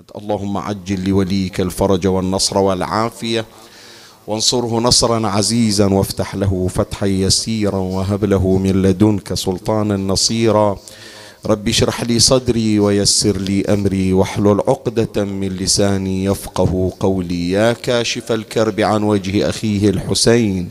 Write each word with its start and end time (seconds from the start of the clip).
أحد 0.00 0.22
اللهم 0.22 0.56
عجل 0.56 1.08
لوليك 1.08 1.60
الفرج 1.60 2.06
والنصر 2.06 2.58
والعافية. 2.58 3.44
وانصره 4.26 4.80
نصرا 4.80 5.28
عزيزا 5.28 5.86
وافتح 5.86 6.34
له 6.34 6.68
فتحا 6.68 7.06
يسيرا 7.06 7.76
وهب 7.76 8.24
له 8.24 8.58
من 8.58 8.82
لدنك 8.82 9.34
سلطانا 9.34 9.96
نصيرا. 9.96 10.78
رب 11.46 11.68
اشرح 11.68 12.02
لي 12.02 12.18
صدري 12.18 12.78
ويسر 12.78 13.36
لي 13.36 13.64
أمري 13.64 14.12
واحلل 14.12 14.60
عقدة 14.68 15.24
من 15.24 15.48
لساني 15.48 16.24
يفقه 16.24 16.92
قولي. 17.00 17.50
يا 17.50 17.72
كاشف 17.72 18.32
الكرب 18.32 18.80
عن 18.80 19.02
وجه 19.02 19.48
أخيه 19.48 19.90
الحسين. 19.90 20.68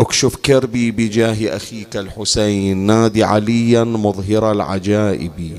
اكشف 0.00 0.36
كربي 0.36 0.90
بجاه 0.90 1.56
أخيك 1.56 1.96
الحسين. 1.96 2.76
نادي 2.76 3.24
عليا 3.24 3.84
مظهر 3.84 4.52
العجائب. 4.52 5.58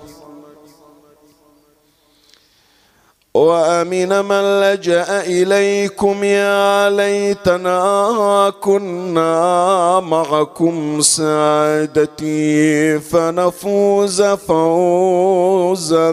وأمن 3.33 4.25
من 4.25 4.59
لجأ 4.61 5.21
إليكم 5.21 6.23
يا 6.23 6.89
ليتنا 6.89 8.53
كنا 8.61 9.99
معكم 9.99 11.01
سادتي 11.01 12.99
فنفوز 12.99 14.21
فوزا 14.21 16.07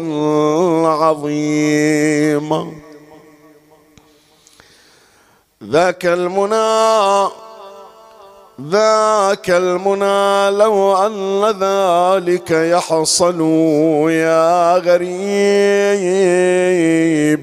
عظيما. 0.86 2.72
ذاك 5.64 6.06
المنى 6.06 7.28
ذاك 8.60 9.50
المنى 9.50 10.50
لو 10.50 10.96
أن 10.96 11.44
ذلك 11.44 12.50
يحصل 12.50 13.40
يا 14.10 14.78
غريب 14.78 15.08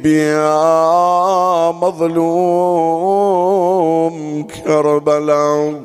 يا 0.06 1.72
مظلوم 1.72 2.96
كربلاء. 4.44 5.82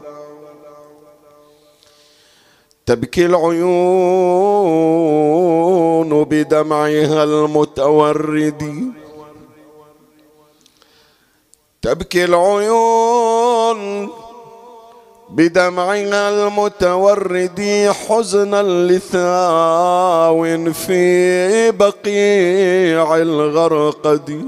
تبكي 2.87 3.27
العيون 3.27 3.71
بدمعها 6.25 7.25
المتورد. 7.25 8.93
تبكي 11.83 12.25
العيون 12.25 14.11
بدمعها 15.33 16.29
المتورد 16.29 17.91
حزنا 18.09 18.63
لثاو 18.63 20.45
في 20.73 21.71
بقيع 21.71 23.17
الغرقد 23.17 24.45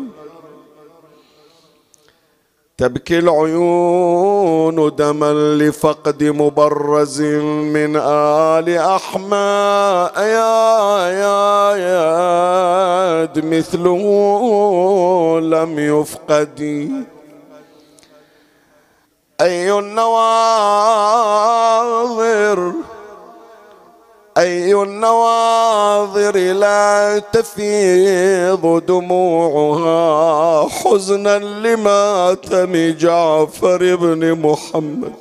تبكي 2.79 3.19
العيون 3.19 4.97
دما 4.97 5.33
لفقد 5.33 6.25
مبرز 6.25 7.23
من 7.23 7.97
آل 7.97 8.69
أحماء 8.79 10.21
يا 10.21 11.09
يا 11.23 11.77
يا 11.77 13.29
مثله 13.37 14.01
لم 15.41 15.79
يفقد 15.79 16.91
أي 19.43 19.73
النواظر 19.79 20.23
أي 24.39 24.75
النواظر 24.75 26.37
لا 26.37 27.19
تفيض 27.33 28.87
دموعها 28.87 30.69
حزنا 30.69 31.39
لماتم 31.39 32.95
جعفر 32.99 33.97
بن 33.97 34.33
محمد. 34.35 35.13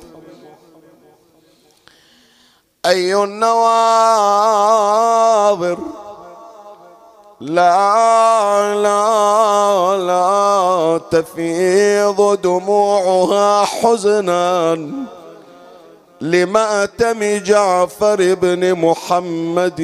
أي 2.86 3.14
النواظر 3.14 3.62
لا 7.42 8.74
لا 8.74 9.96
لا 9.96 11.00
تفيض 11.10 12.40
دموعها 12.42 13.64
حزنا 13.64 14.78
لمأتم 16.20 17.38
جعفر 17.38 18.34
بن 18.34 18.74
محمد 18.74 19.80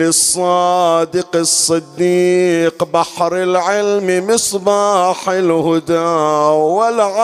للصادق 0.00 1.36
الصديق 1.36 2.84
بحر 2.84 3.36
العلم 3.36 4.26
مصباح 4.30 5.28
الهدى 5.28 5.98
والعابد 6.72 7.16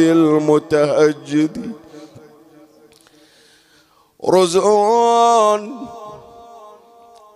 المتهجد 0.00 1.72
رزقون 4.28 5.86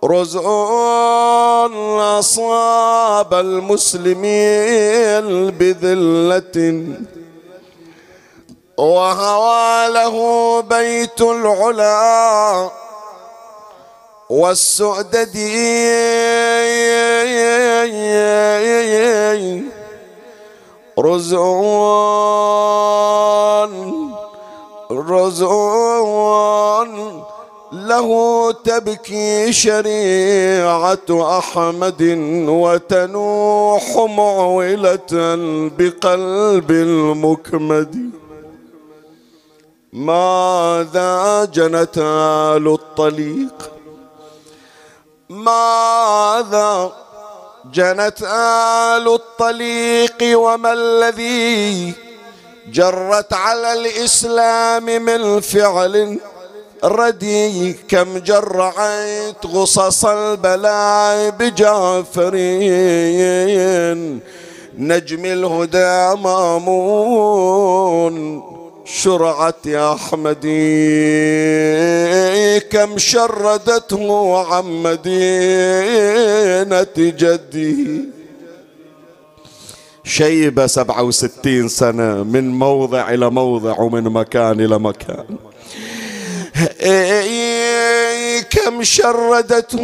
رزء 0.03 0.41
أصاب 2.19 3.33
المسلمين 3.33 5.25
بذلة. 5.51 6.85
وهوى 8.77 9.93
له 9.93 10.15
بيت 10.61 11.21
العلا 11.21 12.69
والسؤدد 14.29 15.37
رزقون 22.31 22.31
رزقون 24.91 26.41
له 27.87 28.51
تبكي 28.51 29.53
شريعة 29.53 31.37
أحمد 31.39 32.01
وتنوح 32.47 33.95
معولة 33.97 35.11
بقلب 35.77 36.71
المكمد. 36.71 38.11
ماذا 39.93 41.45
جنت 41.53 41.97
آل 41.97 42.67
الطليق؟ 42.67 43.71
ماذا 45.29 46.91
جنت 47.73 48.21
آل 48.23 49.07
الطليق 49.13 50.39
وما 50.39 50.73
الذي 50.73 51.93
جرت 52.67 53.33
على 53.33 53.73
الإسلام 53.73 54.85
من 54.85 55.39
فعل؟ 55.39 56.19
ردي 56.83 57.73
كم 57.73 58.17
جرعت 58.17 59.45
غصص 59.45 60.05
البلاء 60.05 61.29
بجعفرين 61.29 62.39
نجم 64.77 65.25
الهدى 65.25 66.21
مامون 66.21 68.15
شرعت 68.85 69.65
يا 69.65 69.93
أحمدي. 69.93 70.51
كم 72.59 72.97
شردته 72.97 74.37
عن 74.37 74.65
مدينة 74.83 75.11
جدي. 76.97 78.05
شيبة 80.03 80.67
سبعة 80.67 81.03
وستين 81.03 81.67
سنة 81.67 82.23
من 82.23 82.51
موضع 82.51 83.09
إلى 83.09 83.29
موضع 83.29 83.79
ومن 83.79 84.03
مكان 84.03 84.59
إلى 84.59 84.79
مكان. 84.79 85.25
كم 88.49 88.83
شردته 88.83 89.81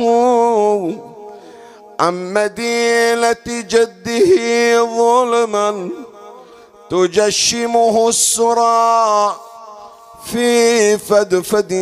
عن 2.00 2.34
مدينة 2.34 3.46
جده 3.48 4.84
ظلما 4.84 5.90
تجشمه 6.90 8.10
السرى 8.10 9.36
في 10.26 10.98
فدفد 10.98 11.74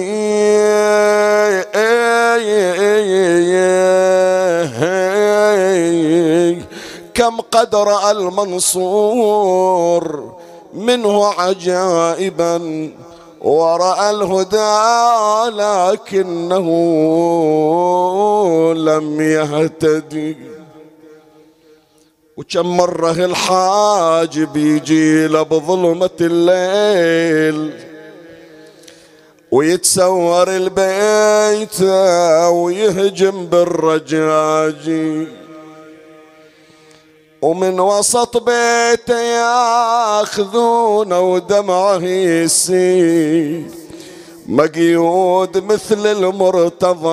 كم 7.14 7.42
قد 7.42 7.76
رأى 7.76 8.12
المنصور 8.12 9.56
منه 10.74 11.26
عجائبا. 11.26 12.90
ورأى 13.46 14.10
الهدى 14.10 14.76
لكنه 15.58 16.68
لم 18.74 19.22
يهتدي. 19.22 20.38
وكم 22.38 22.78
مرة 22.78 23.12
الحاجب 23.12 24.58
يجي 24.58 25.28
له 25.28 25.42
بظلمة 25.42 26.10
الليل 26.22 27.74
ويتسور 29.52 30.48
البيت 30.50 31.82
ويهجم 32.50 33.46
بالرجاجي. 33.46 35.28
ومن 37.46 37.80
وسط 37.80 38.38
بيته 38.38 39.22
ياخذون 39.22 41.14
ودمعه 41.14 42.04
يسيل 42.04 43.72
مقيود 44.48 45.66
مثل 45.66 46.08
المرتضى 46.08 47.10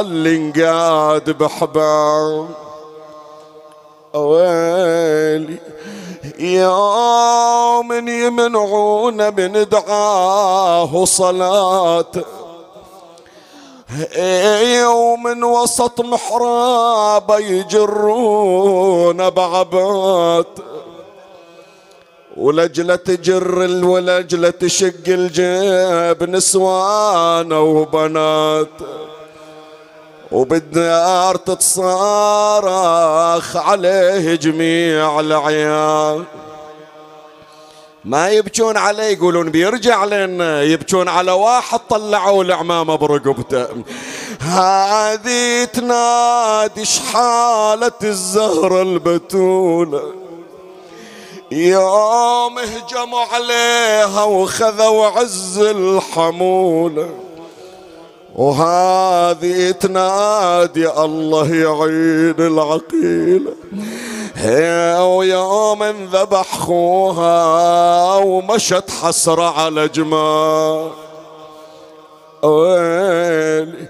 اللي 0.00 0.36
انقاد 0.36 1.30
بحباب 1.30 2.48
ويلي 4.14 5.58
يوم 6.38 7.92
يمنعون 8.08 9.34
من 9.34 9.66
دعاه 9.68 11.04
صلاة. 11.04 12.12
يوم 14.80 15.44
وسط 15.44 16.00
محراب 16.00 17.30
يجرون 17.40 19.30
بعبات 19.30 20.46
ولجلة 22.36 22.96
تجر 22.96 23.58
ولجلة 23.84 24.50
تشق 24.50 25.04
الجيب 25.08 26.30
نسوان 26.30 27.52
وبنات. 27.52 28.68
وبالدار 30.32 31.36
تتصارخ 31.36 31.96
عليه 33.56 34.34
جميع 34.34 35.20
العيال 35.20 36.24
ما 38.04 38.30
يبكون 38.30 38.76
عليه 38.76 39.04
يقولون 39.04 39.50
بيرجع 39.50 40.04
لنا 40.04 40.62
يبكون 40.62 41.08
على 41.08 41.32
واحد 41.32 41.80
طلعوا 41.88 42.44
العمامة 42.44 42.94
برقبته. 42.96 43.66
هذه 44.40 45.64
تنادي 45.64 46.84
شحالة 46.84 47.92
الزهرة 48.02 48.82
البتولة. 48.82 50.02
يوم 51.52 52.58
هجموا 52.58 53.24
عليها 53.32 54.24
وخذوا 54.24 55.06
عز 55.06 55.58
الحمولة. 55.58 57.10
وهذه 58.34 59.70
تنادي 59.70 60.90
الله 60.90 61.54
يعين 61.54 62.34
العقيلة. 62.38 63.52
ويوم 65.00 65.82
انذبح 65.82 66.58
خوها 66.58 68.16
ومشت 68.16 68.90
حسرة 69.02 69.60
على 69.60 69.88
جمال 69.88 70.90
ويلي 72.42 73.88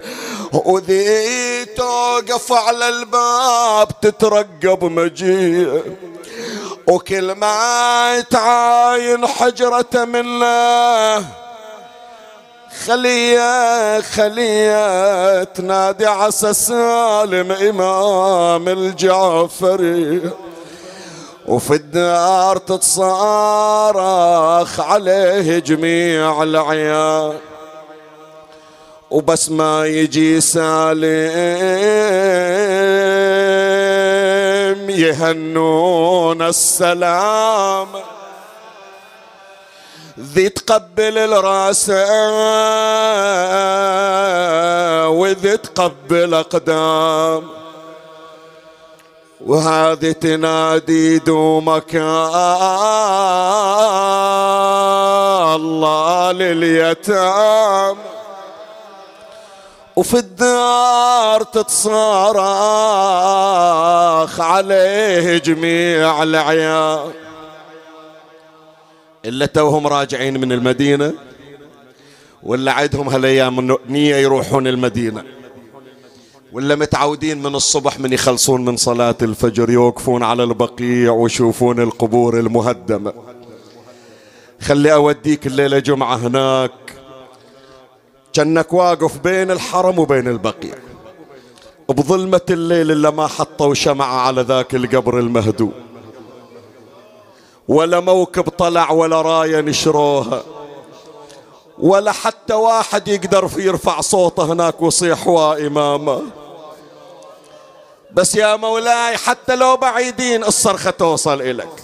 وذي 0.53 1.65
توقف 1.65 2.53
على 2.53 2.89
الباب 2.89 3.87
تترقب 4.01 4.83
مجيء 4.83 5.83
وكل 6.87 7.31
ما 7.31 8.19
تعاين 8.19 9.27
حجرة 9.27 10.05
منه 10.05 11.42
خلية 12.87 14.01
خلية 14.01 15.43
تنادي 15.43 16.05
عسى 16.05 16.53
سالم 16.53 17.51
إمام 17.51 18.69
الجعفري. 18.69 20.21
وفي 21.45 21.73
الدار 21.73 22.57
تتصارخ 22.57 23.99
عليه 24.79 25.59
جميع 25.59 26.43
العيال 26.43 27.37
وبس 29.11 29.49
ما 29.49 29.85
يجي 29.85 30.41
سالم 30.41 31.09
يهنون 34.89 36.41
السلام. 36.41 37.87
ذي 40.19 40.49
تقبل 40.49 41.17
الرأس 41.17 41.89
وذي 45.09 45.57
تقبل 45.57 46.33
أقدام. 46.33 47.49
وهذه 49.45 50.11
تنادي 50.11 51.19
دومك 51.19 51.95
الله 55.55 56.31
لليتام. 56.31 57.97
وفي 59.95 60.17
الدار 60.17 61.43
تتصارخ 61.43 62.43
عليه 64.41 65.37
جميع 65.37 66.23
العيال 66.23 67.22
إلا 69.25 69.45
توهم 69.45 69.87
راجعين 69.87 70.41
من 70.41 70.51
المدينة 70.51 71.13
ولا 72.43 72.71
عندهم 72.71 73.09
هالأيام 73.09 73.77
نية 73.89 74.15
يروحون 74.15 74.67
المدينة. 74.67 75.23
ولا 76.53 76.75
متعودين 76.75 77.43
من 77.43 77.55
الصبح 77.55 77.99
من 77.99 78.13
يخلصون 78.13 78.65
من 78.65 78.77
صلاة 78.77 79.17
الفجر 79.21 79.69
يوقفون 79.69 80.23
على 80.23 80.43
البقيع 80.43 81.11
ويشوفون 81.11 81.79
القبور 81.79 82.39
المهدمة. 82.39 83.13
خلي 84.61 84.93
أوديك 84.93 85.47
الليلة 85.47 85.79
جمعة 85.79 86.15
هناك. 86.15 86.71
كأنك 88.33 88.73
واقف 88.73 89.17
بين 89.17 89.51
الحرم 89.51 89.99
وبين 89.99 90.27
البقيع. 90.27 90.75
بظلمة 91.89 92.41
الليل 92.49 92.91
إلا 92.91 93.09
ما 93.09 93.27
حطوا 93.27 93.73
شمعة 93.73 94.15
على 94.15 94.41
ذاك 94.41 94.75
القبر 94.75 95.19
المهدوم. 95.19 95.73
ولا 97.67 97.99
موكب 97.99 98.49
طلع 98.49 98.91
ولا 98.91 99.21
راية 99.21 99.61
نشروها. 99.61 100.43
ولا 101.79 102.11
حتى 102.11 102.53
واحد 102.53 103.07
يقدر 103.07 103.47
في 103.47 103.61
يرفع 103.61 104.01
صوته 104.01 104.43
هناك 104.43 104.81
ويصيح 104.81 105.27
وإمامه 105.27 106.21
بس 108.11 108.35
يا 108.35 108.55
مولاي 108.55 109.17
حتى 109.17 109.55
لو 109.55 109.77
بعيدين 109.77 110.43
الصرخة 110.43 110.89
توصل 110.89 111.41
إلك 111.41 111.83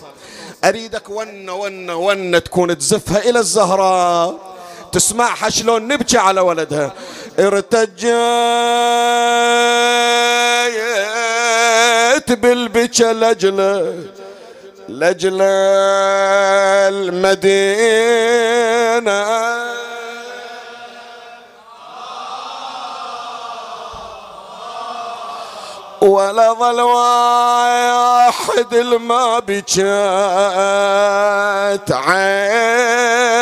أريدك 0.63 1.09
ون 1.09 1.49
ون 1.49 1.89
ون 1.89 2.43
تكون 2.43 2.77
تزفها 2.77 3.29
إلى 3.29 3.39
الزهراء. 3.39 4.55
تسمعها 4.91 5.49
شلون 5.49 5.87
نبكي 5.87 6.17
على 6.17 6.41
ولدها. 6.41 6.93
ارتجيت 7.39 8.09
بالبكى 12.31 13.13
لجله 13.13 14.03
لجل 14.89 15.41
المدينة. 17.39 18.09
ولا 26.01 26.53
ظل 26.53 26.81
واحد 26.81 28.73
الما 28.73 29.39
بجات 29.39 29.79
عينه. 31.91 33.39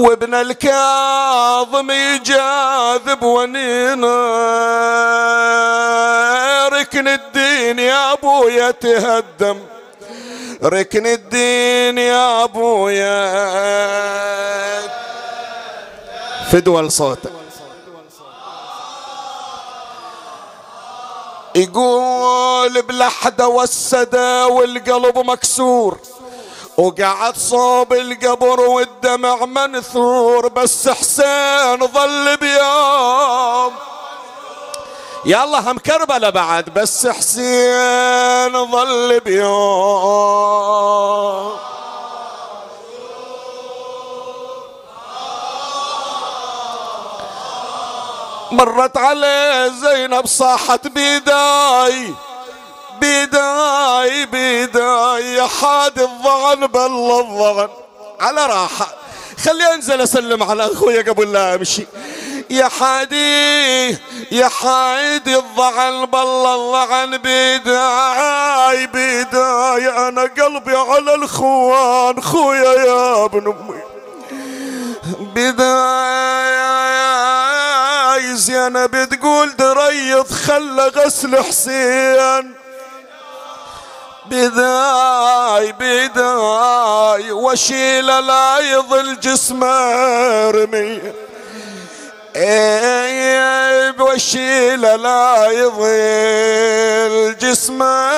وابن 0.00 0.34
الكاظم 0.34 1.90
يجاذب 1.90 3.22
ونينا 3.22 4.16
ركن 6.68 7.08
الدين 7.08 7.78
يا 7.78 8.12
أبويا 8.12 8.70
تهدم. 8.70 9.58
ركن 10.62 11.06
الدين 11.06 11.98
يا 11.98 12.44
أبويا. 12.44 13.20
فدوى 16.52 16.90
صوتك 16.90 17.32
يقول 21.54 22.82
بلحدة 22.82 23.48
والسدى 23.48 24.42
والقلب 24.42 25.18
مكسور. 25.18 25.98
وقعد 26.76 27.36
صوب 27.36 27.92
القبر 27.92 28.60
والدمع 28.60 29.44
منثور 29.44 30.48
بس 30.48 30.88
حسين 30.88 31.86
ظل 31.86 32.36
بيوم. 32.36 33.72
يلا 35.24 35.70
هم 35.70 35.78
كربلة 35.78 36.30
بعد 36.30 36.70
بس 36.70 37.06
حسين 37.06 38.66
ظل 38.70 39.20
بيوم. 39.20 40.70
مرت 48.52 48.96
عليه 48.96 49.68
زينب 49.68 50.26
صاحت 50.26 50.86
بيداي. 50.86 52.14
بيداي 53.00 54.26
بيداي 54.26 55.34
يا 55.34 55.46
حاد 55.46 55.98
الظغن 55.98 56.66
بل 56.66 56.80
الظغن 57.20 57.68
على 58.20 58.46
راحة. 58.46 58.88
خلي 59.44 59.74
أنزل 59.74 60.00
أسلم 60.00 60.42
على 60.42 60.72
أخويا 60.72 61.02
قبل 61.02 61.32
لا 61.32 61.54
أمشي. 61.54 61.86
يا 62.50 62.68
حادي 62.68 63.90
يا 64.32 64.48
حادي 64.48 65.36
الضغن 65.36 66.06
بل 66.06 66.46
الضغن 66.46 67.18
بيداي 67.18 68.86
بيداي 68.86 70.08
أنا 70.08 70.22
قلبي 70.22 70.76
على 70.76 71.14
الخوان 71.14 72.22
خويا 72.22 72.72
يا 72.72 73.24
ابن 73.24 73.54
أمي. 73.60 73.80
بداي 75.34 75.80
زينب 78.36 79.08
تقول 79.10 79.56
دريض 79.56 80.32
خلى 80.32 80.82
غسل 80.88 81.42
حسين. 81.44 82.59
بداي 84.30 85.72
بداي 85.72 87.32
وشيل 87.32 88.06
لا 88.06 88.58
يظل 88.58 89.20
جسمه 89.20 90.50
رمي 90.50 91.00
إيه 92.36 93.94
وشيل 94.00 94.80
لا 94.80 95.46
يظل 95.50 97.36
جسمه 97.40 98.10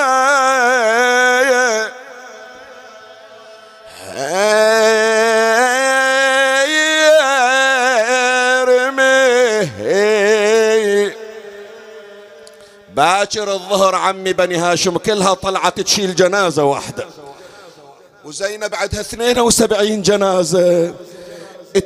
باكر 12.95 13.53
الظهر 13.53 13.95
عمي 13.95 14.33
بني 14.33 14.55
هاشم 14.57 14.97
كلها 14.97 15.33
طلعت 15.33 15.79
تشيل 15.79 16.15
جنازة 16.15 16.63
واحدة. 16.63 17.07
وزينب 18.25 18.75
عندها 18.75 19.01
72 19.01 20.01
جنازة. 20.01 20.93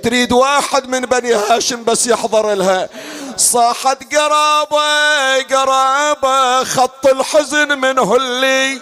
تريد 0.04 0.32
واحد 0.32 0.90
من 0.90 1.02
بني 1.02 1.34
هاشم 1.34 1.84
بس 1.84 2.08
يحضر 2.08 2.54
لها. 2.54 2.90
صاحت 3.38 4.16
قرابة 4.16 5.44
قرابة 5.44 6.64
خط 6.64 7.08
الحزن 7.08 7.80
منه 7.80 8.16
اللي. 8.16 8.82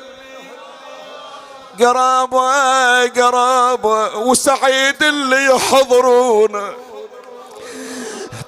قرابة 1.79 3.07
قرابة 3.07 4.15
وسعيد 4.17 5.03
اللي 5.03 5.45
يحضرون. 5.45 6.73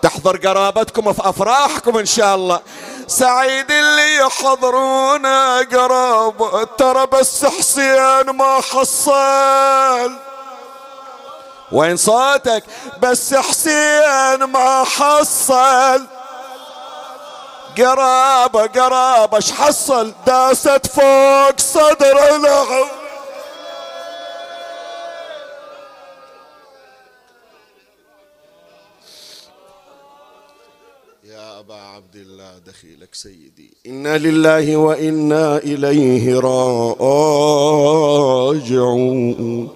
تحضر 0.01 0.37
قرابتكم 0.37 1.13
في 1.13 1.29
أفراحكم 1.29 1.97
إن 1.97 2.05
شاء 2.05 2.35
الله. 2.35 2.59
سعيد 3.07 3.71
اللي 3.71 4.15
يحضرونا 4.15 5.57
قراب 5.59 6.67
ترى 6.77 7.05
بس 7.05 7.45
حسين 7.45 8.29
ما 8.29 8.61
حصل. 8.61 10.17
وين 11.71 11.97
صوتك؟ 11.97 12.63
بس 13.01 13.33
حسين 13.33 14.43
ما 14.43 14.83
حصل. 14.83 16.07
قرابة 17.77 18.67
قرابة 18.67 19.37
اش 19.37 19.51
حصل؟ 19.51 20.13
داست 20.25 20.87
فوق 20.87 21.59
صدر 21.59 22.35
العظم 22.35 23.07
دخيلك 31.27 32.36
سيدي. 33.23 33.73
إنا 33.87 34.17
لله 34.17 34.77
وإنا 34.77 35.57
إليه 35.57 36.39
راجعون. 38.39 39.69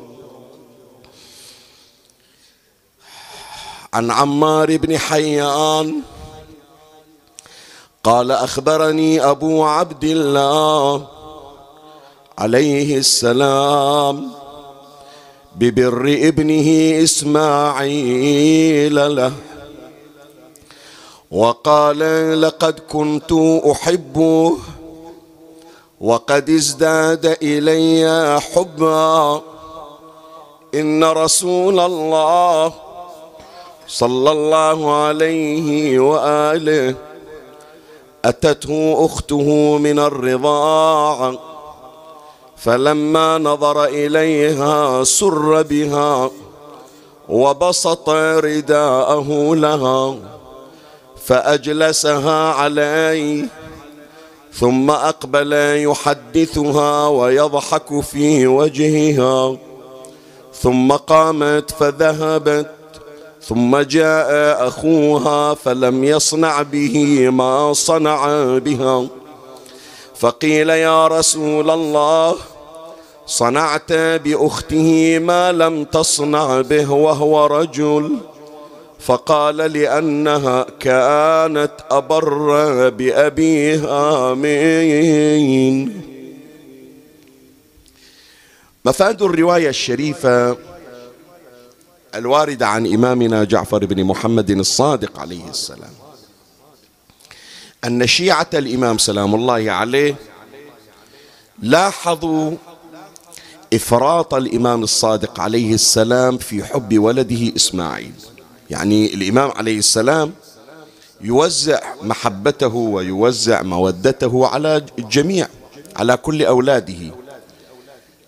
عن 3.94 4.12
عمار 4.12 4.78
بن 4.78 4.98
حيان 4.98 6.02
قال 8.04 8.32
أخبرني 8.32 9.22
أبو 9.22 9.64
عبد 9.64 10.04
الله 10.04 11.08
عليه 12.38 12.98
السلام 12.98 14.32
ببر 15.56 16.18
ابنه 16.22 17.04
إسماعيل 17.04 17.56
له. 19.16 19.34
وقال 21.32 22.00
لقد 22.42 22.80
كنت 22.92 23.32
أحبه 23.72 24.58
وقد 26.02 26.50
ازداد 26.50 27.38
إلي 27.44 28.40
حبا. 28.42 29.42
إن 30.76 31.04
رسول 31.04 31.80
الله 31.80 32.74
صلى 33.88 34.32
الله 34.32 34.94
عليه 34.96 36.00
وآله 36.00 36.96
أتته 38.26 39.06
أخته 39.06 39.78
من 39.78 40.00
الرضاعه 40.00 41.40
فلما 42.58 43.38
نظر 43.38 43.86
إليها 43.86 45.04
سر 45.04 45.62
بها 45.62 46.30
وبسط 47.30 48.10
رداءه 48.10 49.56
لها. 49.56 50.16
فأجلسها 51.26 52.54
علي 52.54 53.46
ثم 54.54 54.90
أقبل 54.90 55.54
يحدثها 55.84 57.08
ويضحك 57.08 58.00
في 58.00 58.48
وجهها. 58.48 59.58
ثم 60.62 60.92
قامت 60.92 61.72
فذهبت 61.72 62.72
ثم 63.48 63.78
جاء 63.78 64.68
أخوها 64.68 65.54
فلم 65.54 66.04
يصنع 66.04 66.62
به 66.62 67.30
ما 67.30 67.74
صنع 67.74 68.28
بها. 68.58 69.08
فقيل 70.16 70.70
يا 70.70 71.08
رسول 71.08 71.70
الله 71.70 72.36
صنعت 73.28 73.94
بأخته 73.94 75.20
ما 75.20 75.52
لم 75.52 75.84
تصنع 75.84 76.62
به 76.62 76.92
وهو 76.92 77.46
رجل. 77.46 78.18
فقال 79.02 79.58
لأنها 79.58 80.64
كانت 80.80 81.72
أبر 81.92 82.90
بأبيها 82.90 84.32
آمين 84.32 86.02
مفاد 88.86 89.22
الرواية 89.22 89.70
الشريفة 89.70 90.58
الواردة 92.16 92.68
عن 92.68 92.94
إمامنا 92.94 93.44
جعفر 93.44 93.86
بن 93.86 94.04
محمد 94.04 94.50
الصادق 94.50 95.20
عليه 95.20 95.50
السلام. 95.50 95.94
أن 97.86 98.08
شيعة 98.08 98.50
الإمام 98.54 98.98
سلام 98.98 99.36
الله 99.36 99.72
عليه 99.72 100.16
لاحظوا 101.62 102.52
إفراط 103.74 104.34
الإمام 104.34 104.84
الصادق 104.84 105.40
عليه 105.40 105.74
السلام 105.74 106.38
في 106.38 106.64
حب 106.64 107.00
ولده 107.00 107.56
إسماعيل. 107.56 108.14
يعني 108.72 109.14
الإمام 109.14 109.52
عليه 109.52 109.78
السلام 109.78 110.34
يوزع 111.22 111.80
محبته 112.02 112.76
ويوزع 112.76 113.62
مودته 113.62 114.48
على 114.48 114.86
الجميع 115.00 115.48
على 115.96 116.18
كل 116.18 116.46
أولاده. 116.46 117.12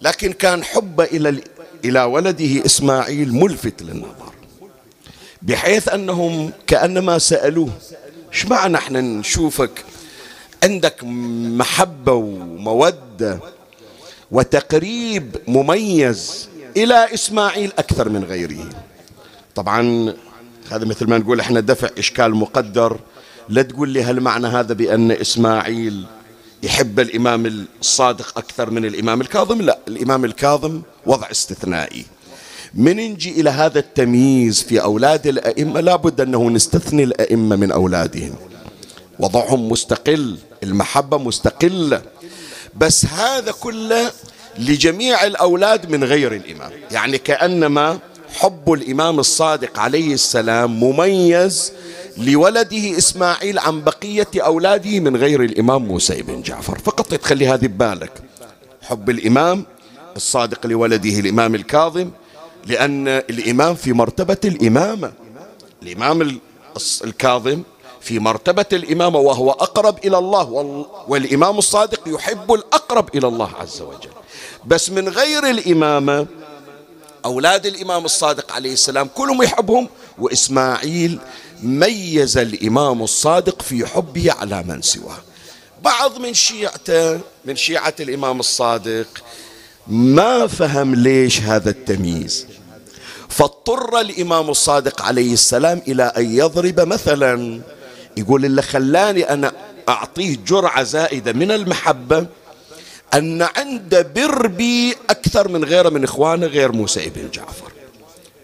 لكن 0.01 0.31
كان 0.33 0.63
حب 0.63 1.01
إلى 1.01 1.41
إلى 1.85 2.03
ولده 2.03 2.65
إسماعيل 2.65 3.33
ملفت 3.33 3.81
للنظر 3.81 4.33
بحيث 5.41 5.89
أنهم 5.89 6.51
كأنما 6.67 7.17
سألوه 7.19 7.69
إيش 8.33 8.45
معنى 8.45 8.77
إحنا 8.77 9.01
نشوفك 9.01 9.85
عندك 10.63 11.03
محبة 11.03 12.13
ومودة 12.13 13.39
وتقريب 14.31 15.35
مميز 15.47 16.49
إلى 16.77 17.13
إسماعيل 17.13 17.71
أكثر 17.77 18.09
من 18.09 18.23
غيره؟ 18.23 18.69
طبعا 19.55 20.13
هذا 20.73 20.85
مثل 20.85 21.09
ما 21.09 21.17
نقول 21.17 21.39
إحنا 21.39 21.59
دفع 21.59 21.89
إشكال 21.97 22.35
مقدر. 22.35 22.99
لا 23.49 23.61
تقول 23.61 23.89
لي 23.89 24.03
هل 24.03 24.21
معنى 24.21 24.47
هذا 24.47 24.73
بأن 24.73 25.11
إسماعيل 25.11 26.03
يحب 26.63 26.99
الإمام 26.99 27.65
الصادق 27.81 28.37
أكثر 28.37 28.69
من 28.69 28.85
الإمام 28.85 29.21
الكاظم؟ 29.21 29.61
لا 29.61 29.77
الإمام 29.87 30.25
الكاظم 30.25 30.81
وضع 31.05 31.31
استثنائي. 31.31 32.05
من 32.73 32.97
نجي 32.97 33.41
إلى 33.41 33.49
هذا 33.49 33.79
التمييز 33.79 34.61
في 34.61 34.81
أولاد 34.81 35.27
الأئمة؟ 35.27 35.79
لابد 35.79 36.21
أنه 36.21 36.49
نستثني 36.49 37.03
الأئمة 37.03 37.55
من 37.55 37.71
أولادهم. 37.71 38.35
وضعهم 39.19 39.69
مستقل 39.69 40.37
المحبة 40.63 41.17
مستقلة. 41.17 42.01
بس 42.77 43.05
هذا 43.05 43.51
كله 43.51 44.11
لجميع 44.59 45.25
الأولاد 45.25 45.89
من 45.89 46.03
غير 46.03 46.33
الإمام. 46.33 46.71
يعني 46.91 47.17
كأنما 47.17 47.99
حب 48.33 48.73
الإمام 48.73 49.19
الصادق 49.19 49.79
عليه 49.79 50.13
السلام 50.13 50.79
مميز 50.79 51.73
لولده 52.17 52.97
إسماعيل 52.97 53.59
عن 53.59 53.83
بقية 53.83 54.27
أولاده 54.35 54.99
من 54.99 55.17
غير 55.17 55.43
الإمام 55.43 55.85
موسى 55.85 56.21
بن 56.21 56.41
جعفر. 56.41 56.79
فقط 56.79 57.13
تخلي 57.13 57.47
هذه 57.47 57.67
ببالك. 57.67 58.11
حب 58.81 59.09
الإمام 59.09 59.65
الصادق 60.15 60.67
لولده 60.67 61.19
الإمام 61.19 61.55
الكاظم 61.55 62.09
لأن 62.65 63.07
الإمام 63.07 63.75
في 63.75 63.93
مرتبة 63.93 64.37
الإمامة. 64.45 65.11
الإمام 65.83 66.39
الكاظم 67.03 67.61
في 68.01 68.19
مرتبة 68.19 68.65
الإمامة 68.73 69.19
وهو 69.19 69.51
أقرب 69.51 70.05
إلى 70.05 70.17
الله 70.17 70.43
والإمام 71.07 71.57
الصادق 71.57 72.01
يحب 72.07 72.53
الأقرب 72.53 73.15
إلى 73.15 73.27
الله 73.27 73.49
عز 73.61 73.81
وجل. 73.81 74.09
بس 74.65 74.89
من 74.89 75.09
غير 75.09 75.49
الإمامة 75.49 76.27
أولاد 77.25 77.65
الإمام 77.65 78.05
الصادق 78.05 78.51
عليه 78.51 78.73
السلام 78.73 79.07
كلهم 79.07 79.43
يحبهم 79.43 79.89
وإسماعيل 80.17 81.19
ميز 81.63 82.37
الإمام 82.37 83.03
الصادق 83.03 83.61
في 83.61 83.85
حبه 83.85 84.31
على 84.31 84.63
من 84.63 84.81
سواه. 84.81 85.17
بعض 85.83 86.17
من 86.17 86.33
شيعته 86.33 87.19
من 87.45 87.55
شيعة 87.55 87.93
الإمام 87.99 88.39
الصادق 88.39 89.07
ما 89.87 90.47
فهم 90.47 90.95
ليش 90.95 91.39
هذا 91.41 91.69
التمييز. 91.69 92.47
فاضطر 93.29 93.99
الإمام 93.99 94.49
الصادق 94.49 95.01
عليه 95.01 95.33
السلام 95.33 95.81
إلى 95.87 96.03
أن 96.03 96.35
يضرب 96.37 96.79
مثلا 96.79 97.61
يقول 98.17 98.45
اللي 98.45 98.61
خلاني 98.61 99.29
أنا 99.29 99.51
أعطيه 99.89 100.37
جرعة 100.47 100.83
زائدة 100.83 101.33
من 101.33 101.51
المحبة 101.51 102.25
أن 103.13 103.41
عند 103.41 104.11
بربي 104.15 104.95
أكثر 105.09 105.47
من 105.47 105.63
غيره 105.63 105.89
من 105.89 106.03
إخوانه 106.03 106.45
غير 106.47 106.71
موسى 106.71 107.09
بن 107.09 107.29
جعفر. 107.33 107.71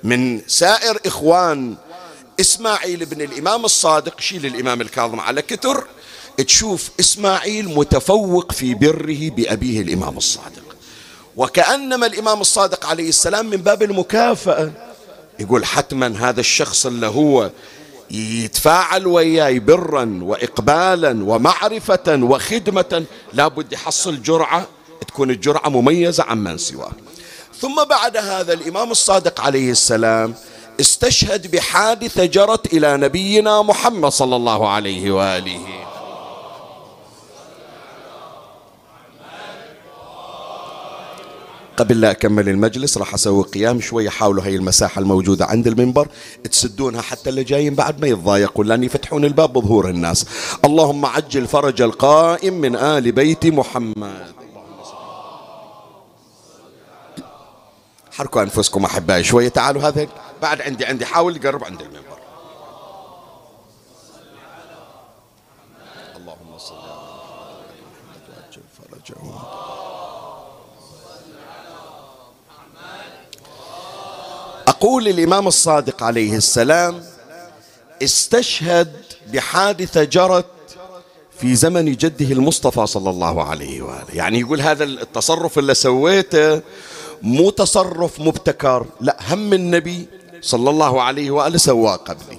من 0.03 0.41
سائر 0.47 0.99
إخوان 1.05 1.75
إسماعيل 2.39 3.05
بن 3.05 3.21
الإمام 3.21 3.65
الصادق 3.65 4.19
شيل 4.19 4.45
الإمام 4.45 4.81
الكاظم 4.81 5.19
على 5.19 5.41
كتر 5.41 5.83
تشوف 6.37 6.89
إسماعيل 6.99 7.75
متفوق 7.75 8.51
في 8.51 8.73
بره 8.73 9.29
بأبيه 9.29 9.81
الإمام 9.81 10.17
الصادق. 10.17 10.75
وكأنما 11.37 12.05
الإمام 12.05 12.41
الصادق 12.41 12.85
عليه 12.85 13.09
السلام 13.09 13.45
من 13.49 13.57
باب 13.57 13.83
المكافأة 13.83 14.71
يقول 15.39 15.65
حتما 15.65 16.29
هذا 16.29 16.39
الشخص 16.39 16.85
اللي 16.85 17.07
هو 17.07 17.51
يتفاعل 18.11 19.07
وياي 19.07 19.59
برا 19.59 20.19
وإقبالا 20.21 21.23
ومعرفة 21.23 22.07
وخدمة. 22.07 23.05
لابد 23.33 23.73
يحصل 23.73 24.21
جرعة 24.21 24.67
تكون 25.07 25.31
الجرعة 25.31 25.69
مميزة 25.69 26.23
عن 26.23 26.37
من 26.37 26.57
سواه 26.57 26.91
ثم 27.59 27.83
بعد 27.89 28.17
هذا 28.17 28.53
الإمام 28.53 28.91
الصادق 28.91 29.41
عليه 29.41 29.71
السلام 29.71 30.33
استشهد 30.79 31.51
بحادثة 31.51 32.25
جرت 32.25 32.73
إلى 32.73 32.97
نبينا 32.97 33.61
محمد 33.61 34.11
صلى 34.11 34.35
الله 34.35 34.69
عليه 34.69 35.11
وآله. 35.11 35.88
قبل 41.79 42.01
لا 42.01 42.11
أكمل 42.11 42.49
المجلس 42.49 42.97
راح 42.97 43.13
أسوي 43.13 43.43
قيام 43.43 43.81
شوية 43.81 44.09
حاولوا 44.09 44.43
هاي 44.43 44.55
المساحة 44.55 44.99
الموجودة 44.99 45.45
عند 45.45 45.67
المنبر 45.67 46.07
تسدونها 46.51 47.01
حتى 47.01 47.29
اللي 47.29 47.43
جايين 47.43 47.75
بعد 47.75 48.01
ما 48.01 48.07
يتضايقون 48.07 48.67
لأن 48.67 48.83
يفتحون 48.83 49.25
الباب 49.25 49.53
بظهور 49.53 49.89
الناس. 49.89 50.25
اللهم 50.65 51.05
عجل 51.05 51.47
فرج 51.47 51.81
القائم 51.81 52.53
من 52.53 52.75
آل 52.75 53.11
بيت 53.11 53.45
محمد. 53.45 54.33
حركوا 58.11 58.41
أنفسكم 58.41 58.85
أحبائي 58.85 59.23
شوية 59.23 59.49
تعالوا 59.49 59.81
هذا 59.81 60.07
بعد 60.41 60.61
عندي 60.61 60.85
عندي 60.85 61.05
حاول 61.05 61.35
يقرب 61.35 61.63
عند 61.63 61.81
المنبر. 61.81 62.19
اللهم 66.17 66.57
صل 66.57 66.75
على 66.75 66.97
محمد 69.09 69.88
أقول 74.79 75.07
الإمام 75.07 75.47
الصادق 75.47 76.03
عليه 76.03 76.35
السلام 76.35 77.03
استشهد 78.03 78.91
بحادثة 79.33 80.03
جرت 80.03 80.45
في 81.39 81.55
زمن 81.55 81.95
جده 81.95 82.25
المصطفى 82.25 82.87
صلى 82.87 83.09
الله 83.09 83.43
عليه 83.43 83.81
وآله. 83.81 84.05
يعني 84.13 84.39
يقول 84.39 84.61
هذا 84.61 84.83
التصرف 84.83 85.59
اللي 85.59 85.73
سويته 85.73 86.61
مو 87.21 87.49
تصرف 87.49 88.19
مبتكر 88.19 88.85
لا 89.01 89.17
هم 89.29 89.53
النبي 89.53 90.07
صلى 90.41 90.69
الله 90.69 91.01
عليه 91.01 91.31
وآله 91.31 91.57
سواه 91.57 91.95
قبلي. 91.95 92.37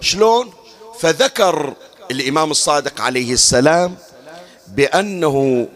شلون؟ 0.00 0.50
فذكر 0.98 1.74
الإمام 2.10 2.50
الصادق 2.50 3.00
عليه 3.00 3.32
السلام 3.32 3.94
بأنه 4.74 5.68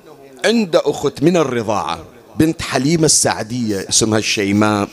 عند 0.45 0.77
أخت 0.77 1.23
من 1.23 1.37
الرضاعة 1.37 2.05
بنت 2.37 2.63
حليمة 2.63 3.05
السعدية 3.05 3.89
اسمها 3.89 4.19
الشيماء. 4.19 4.89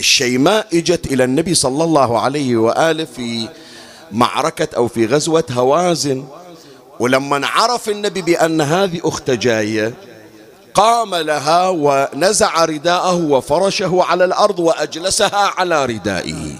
الشيماء 0.00 0.66
اجت 0.74 1.06
إلى 1.06 1.24
النبي 1.24 1.54
صلى 1.54 1.84
الله 1.84 2.20
عليه 2.20 2.56
وآله 2.56 3.04
في 3.04 3.48
معركة 4.12 4.68
أو 4.76 4.88
في 4.88 5.06
غزوة 5.06 5.44
هوازن. 5.50 6.24
ولما 7.00 7.46
عرف 7.46 7.88
النبي 7.88 8.22
بأن 8.22 8.60
هذه 8.60 9.00
اخته 9.04 9.34
جاية 9.34 9.94
قام 10.74 11.14
لها 11.14 11.68
ونزع 11.68 12.64
رداءه 12.64 13.14
وفرشه 13.14 14.02
على 14.02 14.24
الأرض 14.24 14.58
وأجلسها 14.58 15.52
على 15.58 15.86
ردائه. 15.86 16.58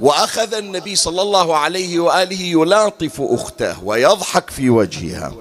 وأخذ 0.00 0.54
النبي 0.54 0.96
صلى 0.96 1.22
الله 1.22 1.56
عليه 1.56 2.00
وآله 2.00 2.40
يلاطف 2.42 3.20
أخته 3.20 3.84
ويضحك 3.84 4.50
في 4.50 4.70
وجهها. 4.70 5.32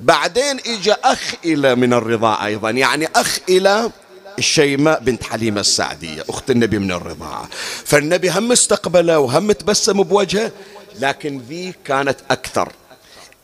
بعدين 0.00 0.58
اجى 0.66 0.94
أخ 1.04 1.34
إلى 1.44 1.74
من 1.74 1.92
الرضاعة 1.92 2.46
أيضا 2.46 2.70
يعني 2.70 3.08
أخ 3.16 3.38
إلى 3.48 3.90
الشيماء 4.38 5.00
بنت 5.00 5.22
حليمة 5.24 5.60
السعدية 5.60 6.24
أخت 6.28 6.50
النبي 6.50 6.78
من 6.78 6.92
الرضاعة. 6.92 7.48
فالنبي 7.84 8.30
هم 8.30 8.52
استقبله 8.52 9.18
وهم 9.18 9.52
تبسم 9.52 10.02
بوجهه 10.02 10.52
لكن 11.00 11.42
ذي 11.48 11.74
كانت 11.84 12.16
أكثر. 12.30 12.72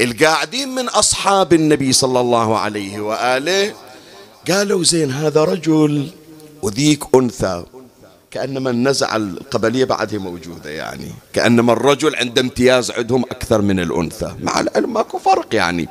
القاعدين 0.00 0.68
من 0.74 0.88
أصحاب 0.88 1.52
النبي 1.52 1.92
صلى 1.92 2.20
الله 2.20 2.58
عليه 2.58 3.00
وآله 3.00 3.74
قالوا 4.50 4.84
زين 4.84 5.10
هذا 5.10 5.44
رجل 5.44 6.10
وذيك 6.62 7.02
أنثى. 7.14 7.64
كأنما 8.30 8.70
النزعة 8.70 9.16
القبلية 9.16 9.84
بعدها 9.84 10.18
موجودة 10.18 10.70
يعني. 10.70 11.12
كأنما 11.32 11.72
الرجل 11.72 12.16
عنده 12.16 12.40
امتياز 12.40 12.90
عندهم 12.90 13.24
أكثر 13.30 13.62
من 13.62 13.80
الأنثى. 13.80 14.34
مع 14.40 14.60
العلم 14.60 14.92
ماكو 14.92 15.18
فرق 15.18 15.54
يعني. 15.54 15.88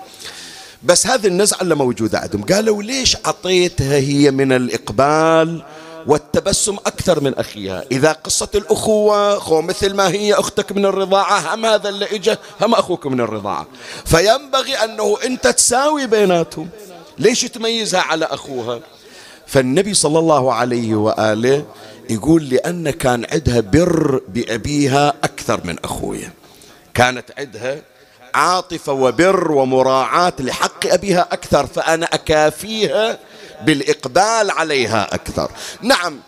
بس 0.84 1.08
هذه 1.08 1.28
النزعة 1.28 1.62
اللي 1.62 1.76
موجودة 1.76 2.20
عندهم. 2.20 2.44
قالوا 2.44 2.84
ليش 2.84 3.18
أعطيتها 3.26 3.96
هي 3.96 4.32
من 4.32 4.52
الإقبال 4.52 5.64
والتبسم 6.08 6.76
أكثر 6.86 7.20
من 7.20 7.34
أخيها؟ 7.34 7.84
إذا 7.92 8.12
قصة 8.12 8.50
الأخوة 8.56 9.40
خو 9.40 9.62
مثل 9.62 9.94
ما 9.94 10.08
هي 10.08 10.34
أختك 10.34 10.72
من 10.72 10.86
الرضاعة 10.86 11.56
هم 11.56 11.66
هذا 11.66 11.90
اللي 11.90 12.06
إجا 12.16 12.38
هم 12.62 12.74
أخوك 12.74 13.08
من 13.08 13.22
الرضاعة. 13.22 13.68
فينبغي 14.06 14.76
أنه 14.76 15.18
أنت 15.26 15.48
تساوي 15.48 16.08
بيناتهم. 16.08 16.70
ليش 17.18 17.42
تميزها 17.42 18.02
على 18.02 18.26
أخوها؟ 18.26 18.80
فالنبي 19.48 19.94
صلى 19.94 20.20
الله 20.20 20.54
عليه 20.54 20.96
وآله 20.96 21.66
يقول 22.10 22.50
لأن 22.50 22.90
كان 22.90 23.26
عندها 23.32 23.60
بر 23.60 24.22
بأبيها 24.28 25.14
أكثر 25.24 25.62
من 25.64 25.76
أخويا. 25.84 26.34
كانت 26.94 27.26
عندها 27.38 27.82
عاطفة 28.34 28.94
وبر 28.94 29.52
ومراعاة 29.52 30.34
لحق 30.40 30.86
أبيها 30.88 31.28
أكثر 31.32 31.68
فأنا 31.68 32.06
أكافيها 32.06 33.20
بالإقبال 33.66 34.52
عليها 34.52 35.16
أكثر. 35.16 35.52
نعم 35.82 36.20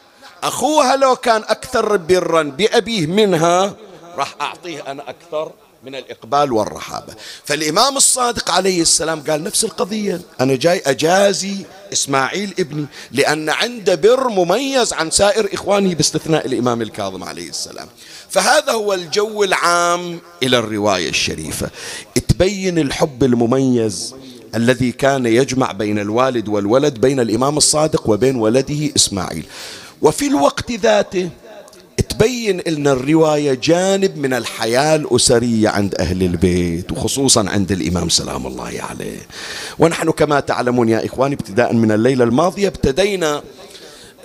أخوها 0.44 0.96
لو 0.96 1.16
كان 1.16 1.42
أكثر 1.48 1.98
برا 1.98 2.44
بأبيه 2.44 3.08
منها 3.08 3.76
راح 4.18 4.36
أعطيه 4.42 4.92
أنا 4.92 5.10
أكثر 5.10 5.52
من 5.84 5.96
الإقبال 5.96 6.52
والرحابة. 6.52 7.13
فالإمام 7.46 7.98
الصادق 7.98 8.52
عليه 8.52 8.82
السلام 8.82 9.22
قال 9.22 9.44
نفس 9.44 9.63
القضية 9.63 10.22
أنا 10.42 10.56
جاي 10.56 10.82
أجازي 10.86 11.66
إسماعيل 11.94 12.54
ابني 12.60 12.86
لأن 13.12 13.50
عنده 13.50 13.96
بر 13.96 14.30
مميز 14.30 14.94
عن 14.94 15.12
سائر 15.12 15.50
إخوانه 15.54 15.96
باستثناء 15.96 16.46
الإمام 16.46 16.82
الكاظم 16.82 17.24
عليه 17.24 17.50
السلام. 17.50 17.88
فهذا 18.34 18.72
هو 18.72 18.93
الجو 18.93 19.43
العام 19.43 20.19
إلى 20.43 20.58
الرواية 20.58 21.10
الشريفة. 21.10 21.69
تبين 22.28 22.80
الحب 22.80 23.24
المميز 23.24 24.15
الذي 24.56 24.91
كان 24.91 25.26
يجمع 25.26 25.72
بين 25.72 26.00
الوالد 26.00 26.50
والولد 26.50 27.02
بين 27.02 27.19
الإمام 27.19 27.58
الصادق 27.58 28.10
وبين 28.10 28.36
ولده 28.36 28.89
إسماعيل. 28.96 29.46
وفي 30.02 30.28
الوقت 30.28 30.72
ذاته 30.72 31.30
تبين 32.10 32.62
لنا 32.67 32.91
الرواية 32.91 33.54
جانب 33.54 34.17
من 34.17 34.34
الحياة 34.34 34.96
الأسرية 34.96 35.69
عند 35.69 35.96
أهل 35.96 36.24
البيت 36.24 36.91
وخصوصا 36.91 37.50
عند 37.50 37.72
الإمام 37.72 38.10
سلام 38.10 38.48
الله 38.48 38.82
عليه. 38.89 39.19
ونحن 39.80 40.12
كما 40.12 40.39
تعلمون 40.39 40.89
يا 40.89 41.06
إخواني 41.06 41.36
ابتداء 41.36 41.74
من 41.74 41.91
الليلة 41.91 42.24
الماضية 42.24 42.67
ابتدينا 42.67 43.43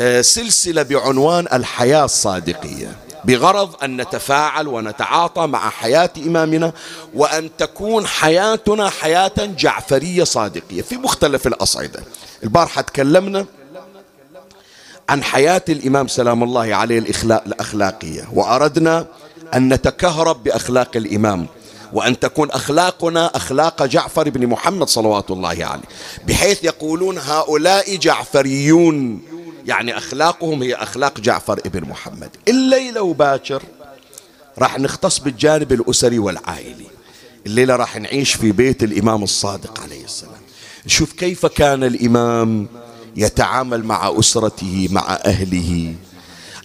آه، 0.01 0.21
سلسلة 0.21 0.83
بعنوان 0.83 1.47
الحياة 1.53 2.05
الصادقية. 2.05 3.08
بغرض 3.25 3.85
أن 3.85 4.01
نتفاعل 4.01 4.69
ونتعاطى 4.69 5.47
مع 5.47 5.71
حياة 5.71 6.11
إمامنا 6.19 6.73
وأن 7.15 7.51
تكون 7.59 8.07
حياتنا 8.07 8.91
حياة 8.91 9.33
جعفرية 9.39 10.25
صادقية 10.25 10.83
في 10.83 10.97
مختلف 10.97 11.47
الأصعدة. 11.47 12.03
البارحة 12.45 12.83
تكلمنا 12.83 13.47
عن 15.09 15.23
حياة 15.23 15.63
الإمام 15.69 16.09
سلام 16.09 16.43
الله 16.43 16.75
عليه 16.75 16.99
الأخلاقية 17.25 18.29
وأردنا 18.33 19.07
أن 19.55 19.73
نتكهرب 19.75 20.43
بأخلاق 20.43 20.97
الإمام 20.97 21.47
وأن 21.93 22.19
تكون 22.19 22.51
أخلاقنا 22.51 23.37
أخلاق 23.37 23.85
جعفر 23.85 24.31
بن 24.31 24.47
محمد 24.47 24.89
صلوات 24.89 25.31
الله 25.31 25.49
عليه 25.49 25.83
بحيث 26.27 26.65
يقولون 26.65 27.19
هؤلاء 27.19 27.97
جعفريون. 27.97 29.21
يعني 29.69 29.99
أخلاقهم 29.99 30.63
هي 30.63 30.75
أخلاق 30.75 31.21
جعفر 31.21 31.61
بن 31.65 31.89
محمد. 31.89 32.31
الليلة 32.49 33.03
وباكر 33.03 33.63
راح 34.59 34.79
نختص 34.79 35.19
بالجانب 35.19 35.73
الأسري 35.73 36.19
والعائلي. 36.19 36.87
الليلة 37.47 37.77
راح 37.77 37.97
نعيش 37.97 38.35
في 38.35 38.53
بيت 38.53 38.83
الإمام 38.83 39.23
الصادق 39.23 39.81
عليه 39.81 40.05
السلام. 40.05 40.41
نشوف 40.87 41.13
كيف 41.13 41.47
كان 41.47 41.85
الإمام 41.85 42.69
يتعامل 43.17 43.85
مع 43.85 44.19
أسرته 44.19 44.89
مع 44.91 45.19
أهله. 45.25 45.95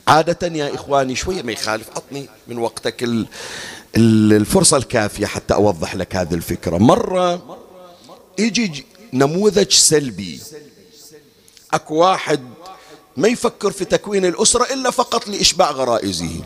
عادة 0.08 0.48
يا 0.48 0.76
إخواني 0.76 1.16
شوية 1.16 1.42
ما 1.42 1.52
يخالف 1.52 1.90
عطني 1.96 2.30
من 2.48 2.58
وقتك 2.58 3.06
الفرصة 3.98 4.78
الكافية 4.78 5.26
حتى 5.26 5.54
أوضح 5.54 5.96
لك 5.96 6.16
هذه 6.16 6.34
الفكرة. 6.34 6.78
مرة 6.78 7.58
يجي 8.40 8.86
نموذج 9.14 9.72
سلبي. 9.72 10.40
أكو 11.74 11.96
واحد 11.96 12.40
ما 13.18 13.28
يفكر 13.28 13.72
في 13.72 13.86
تكوين 13.86 14.26
الأسرة 14.26 14.74
إلا 14.74 14.92
فقط 14.92 15.28
لإشباع 15.28 15.72
غرائزه. 15.72 16.42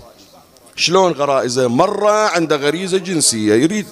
شلون 0.76 1.12
غرائزه؟ 1.12 1.68
مرة 1.68 2.12
عنده 2.12 2.56
غريزة 2.56 2.98
جنسية 2.98 3.54
يريد 3.54 3.86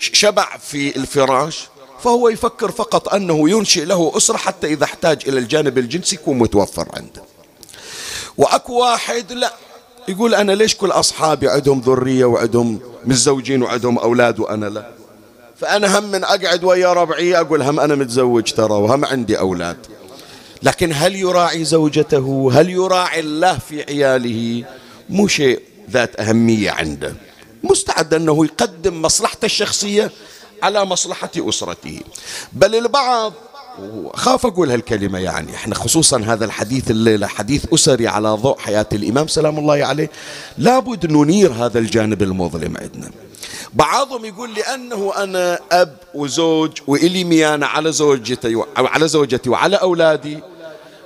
شبع 0.00 0.56
في 0.56 0.96
الفراش 0.96 1.68
فهو 2.04 2.28
يفكر 2.28 2.70
فقط 2.70 3.14
أنه 3.14 3.50
ينشئ 3.50 3.84
له 3.84 4.12
أسرة 4.16 4.36
حتى 4.36 4.66
إذا 4.66 4.84
احتاج 4.84 5.22
إلى 5.28 5.38
الجانب 5.38 5.78
الجنسي 5.78 6.16
يكون 6.16 6.38
متوفر 6.38 6.88
عنده. 6.94 7.22
وأكو 8.38 8.72
واحد 8.80 9.32
لا 9.32 9.54
يقول 10.08 10.34
أنا 10.34 10.52
ليش 10.52 10.76
كل 10.76 10.90
أصحابي 10.90 11.48
عندهم 11.48 11.80
ذرية 11.80 12.24
وعندهم 12.24 12.80
متزوجين 13.04 13.62
وعندهم 13.62 13.98
أولاد 13.98 14.40
وأنا 14.40 14.66
لا؟ 14.66 14.90
فأنا 15.56 15.98
هم 15.98 16.10
من 16.10 16.24
أقعد 16.24 16.64
ويا 16.64 16.92
ربعي 16.92 17.40
أقول 17.40 17.62
هم 17.62 17.80
أنا 17.80 17.94
متزوج 17.94 18.52
ترى 18.52 18.72
وهم 18.72 19.04
عندي 19.04 19.38
أولاد. 19.38 19.86
لكن 20.62 20.92
هل 20.94 21.16
يراعي 21.16 21.64
زوجته؟ 21.64 22.50
هل 22.54 22.70
يراعي 22.70 23.20
الله 23.20 23.58
في 23.58 23.82
عياله؟ 23.82 24.64
مو 25.08 25.28
شيء 25.28 25.60
ذات 25.90 26.20
أهمية 26.20 26.70
عنده. 26.70 27.14
مستعد 27.62 28.14
أنه 28.14 28.44
يقدم 28.44 29.02
مصلحته 29.02 29.44
الشخصية 29.44 30.10
على 30.62 30.84
مصلحة 30.84 31.30
أسرته. 31.36 32.00
بل 32.52 32.74
البعض 32.74 33.32
خاف 34.14 34.46
أقول 34.46 34.70
هالكلمة 34.70 35.18
يعني 35.18 35.54
إحنا 35.54 35.74
خصوصا 35.74 36.18
هذا 36.18 36.44
الحديث 36.44 36.90
الليلة 36.90 37.26
حديث 37.26 37.64
أسري 37.74 38.08
على 38.08 38.28
ضوء 38.28 38.58
حياة 38.58 38.86
الإمام 38.92 39.28
سلام 39.28 39.58
الله 39.58 39.84
عليه. 39.84 40.10
لابد 40.58 41.12
ننير 41.12 41.52
هذا 41.52 41.78
الجانب 41.78 42.22
المظلم 42.22 42.76
عندنا. 42.76 43.10
بعضهم 43.72 44.24
يقول 44.24 44.54
لأنه 44.54 45.12
أنا 45.16 45.58
أب 45.72 45.96
وزوج 46.14 46.70
وإلي 46.86 47.24
ميانة 47.24 47.66
على 47.66 47.92
زوجتي 47.92 48.62
على 48.76 49.08
زوجتي 49.08 49.50
وعلى 49.50 49.76
أولادي. 49.76 50.38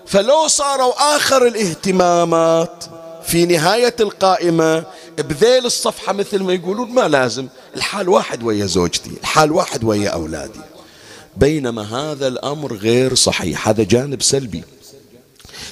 فلو 0.07 0.49
صاروا 0.49 1.17
آخر 1.17 1.47
الاهتمامات 1.47 2.85
في 3.27 3.47
نهاية 3.47 3.97
القائمة 4.01 4.85
بذيل 5.19 5.67
الصفحة 5.67 6.13
مثل 6.13 6.43
ما 6.43 6.53
يقولون 6.53 6.91
ما 6.91 7.09
لازم. 7.09 7.49
الحال 7.77 8.09
واحد 8.09 8.43
ويا 8.43 8.67
زوجتي 8.67 9.11
الحال 9.21 9.53
واحد 9.53 9.85
ويا 9.85 10.09
أولادي. 10.09 10.61
بينما 11.37 11.83
هذا 11.83 12.29
الأمر 12.29 12.75
غير 12.75 13.15
صحيح. 13.15 13.69
هذا 13.69 13.83
جانب 13.83 14.23
سلبي. 14.23 14.65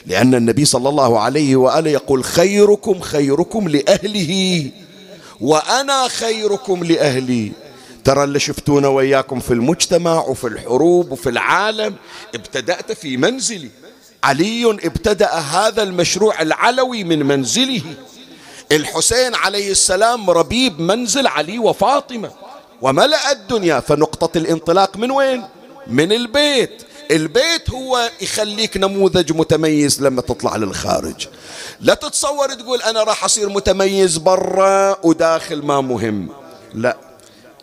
لأن 0.06 0.34
النبي 0.34 0.64
صلى 0.64 0.88
الله 0.88 1.20
عليه 1.20 1.56
وآله 1.56 1.90
يقول 1.90 2.24
خيركم 2.24 3.00
خيركم 3.00 3.68
لأهله 3.68 4.70
وأنا 5.40 6.08
خيركم 6.08 6.84
لأهلي. 6.84 7.52
ترى 8.04 8.24
اللي 8.24 8.40
شفتونا 8.40 8.88
وياكم 8.88 9.40
في 9.40 9.50
المجتمع 9.50 10.20
وفي 10.20 10.46
الحروب 10.46 11.12
وفي 11.12 11.28
العالم 11.28 11.94
ابتدأت 12.34 12.92
في 12.92 13.16
منزلي. 13.16 13.68
علي 14.24 14.70
ابتدأ 14.70 15.30
هذا 15.34 15.82
المشروع 15.82 16.42
العلوي 16.42 17.04
من 17.04 17.26
منزله. 17.26 17.82
الحسين 18.72 19.34
عليه 19.34 19.70
السلام 19.70 20.30
ربيب 20.30 20.80
منزل 20.80 21.26
علي 21.26 21.58
وفاطمة. 21.58 22.30
وملأ 22.82 23.32
الدنيا. 23.32 23.80
فنقطة 23.80 24.38
الانطلاق 24.38 24.96
من 24.96 25.10
وين؟ 25.10 25.42
من 25.86 26.12
البيت. 26.12 26.82
البيت 27.10 27.70
هو 27.70 28.10
يخليك 28.20 28.76
نموذج 28.76 29.32
متميز 29.32 30.02
لما 30.02 30.22
تطلع 30.22 30.56
للخارج. 30.56 31.26
لا 31.80 31.94
تتصور 31.94 32.48
تقول 32.48 32.82
أنا 32.82 33.02
راح 33.02 33.24
أصير 33.24 33.48
متميز 33.48 34.16
برا 34.16 35.06
وداخل 35.06 35.62
ما 35.62 35.80
مهم. 35.80 36.28
لا. 36.74 36.96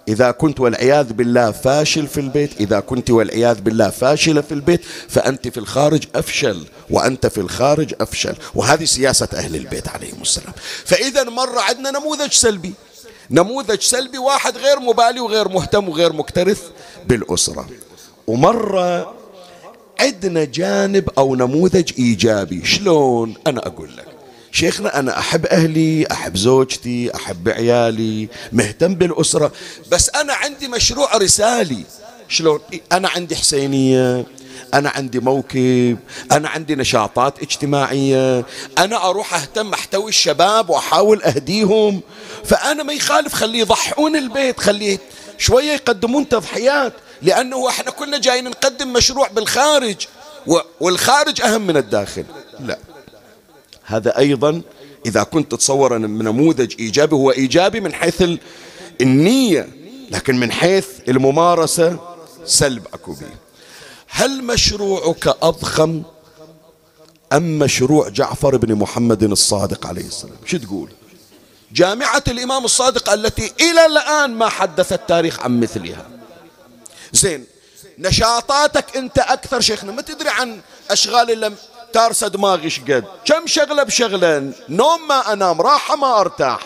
إذا 0.10 0.32
كنت 0.32 0.60
والعياذ 0.60 1.14
بالله 1.14 1.52
فاشل 1.52 2.08
في 2.08 2.20
البيت 2.20 2.60
إذا 2.60 2.80
كنت 2.80 3.12
والعياذ 3.12 3.62
بالله 3.62 3.90
فاشلة 3.90 4.42
في 4.42 4.52
البيت 4.52 4.82
فأنت 5.10 5.48
في 5.48 5.58
الخارج 5.58 6.04
أفشل 6.16 6.66
وأنت 6.90 7.28
في 7.28 7.38
الخارج 7.38 7.94
أفشل. 8.02 8.36
وهذه 8.56 8.86
سياسة 8.86 9.28
أهل 9.34 9.56
البيت 9.56 9.88
عليهم 9.88 10.22
السلام. 10.22 10.54
فإذا 10.86 11.24
مر 11.24 11.60
عندنا 11.60 11.92
نموذج 11.92 12.32
سلبي. 12.32 12.74
نموذج 13.32 13.82
سلبي 13.82 14.18
واحد 14.18 14.58
غير 14.58 14.80
مبالي 14.80 15.20
وغير 15.20 15.48
مهتم 15.48 15.90
وغير 15.90 16.14
مكترث 16.14 16.62
بالأسرة. 17.08 17.70
ومرة 18.28 19.14
عندنا 20.00 20.44
جانب 20.44 21.10
أو 21.18 21.36
نموذج 21.36 21.92
إيجابي. 22.00 22.66
شلون؟ 22.66 23.34
أنا 23.48 23.68
أقول 23.68 23.98
لك. 23.98 24.09
شيخنا 24.52 25.00
أنا 25.00 25.20
أحب 25.20 25.46
أهلي 25.46 26.08
أحب 26.12 26.38
زوجتي 26.38 27.16
أحب 27.16 27.50
عيالي 27.50 28.30
مهتم 28.52 28.96
بالأسرة. 28.96 29.52
بس 29.92 30.10
أنا 30.10 30.34
عندي 30.34 30.68
مشروع 30.68 31.18
رسالي. 31.18 31.84
شلون؟ 32.28 32.60
أنا 32.92 33.10
عندي 33.10 33.36
حسينية 33.36 34.26
أنا 34.74 34.90
عندي 34.90 35.20
موكب 35.20 35.98
أنا 36.32 36.50
عندي 36.50 36.76
نشاطات 36.76 37.42
اجتماعية 37.42 38.46
أنا 38.78 39.10
أروح 39.10 39.34
أهتم 39.34 39.74
أحتوي 39.74 40.10
الشباب 40.10 40.70
وأحاول 40.70 41.24
أهديهم. 41.24 42.02
فأنا 42.46 42.84
ما 42.84 42.94
يخالف 42.94 43.34
خليه 43.34 43.60
يضحون 43.60 44.16
البيت 44.16 44.60
خليه 44.60 44.98
شوية 45.38 45.72
يقدمون 45.72 46.30
تضحيات 46.30 46.94
لأنه 47.22 47.70
إحنا 47.70 47.92
كنا 47.92 48.18
جايين 48.18 48.44
نقدم 48.44 48.94
مشروع 48.94 49.28
بالخارج 49.28 50.08
والخارج 50.80 51.42
أهم 51.42 51.68
من 51.68 51.78
الداخل. 51.78 52.26
لا. 52.60 52.80
هذا 53.90 54.18
أيضا 54.18 54.62
إذا 55.06 55.24
كنت 55.24 55.52
تتصور 55.52 55.96
أن 55.96 56.02
نموذج 56.02 56.76
إيجابي 56.80 57.16
هو 57.16 57.32
إيجابي 57.32 57.82
من 57.82 57.94
حيث 57.94 58.24
النية 59.02 59.70
لكن 60.12 60.40
من 60.40 60.52
حيث 60.52 60.88
الممارسة 61.08 62.00
سلب 62.46 62.88
أكو 62.94 63.14
به 63.14 63.32
هل 64.08 64.44
مشروعك 64.44 65.28
أضخم 65.28 66.04
أم 67.34 67.60
مشروع 67.60 68.10
جعفر 68.10 68.58
بن 68.58 68.76
محمد 68.76 69.24
الصادق 69.24 69.88
عليه 69.88 70.06
السلام؟ 70.06 70.36
شو 70.46 70.58
تقول؟ 70.58 70.90
جامعة 71.72 72.24
الإمام 72.28 72.66
الصادق 72.66 73.10
التي 73.10 73.54
إلى 73.60 73.86
الآن 73.86 74.34
ما 74.34 74.50
حدث 74.50 74.94
التاريخ 74.94 75.40
عن 75.40 75.60
مثلها. 75.60 76.08
زين 77.14 77.46
نشاطاتك 77.98 78.98
أنت 78.98 79.18
أكثر 79.20 79.62
شيخنا 79.62 79.92
ما 79.92 80.02
تدري 80.02 80.30
عن 80.30 80.62
أشغال 80.92 81.32
تارسة 81.94 82.28
دماغي 82.28 82.70
شقد 82.70 83.04
كم 83.26 83.48
شغلة 83.48 83.84
بشغلة 83.84 84.52
نوم 84.70 85.08
ما 85.08 85.34
أنام 85.34 85.62
راحة 85.62 85.96
ما 85.96 86.20
أرتاح. 86.20 86.60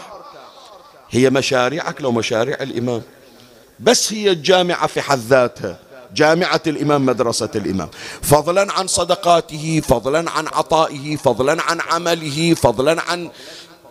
هي 1.09 1.29
مشاريعك 1.29 2.01
لو 2.01 2.11
مشاريع 2.11 2.57
الإمام. 2.61 3.01
بس 3.79 4.13
هي 4.13 4.31
الجامعة 4.31 4.87
في 4.87 5.01
حد 5.01 5.19
ذاتها. 5.19 5.77
جامعة 6.15 6.61
الإمام 6.67 7.05
مدرسة 7.05 7.49
الإمام. 7.55 7.89
فضلا 8.21 8.73
عن 8.73 8.87
صدقاته 8.87 9.81
فضلا 9.87 10.31
عن 10.31 10.47
عطائه 10.47 11.15
فضلا 11.15 11.61
عن 11.61 11.81
عمله 11.81 12.53
فضلا 12.53 13.01
عن 13.01 13.29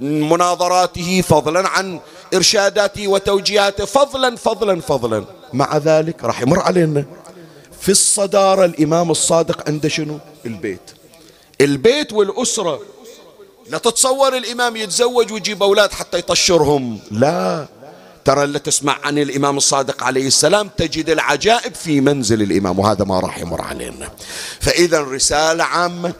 مناظراته 0.00 1.22
فضلا 1.28 1.68
عن 1.68 2.00
إرشاداته 2.34 3.08
وتوجيهاته. 3.08 3.84
فضلا 3.84 4.36
فضلا 4.36 4.80
فضلا. 4.80 5.24
مع 5.52 5.76
ذلك 5.76 6.24
راح 6.24 6.42
يمر 6.42 6.60
علينا. 6.60 7.04
في 7.80 7.88
الصدارة 7.88 8.64
الإمام 8.64 9.10
الصادق 9.10 9.68
عنده 9.68 9.88
شنو؟ 9.88 10.18
البيت. 10.46 11.01
البيت 11.64 12.12
والأسرة. 12.12 12.80
لا 13.70 13.78
تتصور 13.78 14.36
الإمام 14.36 14.76
يتزوج 14.76 15.32
ويجيب 15.32 15.62
أولاد 15.62 15.92
حتى 15.92 16.18
يطشرهم. 16.18 16.98
لا. 17.10 17.68
ترى 18.24 18.44
اللي 18.44 18.58
تسمع 18.58 18.98
عن 19.04 19.18
الإمام 19.18 19.56
الصادق 19.56 20.04
عليه 20.04 20.26
السلام 20.26 20.70
تجد 20.76 21.10
العجائب 21.10 21.74
في 21.74 22.00
منزل 22.00 22.42
الإمام 22.42 22.78
وهذا 22.78 23.04
ما 23.04 23.20
راح 23.20 23.38
يمر 23.38 23.60
علينا. 23.60 24.10
فإذا 24.60 25.00
رسالة 25.00 25.64
عامة 25.64 26.12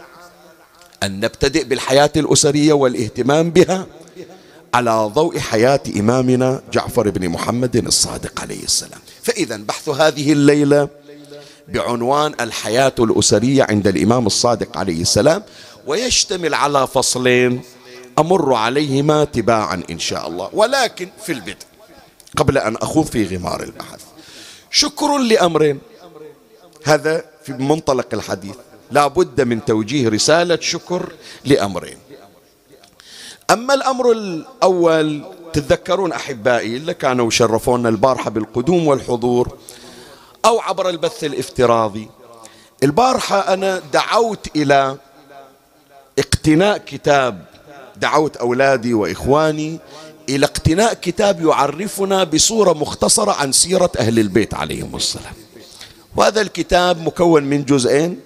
أن 1.03 1.21
نبتدئ 1.21 1.65
بالحياة 1.65 2.11
الأسرية 2.17 2.73
والاهتمام 2.73 3.51
بها 3.51 3.87
على 4.75 5.11
ضوء 5.15 5.39
حياة 5.39 5.81
إمامنا 5.97 6.63
جعفر 6.73 7.11
بن 7.11 7.29
محمد 7.29 7.77
الصادق 7.77 8.41
عليه 8.41 8.65
السلام. 8.65 9.01
فإذا 9.23 9.57
بحث 9.57 9.89
هذه 9.89 10.33
الليلة 10.33 10.89
بعنوان 11.69 12.35
الحياة 12.41 12.93
الأسرية 12.99 13.67
عند 13.71 13.87
الإمام 13.87 14.27
الصادق 14.27 14.79
عليه 14.79 15.03
السلام 15.03 15.43
ويشتمل 15.87 16.55
على 16.55 16.87
فصلين 16.87 17.61
أمر 18.19 18.55
عليهما 18.55 19.25
تباعا 19.25 19.83
إن 19.91 19.99
شاء 19.99 20.29
الله. 20.29 20.51
ولكن 20.53 21.09
في 21.27 21.33
البدء 21.33 21.57
قبل 22.37 22.59
أن 22.59 22.77
أخوض 22.77 23.07
في 23.07 23.37
غمار 23.37 23.63
البحث 23.63 24.01
شكر 24.71 25.19
لأمرين 25.19 25.79
هذا 26.85 27.25
في 27.45 27.53
منطلق 27.53 28.07
الحديث. 28.13 28.55
لا 28.91 29.07
بد 29.07 29.41
من 29.41 29.65
توجيه 29.65 30.09
رسالة 30.09 30.59
شكر 30.61 31.13
لأمرين 31.45 31.97
أما 33.51 33.75
الأمر 33.75 34.13
الأول 34.13 35.25
تتذكرون 35.53 36.13
أحبائي 36.13 36.77
اللي 36.77 36.95
كانوا 36.95 37.31
شرفونا 37.31 37.89
البارحة 37.89 38.31
بالقدوم 38.31 38.87
والحضور 38.87 39.57
أو 40.45 40.61
عبر 40.61 40.89
البث 40.89 41.25
الافتراضي. 41.25 42.09
البارحة 42.83 43.55
أنا 43.55 43.83
دعوت 43.93 44.57
إلى 44.57 44.97
اقتناء 46.19 46.79
كتاب 46.79 47.45
دعوت 47.97 48.37
أولادي 48.37 48.95
وإخواني 48.95 49.79
إلى 50.29 50.47
اقتناء 50.47 50.95
كتاب 50.95 51.45
يعرفنا 51.47 52.25
بصورة 52.25 52.73
مختصرة 52.73 53.33
عن 53.33 53.53
سيرة 53.53 53.91
أهل 53.99 54.19
البيت 54.19 54.55
عليهم 54.55 54.97
السلام. 54.97 55.35
وهذا 56.17 56.41
الكتاب 56.41 57.01
مكون 57.01 57.45
من 57.45 57.65
جزئين. 57.65 58.21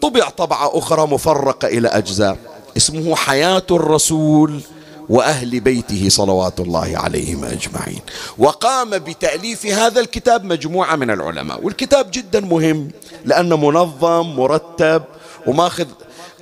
طبع 0.00 0.28
طبعة 0.28 0.78
أخرى 0.78 1.06
مفرقة 1.06 1.68
إلى 1.68 1.88
أجزاء. 1.88 2.38
اسمه 2.76 3.16
حياة 3.16 3.66
الرسول 3.70 4.60
وأهل 5.08 5.60
بيته 5.60 6.08
صلوات 6.08 6.60
الله 6.60 6.98
عليهم 6.98 7.44
أجمعين. 7.44 8.00
وقام 8.38 8.90
بتأليف 8.90 9.66
هذا 9.66 10.00
الكتاب 10.00 10.44
مجموعة 10.44 10.96
من 10.96 11.10
العلماء 11.10 11.64
والكتاب 11.64 12.10
جدا 12.10 12.40
مهم 12.40 12.90
لأنه 13.24 13.56
منظم 13.56 14.36
مرتب 14.36 15.02
وماخذ 15.46 15.86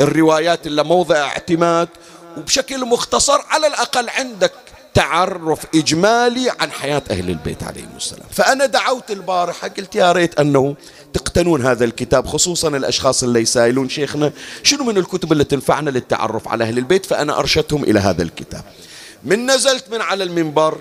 الروايات 0.00 0.66
اللي 0.66 0.84
موضع 0.84 1.16
اعتماد 1.16 1.88
وبشكل 2.38 2.84
مختصر 2.84 3.40
على 3.50 3.66
الأقل 3.66 4.08
عندك 4.10 4.52
تعرف 4.96 5.66
إجمالي 5.74 6.50
عن 6.60 6.70
حياة 6.70 7.02
أهل 7.10 7.30
البيت 7.30 7.62
عليهم 7.62 7.96
السلام. 7.96 8.26
فأنا 8.30 8.66
دعوت 8.66 9.10
البارحة 9.10 9.68
قلت 9.68 9.94
يا 9.94 10.12
ريت 10.12 10.40
أنه 10.40 10.74
تقتنون 11.12 11.66
هذا 11.66 11.84
الكتاب 11.84 12.26
خصوصا 12.26 12.68
الأشخاص 12.68 13.22
اللي 13.22 13.40
يسائلون 13.40 13.88
شيخنا 13.88 14.32
شنو 14.62 14.84
من 14.84 14.98
الكتب 14.98 15.32
اللي 15.32 15.44
تنفعنا 15.44 15.90
للتعرف 15.90 16.48
على 16.48 16.64
أهل 16.64 16.78
البيت 16.78 17.06
فأنا 17.06 17.38
أرشدتهم 17.38 17.84
إلى 17.84 18.00
هذا 18.00 18.22
الكتاب. 18.22 18.62
من 19.24 19.46
نزلت 19.50 19.84
من 19.90 20.00
على 20.00 20.24
المنبر 20.24 20.78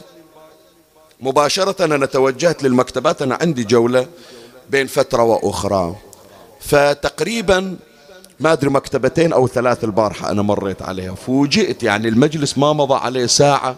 مباشرة 1.20 1.86
أنا 1.86 2.06
توجهت 2.06 2.64
للمكتبات 2.64 3.22
أنا 3.22 3.38
عندي 3.42 3.64
جولة 3.64 4.08
بين 4.70 4.88
فترة 4.88 5.24
وأخرى. 5.24 5.96
فتقريبا 6.60 7.78
ما 8.40 8.54
أدري 8.54 8.70
مكتبتين 8.70 9.34
أو 9.34 9.48
ثلاث 9.48 9.84
البارحة 9.84 10.32
أنا 10.32 10.42
مريت 10.42 10.82
عليها. 10.82 11.16
فوجئت 11.16 11.84
يعني 11.84 12.08
المجلس 12.08 12.58
ما 12.58 12.74
مضى 12.74 12.96
عليه 12.96 13.26
ساعة. 13.26 13.76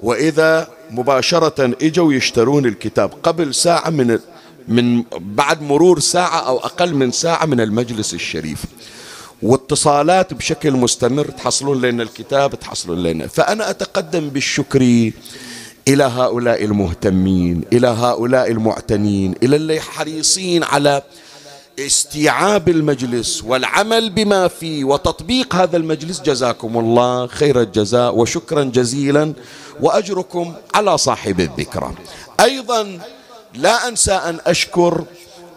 وإذا 0.00 0.68
مباشرة 0.90 1.74
إجوا 1.82 2.12
يشترون 2.12 2.66
الكتاب 2.66 3.10
قبل 3.22 3.54
ساعة 3.54 3.90
من 3.90 4.18
من 4.68 5.02
بعد 5.18 5.62
مرور 5.62 6.00
ساعة 6.00 6.38
أو 6.40 6.58
أقل 6.58 6.94
من 6.94 7.10
ساعة 7.10 7.46
من 7.46 7.60
المجلس 7.60 8.14
الشريف. 8.14 8.62
واتصالات 9.42 10.34
بشكل 10.34 10.72
مستمر 10.72 11.24
تحصلون 11.24 11.80
لنا 11.80 12.02
الكتاب 12.02 12.60
تحصلون 12.60 13.02
لنا. 13.02 13.26
فأنا 13.26 13.70
أتقدم 13.70 14.28
بالشكر 14.28 15.10
إلى 15.88 16.04
هؤلاء 16.04 16.64
المهتمين 16.64 17.62
إلى 17.72 17.86
هؤلاء 17.86 18.50
المعتنين 18.50 19.34
إلى 19.42 19.56
اللي 19.56 19.80
حريصين 19.80 20.62
على 20.64 21.02
استيعاب 21.78 22.68
المجلس 22.68 23.44
والعمل 23.44 24.10
بما 24.10 24.48
فيه 24.48 24.84
وتطبيق 24.84 25.54
هذا 25.54 25.76
المجلس 25.76 26.20
جزاكم 26.20 26.78
الله 26.78 27.26
خير 27.26 27.60
الجزاء 27.60 28.16
وشكرا 28.16 28.64
جزيلا 28.64 29.32
وأجركم 29.80 30.54
على 30.74 30.98
صاحب 30.98 31.40
الذكرى. 31.40 31.94
أيضا 32.40 32.98
لا 33.54 33.88
أنسى 33.88 34.12
أن 34.12 34.38
أشكر 34.46 35.04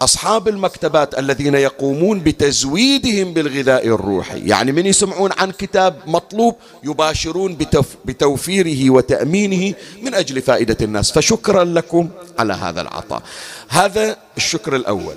أصحاب 0.02 0.48
المكتبات 0.48 1.20
الذين 1.20 1.56
يقومون 1.56 2.20
بتزويدهم 2.20 3.34
بالغذاء 3.34 3.88
الروحي. 3.88 4.40
يعني 4.40 4.72
من 4.72 4.86
يسمعون 4.86 5.32
عن 5.38 5.52
كتاب 5.52 5.96
مطلوب 6.08 6.56
يباشرون 6.84 7.58
بتوفيره 8.06 8.90
وتأمينه 8.90 9.74
من 10.02 10.14
أجل 10.14 10.42
فائدة 10.42 10.78
الناس. 10.82 11.12
فشكرا 11.12 11.64
لكم 11.64 12.10
على 12.40 12.54
هذا 12.54 12.82
العطاء. 12.82 13.22
هذا 13.68 14.18
الشكر 14.38 14.76
الأول. 14.76 15.16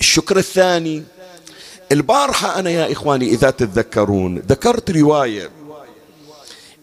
الشكر 0.00 0.36
الثاني 0.36 1.02
البارحة 1.92 2.58
أنا 2.58 2.70
يا 2.70 2.92
إخواني 2.92 3.24
إذا 3.26 3.50
تتذكرون 3.50 4.38
ذكرت 4.38 4.90
رواية 4.90 5.50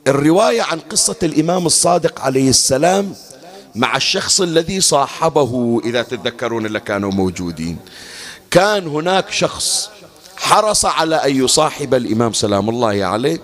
الرواية 0.08 0.62
عن 0.62 0.80
قصة 0.80 1.16
الإمام 1.24 1.66
الصادق 1.66 2.22
عليه 2.22 2.50
السلام 2.50 3.16
مع 3.76 3.96
الشخص 3.96 4.42
الذي 4.42 4.82
صاحبه 4.82 5.82
إذا 5.86 6.02
تتذكرون 6.02 6.66
اللي 6.66 6.80
كانوا 6.80 7.12
موجودين. 7.12 7.78
كان 8.52 8.88
هناك 8.88 9.32
شخص 9.32 9.90
حرص 10.38 10.86
على 10.86 11.16
أن 11.16 11.44
يصاحب 11.44 11.94
الإمام 11.94 12.34
سلام 12.34 12.70
الله 12.70 13.06
عليه 13.06 13.42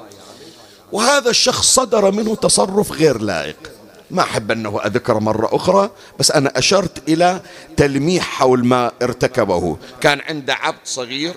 وهذا 0.92 1.30
الشخص 1.30 1.76
صدر 1.76 2.12
منه 2.12 2.36
تصرف 2.36 2.92
غير 2.92 3.22
لائق. 3.22 3.77
ما 4.12 4.22
أحب 4.22 4.52
أنه 4.52 4.80
أذكر 4.86 5.20
مرة 5.20 5.56
أخرى 5.56 5.90
بس 6.20 6.32
أنا 6.32 6.58
أشرت 6.58 7.10
إلى 7.10 7.42
تلميح 7.78 8.24
حول 8.24 8.66
ما 8.66 8.92
ارتكبه. 9.02 9.78
كان 10.02 10.22
عنده 10.30 10.54
عبد 10.54 10.78
صغير 10.86 11.34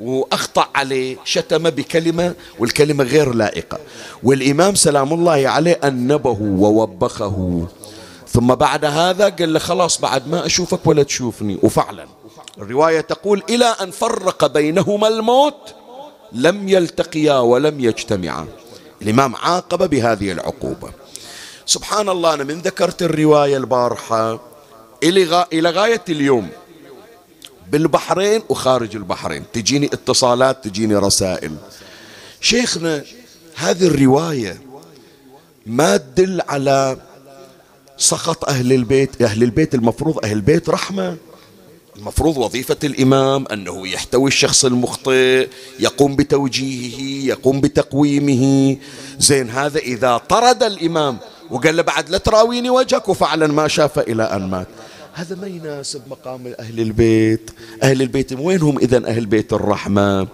وأخطأ 0.00 0.68
عليه 0.74 1.16
شتم 1.24 1.70
بكلمة 1.70 2.34
والكلمة 2.58 3.04
غير 3.04 3.34
لائقة. 3.34 3.78
والإمام 4.22 4.74
سلام 4.74 5.12
الله 5.12 5.48
عليه 5.48 5.80
أنبه 5.84 6.38
ووبخه. 6.40 7.66
ثم 8.28 8.54
بعد 8.54 8.84
هذا 8.84 9.28
قال 9.28 9.52
له 9.52 9.58
خلاص 9.58 10.00
بعد 10.00 10.28
ما 10.28 10.46
أشوفك 10.46 10.86
ولا 10.86 11.02
تشوفني. 11.02 11.58
وفعلا 11.62 12.06
الرواية 12.58 13.00
تقول 13.00 13.42
إلى 13.48 13.64
أن 13.64 13.90
فرق 13.90 14.46
بينهما 14.46 15.08
الموت 15.08 15.74
لم 16.32 16.68
يلتقيا 16.68 17.38
ولم 17.38 17.80
يجتمعا. 17.80 18.46
الإمام 19.02 19.36
عاقب 19.36 19.90
بهذه 19.90 20.32
العقوبة. 20.32 20.90
سبحان 21.70 22.08
الله 22.08 22.34
أنا 22.34 22.44
من 22.44 22.60
ذكرت 22.60 23.02
الرواية 23.02 23.56
البارحة 23.56 24.40
إلى 25.52 25.70
غاية 25.70 26.02
اليوم. 26.08 26.48
بالبحرين 27.70 28.42
وخارج 28.48 28.96
البحرين. 28.96 29.44
تجيني 29.52 29.86
اتصالات 29.86 30.64
تجيني 30.64 30.96
رسائل. 30.96 31.56
شيخنا 32.40 33.04
هذه 33.54 33.86
الرواية 33.86 34.60
ما 35.66 35.96
تدل 35.96 36.42
على 36.48 36.96
سخط 37.98 38.44
أهل 38.44 38.72
البيت 38.72 39.22
أهل 39.22 39.42
البيت 39.42 39.74
المفروض 39.74 40.24
أهل 40.24 40.32
البيت 40.32 40.68
رحمة. 40.68 41.16
المفروض 41.96 42.36
وظيفة 42.36 42.78
الإمام 42.84 43.46
أنه 43.52 43.88
يحتوي 43.88 44.28
الشخص 44.28 44.64
المخطئ 44.64 45.48
يقوم 45.80 46.16
بتوجيهه 46.16 47.26
يقوم 47.26 47.60
بتقويمه. 47.60 48.76
زين 49.18 49.50
هذا 49.50 49.78
إذا 49.78 50.16
طرد 50.16 50.62
الإمام 50.62 51.18
وقال 51.50 51.76
له 51.76 51.82
بعد 51.82 52.10
لا 52.10 52.18
تراويني 52.18 52.70
وجهك 52.70 53.08
وفعلا 53.08 53.46
ما 53.46 53.68
شاف 53.68 53.98
إلى 53.98 54.22
أن 54.22 54.50
مات. 54.50 54.66
هذا 55.12 55.36
ما 55.36 55.46
يناسب 55.46 56.02
مقام 56.10 56.54
أهل 56.60 56.80
البيت. 56.80 57.50
أهل 57.82 58.02
البيت 58.02 58.32
وينهم 58.32 58.78
إذا 58.78 59.06
أهل 59.06 59.26
بيت 59.26 59.52
الرحمة؟ 59.52 60.28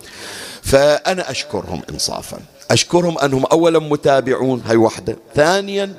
فأنا 0.63 1.31
أشكرهم 1.31 1.83
إنصافا. 1.91 2.39
أشكرهم 2.71 3.19
أنهم 3.19 3.45
أولا 3.47 3.79
متابعون 3.79 4.63
هاي 4.67 4.77
وحدة 4.77 5.17
ثانيا 5.35 5.95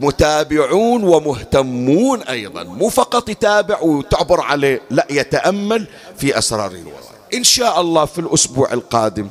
متابعون 0.00 1.04
ومهتمون 1.04 2.22
أيضا. 2.22 2.62
مو 2.62 2.88
فقط 2.88 3.28
يتابع 3.28 3.80
وتعبر 3.80 4.40
عليه 4.40 4.80
لا 4.90 5.06
يتأمل 5.10 5.86
في 6.18 6.38
أسرار 6.38 6.70
الوراء. 6.70 7.10
إن 7.34 7.44
شاء 7.44 7.80
الله 7.80 8.04
في 8.04 8.18
الأسبوع 8.18 8.72
القادم 8.72 9.28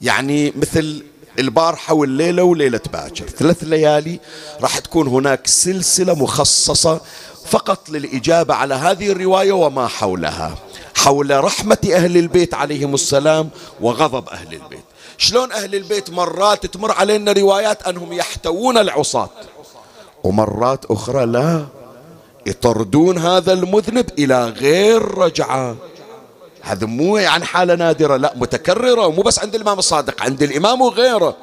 يعني 0.00 0.52
مثل 0.56 1.02
البارحة 1.38 1.94
والليلة 1.94 2.42
وليلة 2.42 2.80
باكر 2.92 3.24
ثلاث 3.26 3.64
ليالي 3.64 4.20
راح 4.60 4.78
تكون 4.78 5.06
هناك 5.08 5.46
سلسلة 5.46 6.14
مخصصة 6.14 7.00
فقط 7.46 7.90
للإجابة 7.90 8.54
على 8.54 8.74
هذه 8.74 9.10
الرواية 9.12 9.52
وما 9.52 9.86
حولها. 9.88 10.54
حول 10.96 11.44
رحمة 11.44 11.78
أهل 11.92 12.16
البيت 12.16 12.54
عليهم 12.54 12.94
السلام 12.94 13.50
وغضب 13.80 14.28
أهل 14.28 14.54
البيت. 14.54 14.84
شلون 15.18 15.52
أهل 15.52 15.74
البيت 15.74 16.10
مرات 16.10 16.66
تمر 16.66 16.92
علينا 16.92 17.32
روايات 17.32 17.82
أنهم 17.82 18.12
يحتوون 18.12 18.78
العصاة؟ 18.78 19.30
ومرات 20.24 20.84
أخرى 20.84 21.26
لا. 21.26 21.66
يطردون 22.46 23.18
هذا 23.18 23.52
المذنب 23.52 24.06
إلى 24.18 24.44
غير 24.48 25.18
رجعة. 25.18 25.76
هذا 26.62 26.86
مو 26.86 27.16
يعني 27.16 27.44
حالة 27.44 27.74
نادرة 27.74 28.16
لا 28.16 28.32
متكررة 28.36 29.06
ومو 29.06 29.22
بس 29.22 29.38
عند 29.38 29.54
الإمام 29.54 29.78
الصادق 29.78 30.22
عند 30.22 30.42
الإمام 30.42 30.80
وغيره. 30.80 31.36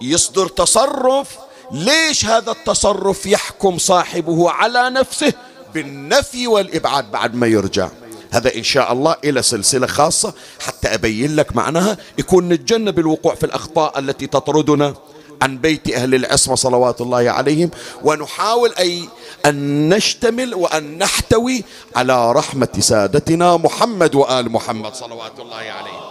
يصدر 0.00 0.48
تصرف 0.48 1.38
ليش 1.72 2.24
هذا 2.24 2.50
التصرف 2.50 3.26
يحكم 3.26 3.78
صاحبه 3.78 4.50
على 4.50 4.90
نفسه؟ 4.90 5.32
بالنفي 5.74 6.46
والإبعاد 6.46 7.10
بعد 7.10 7.34
ما 7.34 7.46
يرجع. 7.46 7.88
هذا 8.30 8.54
إن 8.54 8.62
شاء 8.62 8.92
الله 8.92 9.16
إلى 9.24 9.42
سلسلة 9.42 9.86
خاصة 9.86 10.34
حتى 10.60 10.94
أبين 10.94 11.36
لك 11.36 11.56
معناها 11.56 11.96
يكون 12.18 12.48
نتجنب 12.48 12.98
الوقوع 12.98 13.34
في 13.34 13.46
الأخطاء 13.46 13.98
التي 13.98 14.26
تطردنا. 14.26 14.94
عن 15.42 15.58
بيت 15.58 15.94
أهل 15.94 16.14
العصمة 16.14 16.54
صلوات 16.54 17.00
الله 17.00 17.30
عليهم 17.30 17.70
ونحاول 18.02 18.74
أي 18.78 19.08
أن 19.46 19.88
نشتمل 19.88 20.54
وأن 20.54 20.98
نحتوي 20.98 21.64
على 21.96 22.32
رحمة 22.32 22.68
سادتنا 22.78 23.56
محمد 23.56 24.14
وآل 24.14 24.52
محمد 24.52 24.94
صلوات 24.94 25.40
الله 25.40 25.56
عليهم 25.56 26.02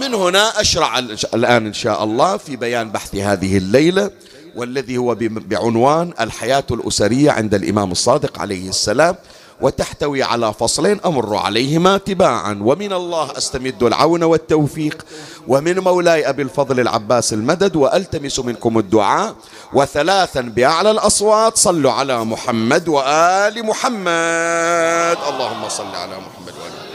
من 0.00 0.14
هنا 0.14 0.60
أشرع 0.60 0.98
الآن 1.34 1.66
إن 1.66 1.72
شاء 1.72 2.04
الله 2.04 2.36
في 2.36 2.56
بيان 2.56 2.90
بحث 2.90 3.14
هذه 3.14 3.56
الليلة 3.58 4.10
والذي 4.56 4.96
هو 4.96 5.14
بعنوان 5.20 6.12
الحياة 6.20 6.64
الأسرية 6.70 7.30
عند 7.30 7.54
الإمام 7.54 7.92
الصادق 7.92 8.40
عليه 8.40 8.68
السلام. 8.68 9.16
وتحتوي 9.60 10.22
على 10.22 10.52
فصلين 10.54 11.00
أمر 11.06 11.36
عليهما 11.36 11.96
تباعا. 11.96 12.58
ومن 12.62 12.92
الله 12.92 13.36
أستمد 13.36 13.82
العون 13.82 14.22
والتوفيق. 14.22 15.06
ومن 15.48 15.78
مولاي 15.78 16.28
أبي 16.28 16.42
الفضل 16.42 16.80
العباس 16.80 17.32
المدد 17.32 17.76
وألتمس 17.76 18.38
منكم 18.38 18.78
الدعاء. 18.78 19.34
وثلاثا 19.72 20.40
بأعلى 20.40 20.90
الأصوات 20.90 21.56
صلوا 21.56 21.92
على 21.92 22.24
محمد 22.24 22.88
وآل 22.88 23.66
محمد. 23.66 25.18
اللهم 25.28 25.68
صل 25.68 25.94
على 25.94 26.16
محمد 26.16 26.54
وآل 26.58 26.72
محمد. 26.72 26.88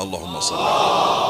اللهم 0.00 0.40
صل 0.40 1.21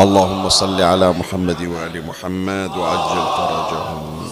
اللهم 0.00 0.48
صل 0.48 0.82
على 0.82 1.12
محمد 1.12 1.60
وآل 1.62 2.06
محمد 2.06 2.70
وعجل 2.76 3.18
فرجهم. 3.36 4.30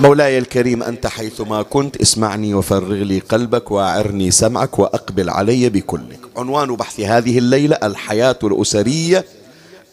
مولاي 0.00 0.38
الكريم 0.38 0.82
أنت 0.82 1.06
حيثما 1.06 1.62
كنت 1.62 1.96
اسمعني 1.96 2.54
وفرغ 2.54 2.92
لي 2.92 3.18
قلبك 3.18 3.70
وأعرني 3.70 4.30
سمعك 4.30 4.78
وأقبل 4.78 5.30
علي 5.30 5.68
بكلك. 5.68 6.20
عنوان 6.36 6.76
بحث 6.76 7.00
هذه 7.00 7.38
الليلة 7.38 7.76
الحياة 7.82 8.38
الأسرية 8.44 9.24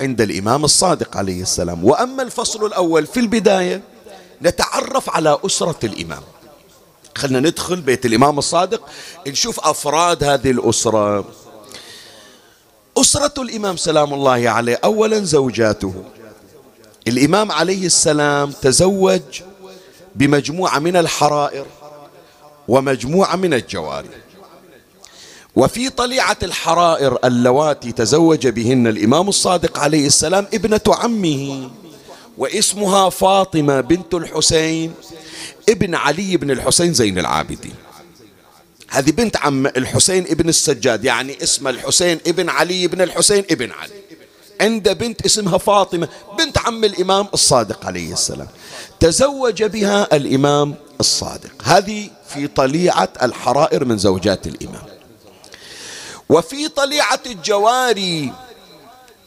عند 0.02 0.22
الإمام 0.22 0.66
الصادق 0.66 1.18
عليه 1.18 1.42
السلام. 1.42 1.86
وأما 1.86 2.24
الفصل 2.24 2.66
الأول 2.66 3.06
في 3.06 3.20
البداية 3.20 3.82
نتعرف 4.42 5.10
على 5.10 5.38
أسرة 5.46 5.80
الإمام. 5.84 6.22
خلنا 7.18 7.40
ندخل 7.40 7.82
بيت 7.82 8.06
الإمام 8.06 8.38
الصادق 8.38 8.82
نشوف 9.28 9.60
أفراد 9.60 10.24
هذه 10.24 10.52
الأسرة. 10.52 11.26
أسرة 13.02 13.42
الإمام 13.42 13.78
سلام 13.78 14.14
الله 14.14 14.50
عليه 14.50 14.80
أولا 14.84 15.20
زوجاته. 15.20 15.94
الإمام 17.08 17.52
عليه 17.52 17.86
السلام 17.86 18.52
تزوج 18.52 19.22
بمجموعة 20.16 20.80
من 20.80 20.96
الحرائر 20.96 21.66
ومجموعة 22.68 23.36
من 23.36 23.54
الجواري 23.54 24.10
وفي 25.56 25.90
طليعة 25.90 26.38
الحرائر 26.44 27.18
اللواتي 27.24 27.92
تزوج 27.92 28.48
بهن 28.48 28.88
الإمام 28.88 29.30
الصادق 29.30 29.80
عليه 29.80 30.08
السلام 30.08 30.48
ابنة 30.54 30.82
عمه 30.88 31.70
واسمها 32.38 33.10
فاطمة 33.10 33.82
بنت 33.82 34.14
الحسين 34.14 34.94
ابن 35.70 35.96
علي 35.96 36.38
بن 36.38 36.52
الحسين 36.52 36.94
زين 36.94 37.20
العابدين. 37.20 37.76
هذه 38.90 39.12
بنت 39.12 39.38
عم 39.38 39.68
الحسين 39.68 40.24
ابن 40.24 40.50
السجاد 40.50 41.06
يعني 41.06 41.44
اسم 41.44 41.68
الحسين 41.68 42.20
ابن 42.28 42.50
علي 42.50 42.88
بن 42.88 43.02
الحسين 43.02 43.44
ابن 43.52 43.72
علي. 43.72 43.94
عند 44.62 44.90
بنت 44.90 45.26
اسمها 45.26 45.58
فاطمة 45.58 46.10
بنت 46.38 46.58
عم 46.58 46.84
الإمام 46.84 47.28
الصادق 47.34 47.86
عليه 47.86 48.14
السلام. 48.14 48.48
تزوج 49.00 49.64
بها 49.64 50.16
الإمام 50.16 50.76
الصادق. 51.00 51.52
هذه 51.64 52.10
في 52.28 52.48
طليعة 52.48 53.10
الحرائر 53.22 53.86
من 53.86 53.98
زوجات 53.98 54.48
الإمام. 54.48 54.84
وفي 56.30 56.68
طليعة 56.68 57.20
الجواري 57.26 58.34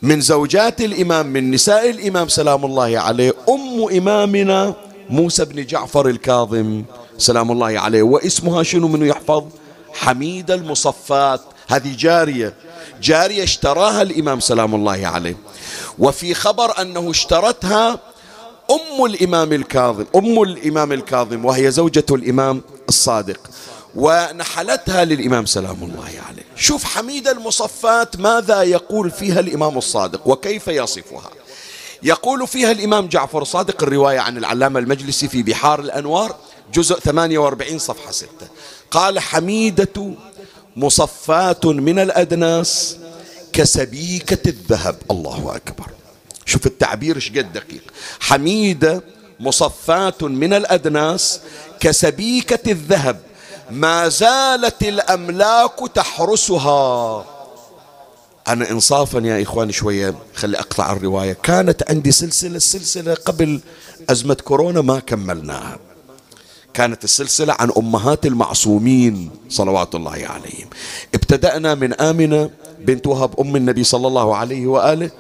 من 0.03 0.21
زوجات 0.21 0.81
الإمام 0.81 1.27
من 1.27 1.51
نساء 1.51 1.91
الإمام 1.91 2.29
سلام 2.29 2.65
الله 2.65 2.99
عليه 2.99 3.33
أم 3.49 3.97
إمامنا 3.97 4.75
موسى 5.11 5.45
بن 5.45 5.67
جعفر 5.67 6.09
الكاظم. 6.09 6.85
سلام 7.19 7.53
الله 7.53 7.81
عليه. 7.81 8.03
واسمها 8.03 8.63
شنو 8.63 8.89
من 8.89 9.07
يحفظ؟ 9.07 9.45
حميدة 9.95 10.55
المصفات. 10.55 11.41
هذه 11.69 11.97
جارية. 11.99 12.55
جارية 13.03 13.43
اشتراها 13.43 14.03
الإمام 14.03 14.41
سلام 14.41 14.75
الله 14.75 15.07
عليه. 15.07 15.37
وفي 15.99 16.35
خبر 16.35 16.81
أنه 16.83 17.11
اشترتها 17.11 18.01
أم 18.71 19.05
الإمام 19.05 19.53
الكاظم 19.53 20.05
أم 20.17 20.43
الإمام 20.43 20.93
الكاظم 20.93 21.45
وهي 21.45 21.71
زوجة 21.71 22.07
الإمام 22.11 22.63
الصادق. 22.89 23.41
ونحلتها 23.95 25.05
للإمام 25.05 25.47
سلام 25.47 25.83
الله 25.83 26.11
عليه. 26.29 26.43
شوف 26.57 26.85
حميدة 26.85 27.33
المصفات 27.33 28.17
ماذا 28.17 28.63
يقول 28.63 29.11
فيها 29.11 29.41
الإمام 29.41 29.79
الصادق 29.79 30.29
وكيف 30.29 30.69
يصفها. 30.69 31.31
يقول 32.03 32.47
فيها 32.47 32.71
الإمام 32.71 33.07
جعفر 33.07 33.43
الصادق 33.43 33.83
الرواية 33.83 34.19
عن 34.19 34.39
العلامة 34.39 34.81
المجلسي 34.81 35.29
في 35.29 35.43
بحار 35.43 35.81
الأنوار 35.81 36.37
جزء 36.73 36.99
48 37.01 37.79
صفحة 37.79 38.11
6 38.11 38.29
قال 38.91 39.19
حميدة 39.19 40.15
مصفات 40.77 41.67
من 41.67 41.99
الأدناس 41.99 42.97
كسبيكة 43.53 44.49
الذهب. 44.49 44.97
الله 45.11 45.57
أكبر. 45.57 45.87
شوف 46.47 46.67
التعبير 46.67 47.17
إيش 47.17 47.31
قد 47.31 47.53
دقيق. 47.53 47.83
حميدة 48.21 49.03
مصفات 49.41 50.23
من 50.23 50.53
الأدناس 50.53 51.41
كسبيكة 51.81 52.71
الذهب. 52.73 53.21
ما 53.71 54.09
زالت 54.09 54.83
الأملاك 54.83 55.79
تحرسها. 55.95 57.25
أنا 58.49 58.71
إنصافا 58.71 59.19
يا 59.19 59.43
إخواني 59.43 59.73
شوية 59.73 60.15
خلي 60.35 60.59
أقطع 60.59 60.93
الرواية. 60.93 61.33
كانت 61.33 61.91
عندي 61.91 62.13
سلسلة 62.13 62.57
السلسلة 62.57 63.15
قبل 63.15 63.61
أزمة 64.11 64.35
كورونا 64.35 64.81
ما 64.81 64.99
كملناها. 65.01 65.79
كانت 66.75 67.05
السلسلة 67.05 67.57
عن 67.59 67.71
أمهات 67.79 68.27
المعصومين 68.27 69.31
صلوات 69.49 69.95
الله 69.95 70.11
عليهم. 70.11 70.69
ابتدأنا 71.15 71.75
من 71.75 71.93
آمنة 71.93 72.51
بنت 72.81 73.07
وهب 73.07 73.41
أم 73.41 73.57
النبي 73.57 73.85
صلى 73.85 74.07
الله 74.07 74.37
عليه 74.37 74.67
وآله 74.67 75.11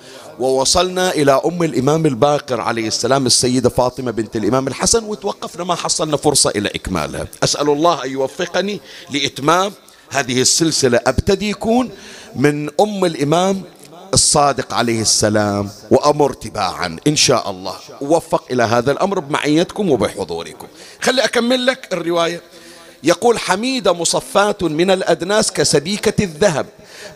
ووصلنا 0.41 1.11
إلى 1.11 1.41
أم 1.45 1.63
الإمام 1.63 2.07
الباقر 2.07 2.61
عليه 2.61 2.87
السلام 2.87 3.27
السيدة 3.27 3.69
فاطمة 3.69 4.11
بنت 4.11 4.37
الإمام 4.37 4.69
الحسن 4.69 5.05
وتوقفنا 5.05 5.65
ما 5.65 5.75
حصلنا 5.75 6.17
فرصة 6.17 6.51
إلى 6.51 6.69
إكمالها. 6.69 7.27
أسأل 7.45 7.71
الله 7.71 8.05
أن 8.05 8.11
يوفقني 8.11 8.81
لإتمام 9.11 9.73
هذه 10.11 10.41
السلسلة. 10.41 11.01
أبتدي 11.07 11.51
يكون 11.51 11.91
من 12.37 12.71
أم 12.81 13.05
الإمام 13.05 13.63
الصادق 14.15 14.75
عليه 14.75 15.01
السلام 15.01 15.71
وأمر 15.91 16.33
تباعا. 16.33 16.97
إن 17.07 17.17
شاء 17.17 17.51
الله. 17.51 17.75
ووفق 18.01 18.45
إلى 18.51 18.63
هذا 18.63 18.93
الأمر 18.93 19.19
بمعيتكم 19.19 19.91
وبحضوركم. 19.91 20.67
خلي 21.01 21.25
أكمل 21.25 21.67
لك 21.67 21.89
الرواية. 21.93 22.43
يقول 23.03 23.39
حميدة 23.39 23.93
مصفات 23.93 24.63
من 24.63 24.91
الأدناس 24.91 25.53
كسبيكة 25.53 26.25
الذهب. 26.25 26.67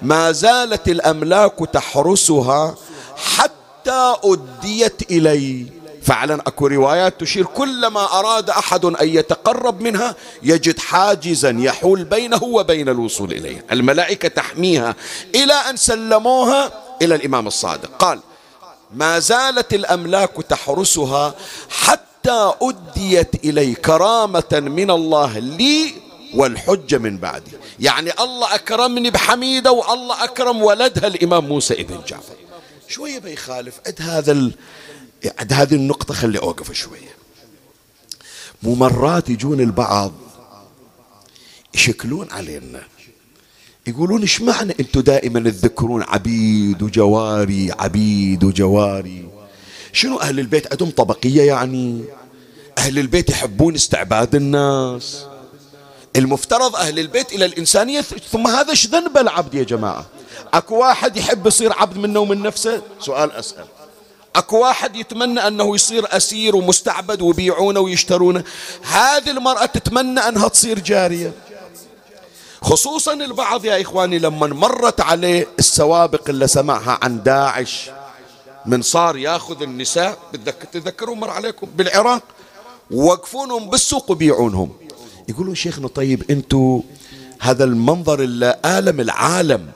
ما 0.03 0.33
زالت 0.33 0.89
الأملاك 0.89 1.59
تحرسها 1.73 2.75
حتى 3.17 4.15
أديت 4.25 5.11
إلي. 5.11 5.67
فعلا 6.03 6.35
أكو 6.35 6.67
روايات 6.67 7.21
تشير 7.21 7.45
كلما 7.45 8.05
أراد 8.19 8.51
أحد 8.51 8.85
أن 8.85 9.09
يتقرب 9.09 9.81
منها 9.81 10.15
يجد 10.43 10.79
حاجزا 10.79 11.57
يحول 11.59 12.05
بينه 12.05 12.45
وبين 12.45 12.89
الوصول 12.89 13.33
اليها 13.33 13.63
الملائكة 13.73 14.29
تحميها 14.29 14.95
إلى 15.35 15.53
أن 15.53 15.77
سلموها 15.77 16.86
إلى 17.03 17.15
الإمام 17.15 17.47
الصادق. 17.47 17.97
قال 17.99 18.21
ما 18.95 19.19
زالت 19.19 19.75
الأملاك 19.75 20.33
تحرسها 20.49 21.35
حتى 21.69 22.53
أديت 22.63 23.45
إلي 23.45 23.75
كرامة 23.75 24.53
من 24.53 24.91
الله 24.91 25.39
لي 25.39 25.95
والحجة 26.35 26.99
من 26.99 27.19
بعدي. 27.19 27.51
يعني 27.81 28.13
الله 28.21 28.55
أكرمني 28.55 29.11
بحميدة 29.11 29.73
والله 29.73 30.25
أكرم 30.25 30.63
ولدها 30.63 31.07
الإمام 31.07 31.45
موسى 31.45 31.75
ابن 31.75 32.01
جعفر 32.07 32.35
شوية 32.89 33.19
بيخالف 33.19 33.81
عد 33.87 34.03
هذا 34.03 34.33
ال... 34.33 34.53
عد 35.39 35.53
هذه 35.53 35.75
النقطة 35.75 36.15
خلي 36.15 36.39
أوقف 36.39 36.73
شوية 36.73 37.17
مو 38.63 38.75
مرات 38.75 39.29
يجون 39.29 39.61
البعض 39.61 40.13
يشكلون 41.75 42.31
علينا. 42.31 42.83
يقولون 43.87 44.21
إيش 44.21 44.41
معنى 44.41 44.77
أنتم 44.81 45.01
دائما 45.01 45.51
تذكرون 45.51 46.03
عبيد 46.03 46.83
وجواري 46.83 47.73
عبيد 47.79 48.45
وجواري؟ 48.45 49.29
شنو 49.93 50.21
أهل 50.21 50.41
البيت 50.41 50.73
عندهم 50.73 50.91
طبقية 50.91 51.43
يعني؟ 51.43 52.05
أهل 52.79 52.99
البيت 52.99 53.31
يحبون 53.31 53.75
استعباد 53.75 54.35
الناس. 54.35 55.25
المفترض 56.17 56.77
أهل 56.77 56.99
البيت 56.99 57.33
إلى 57.33 57.45
الإنسانية 57.45 58.01
ثم 58.01 58.47
هذا 58.47 58.71
إيش 58.71 58.87
ذنب 58.87 59.19
العبد 59.19 59.55
يا 59.55 59.63
جماعة؟ 59.63 60.07
أكو 60.55 60.77
واحد 60.79 61.17
يحب 61.17 61.47
يصير 61.47 61.73
عبد 61.73 61.97
منه 61.99 62.21
ومن 62.21 62.43
نفسه؟ 62.43 62.83
سؤال 63.01 63.33
أسأل. 63.33 63.65
أكو 64.37 64.59
واحد 64.59 64.97
يتمنى 64.97 65.47
أنه 65.47 65.75
يصير 65.75 66.17
أسير 66.17 66.57
ومستعبد 66.57 67.23
ويبيعونه 67.23 67.81
ويشترونه؟ 67.81 68.45
هذه 68.83 69.31
المرأة 69.31 69.67
تتمنى 69.67 70.21
أنها 70.21 70.49
تصير 70.49 70.79
جارية. 70.79 71.33
خصوصا 72.63 73.13
البعض 73.13 73.65
يا 73.65 73.81
إخواني 73.83 74.19
لما 74.19 74.47
مرت 74.47 75.01
عليه 75.01 75.47
السوابق 75.59 76.29
اللي 76.29 76.47
سمعها 76.47 76.99
عن 77.03 77.23
داعش. 77.23 77.91
من 78.67 78.83
صار 78.83 79.17
ياخذ 79.17 79.63
النساء 79.63 80.19
تذكرون 80.73 81.21
مر 81.21 81.31
عليكم 81.31 81.67
بالعراق 81.77 82.23
وقفونهم 82.91 83.71
بالسوق 83.71 84.11
وبيعونهم. 84.11 84.71
يقولون 85.29 85.55
شيخنا 85.55 85.89
طيب 85.89 86.31
أنتم 86.31 86.83
هذا 87.41 87.65
المنظر 87.65 88.21
اللي 88.21 88.61
آلم 88.65 89.01
العالم. 89.01 89.71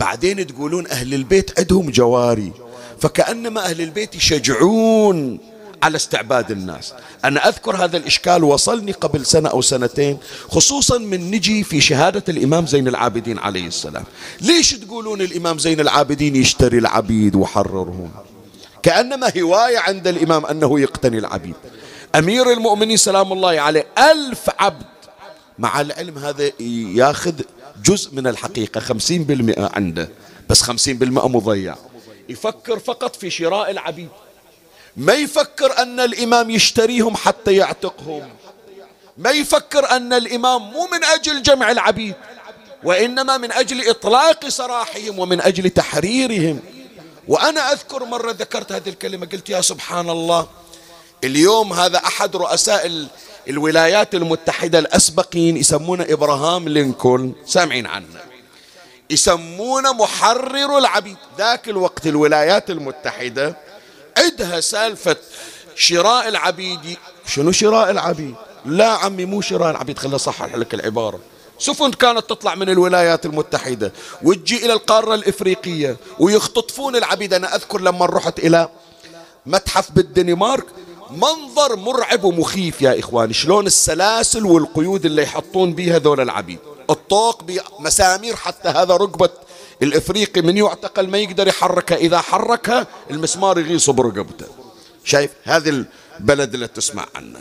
بعدين 0.00 0.46
تقولون 0.46 0.86
أهل 0.86 1.14
البيت 1.14 1.58
عندهم 1.58 1.90
جواري 1.90 2.52
فكأنما 3.00 3.64
أهل 3.64 3.80
البيت 3.80 4.14
يشجعون. 4.14 5.38
على 5.84 5.96
استعباد 5.96 6.50
الناس. 6.50 6.94
أنا 7.24 7.48
أذكر 7.48 7.76
هذا 7.76 7.96
الإشكال 7.96 8.44
وصلني 8.44 8.92
قبل 8.92 9.26
سنة 9.26 9.48
أو 9.48 9.60
سنتين 9.60 10.18
خصوصا 10.48 10.98
من 10.98 11.30
نجي 11.30 11.64
في 11.64 11.80
شهادة 11.80 12.24
الإمام 12.28 12.66
زين 12.66 12.88
العابدين 12.88 13.38
عليه 13.38 13.66
السلام. 13.66 14.04
ليش 14.40 14.70
تقولون 14.70 15.20
الإمام 15.20 15.58
زين 15.58 15.80
العابدين 15.80 16.36
يشتري 16.36 16.78
العبيد 16.78 17.34
وحررهم؟ 17.36 18.10
كأنما 18.82 19.32
هواية 19.38 19.78
عند 19.78 20.06
الإمام 20.06 20.46
أنه 20.46 20.80
يقتني 20.80 21.18
العبيد. 21.18 21.54
أمير 22.14 22.52
المؤمنين 22.52 22.96
سلام 22.96 23.32
الله 23.32 23.60
عليه 23.60 23.86
ألف 23.98 24.50
عبد. 24.58 24.86
مع 25.58 25.80
العلم 25.80 26.18
هذا 26.18 26.50
ياخذ 26.94 27.34
جزء 27.84 28.14
من 28.14 28.26
الحقيقة 28.26 28.80
خمسين 28.80 29.24
بالمئة 29.24 29.70
عنده. 29.74 30.08
بس 30.50 30.62
خمسين 30.62 30.98
بالمئة 30.98 31.28
مضيع. 31.28 31.74
يفكر 32.28 32.78
فقط 32.78 33.16
في 33.16 33.30
شراء 33.30 33.70
العبيد. 33.70 34.08
ما 34.96 35.12
يفكر 35.12 35.78
أن 35.78 36.00
الإمام 36.00 36.50
يشتريهم 36.50 37.16
حتى 37.16 37.56
يعتقهم. 37.56 38.28
ما 39.18 39.30
يفكر 39.30 39.90
أن 39.90 40.12
الإمام 40.12 40.62
مو 40.62 40.88
من 40.92 41.04
أجل 41.04 41.42
جمع 41.42 41.70
العبيد 41.70 42.14
وإنما 42.84 43.36
من 43.36 43.52
أجل 43.52 43.88
إطلاق 43.88 44.48
سراحهم 44.48 45.18
ومن 45.18 45.40
أجل 45.40 45.70
تحريرهم. 45.70 46.60
وأنا 47.28 47.72
أذكر 47.72 48.04
مرة 48.04 48.30
ذكرت 48.32 48.72
هذه 48.72 48.88
الكلمة 48.88 49.26
قلت 49.26 49.50
يا 49.50 49.60
سبحان 49.60 50.10
الله 50.10 50.46
اليوم 51.24 51.72
هذا 51.72 51.98
أحد 51.98 52.36
رؤساء 52.36 53.08
الولايات 53.48 54.14
المتحدة 54.14 54.78
الأسبقين 54.78 55.56
يسمونه 55.56 56.06
إبراهام 56.08 56.68
لينكولن. 56.68 57.32
سامعين 57.46 57.86
عنه 57.86 58.06
يسمونه 59.10 59.92
محرر 59.92 60.78
العبيد. 60.78 61.16
ذاك 61.38 61.68
الوقت 61.68 62.06
الولايات 62.06 62.70
المتحدة 62.70 63.56
عدها 64.18 64.60
سالفة 64.60 65.16
شراء 65.76 66.28
العبيد. 66.28 66.98
شنو 67.26 67.52
شراء 67.52 67.90
العبيد؟ 67.90 68.34
لا 68.66 68.88
عمي 68.88 69.24
مو 69.24 69.40
شراء 69.40 69.70
العبيد 69.70 69.98
خلنا 69.98 70.16
صحح 70.16 70.54
لك 70.54 70.74
العبارة. 70.74 71.18
سفن 71.58 71.90
كانت 71.90 72.30
تطلع 72.30 72.54
من 72.54 72.68
الولايات 72.68 73.26
المتحدة 73.26 73.92
وتجي 74.22 74.64
إلى 74.64 74.72
القارة 74.72 75.14
الإفريقية 75.14 75.96
ويختطفون 76.18 76.96
العبيد. 76.96 77.34
أنا 77.34 77.54
أذكر 77.54 77.80
لما 77.80 78.06
رحت 78.06 78.38
إلى 78.38 78.68
متحف 79.46 79.90
بالدنمارك 79.92 80.66
منظر 81.10 81.76
مرعب 81.76 82.24
ومخيف 82.24 82.82
يا 82.82 82.98
إخواني. 82.98 83.32
شلون 83.32 83.66
السلاسل 83.66 84.46
والقيود 84.46 85.04
اللي 85.04 85.22
يحطون 85.22 85.74
بها 85.74 85.98
ذول 85.98 86.20
العبيد؟ 86.20 86.58
الطوق 86.90 87.42
بمسامير 87.42 88.36
حتى 88.36 88.68
هذا 88.68 88.96
ركبة 88.96 89.28
الإفريقي 89.82 90.42
من 90.42 90.56
يعتقل 90.56 91.08
ما 91.08 91.18
يقدر 91.18 91.48
يحركها 91.48 91.96
إذا 91.96 92.20
حركها 92.20 92.86
المسمار 93.10 93.58
يغيص 93.58 93.90
برقبته 93.90 94.46
شايف؟ 95.04 95.30
هذه 95.44 95.84
البلد 96.20 96.54
اللي 96.54 96.68
تسمع 96.68 97.06
عنه 97.14 97.38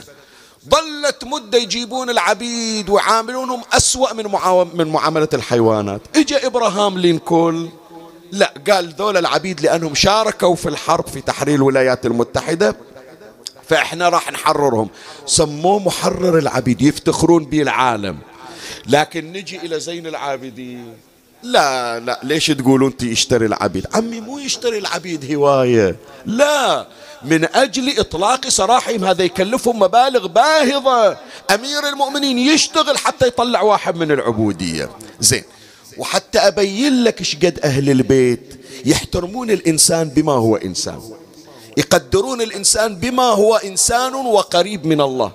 ظلت 0.69 1.23
مدة 1.23 1.57
يجيبون 1.57 2.09
العبيد 2.09 2.89
ويعاملونهم 2.89 3.61
أسوأ 3.73 4.13
من 4.13 4.25
من 4.73 4.87
معاملة 4.87 5.27
الحيوانات. 5.33 6.01
إجا 6.15 6.47
إبراهام 6.47 6.97
لينكول. 6.97 7.69
لا 8.31 8.53
قال 8.71 8.93
ذول 8.93 9.17
العبيد 9.17 9.61
لأنهم 9.61 9.95
شاركوا 9.95 10.55
في 10.55 10.69
الحرب 10.69 11.07
في 11.07 11.21
تحرير 11.21 11.55
الولايات 11.55 12.05
المتحدة 12.05 12.75
فإحنا 13.67 14.09
راح 14.09 14.31
نحررهم. 14.31 14.89
سموه 15.25 15.79
محرر 15.79 16.37
العبيد 16.37 16.81
يفتخرون 16.81 17.45
به 17.45 17.61
العالم. 17.61 18.19
لكن 18.87 19.33
نجي 19.33 19.57
إلى 19.57 19.79
زين 19.79 20.07
العابدين. 20.07 20.93
لا 21.43 21.99
لا. 21.99 22.19
ليش 22.23 22.47
تقولون 22.47 22.91
أنت 22.91 23.03
يشتري 23.03 23.45
العبيد؟ 23.45 23.85
عمي 23.93 24.21
مو 24.21 24.37
يشتري 24.39 24.77
العبيد 24.77 25.33
هواية. 25.33 25.95
لا. 26.25 26.87
من 27.25 27.55
أجل 27.55 27.99
إطلاق 27.99 28.49
سراحهم 28.49 29.05
هذا 29.05 29.23
يكلفهم 29.23 29.79
مبالغ 29.79 30.27
باهظة. 30.27 31.17
أمير 31.51 31.89
المؤمنين 31.89 32.37
يشتغل 32.39 32.97
حتى 32.97 33.27
يطلع 33.27 33.61
واحد 33.61 33.95
من 33.95 34.11
العبودية. 34.11 34.89
زين. 35.19 35.43
وحتى 35.97 36.39
أبين 36.39 37.03
لك 37.03 37.19
إيش 37.19 37.35
قد 37.35 37.59
أهل 37.63 37.89
البيت 37.89 38.61
يحترمون 38.85 39.51
الإنسان 39.51 40.09
بما 40.09 40.33
هو 40.33 40.55
إنسان. 40.55 41.01
يقدرون 41.77 42.41
الإنسان 42.41 42.95
بما 42.95 43.23
هو 43.23 43.55
إنسان 43.55 44.15
وقريب 44.15 44.85
من 44.85 45.01
الله. 45.01 45.31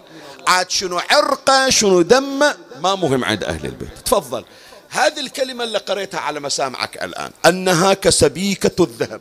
عاد 0.46 0.70
شنو 0.70 1.00
عرقة 1.10 1.70
شنو 1.70 2.02
دمة 2.02 2.54
ما 2.82 2.94
مهم 2.94 3.24
عند 3.24 3.44
أهل 3.44 3.66
البيت. 3.66 3.88
تفضل. 4.04 4.44
هذه 4.88 5.20
الكلمة 5.20 5.64
اللي 5.64 5.78
قريتها 5.78 6.20
على 6.20 6.40
مسامعك 6.40 7.04
الآن 7.04 7.30
أنها 7.46 7.94
كسبيكة 7.94 8.84
الذهب. 8.84 9.20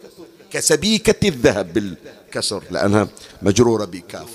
كسبيكة 0.51 1.27
الذهب 1.27 1.73
بالكسر 1.73 2.63
لأنها 2.71 3.07
مجرورة 3.41 3.85
بكاف. 3.85 4.29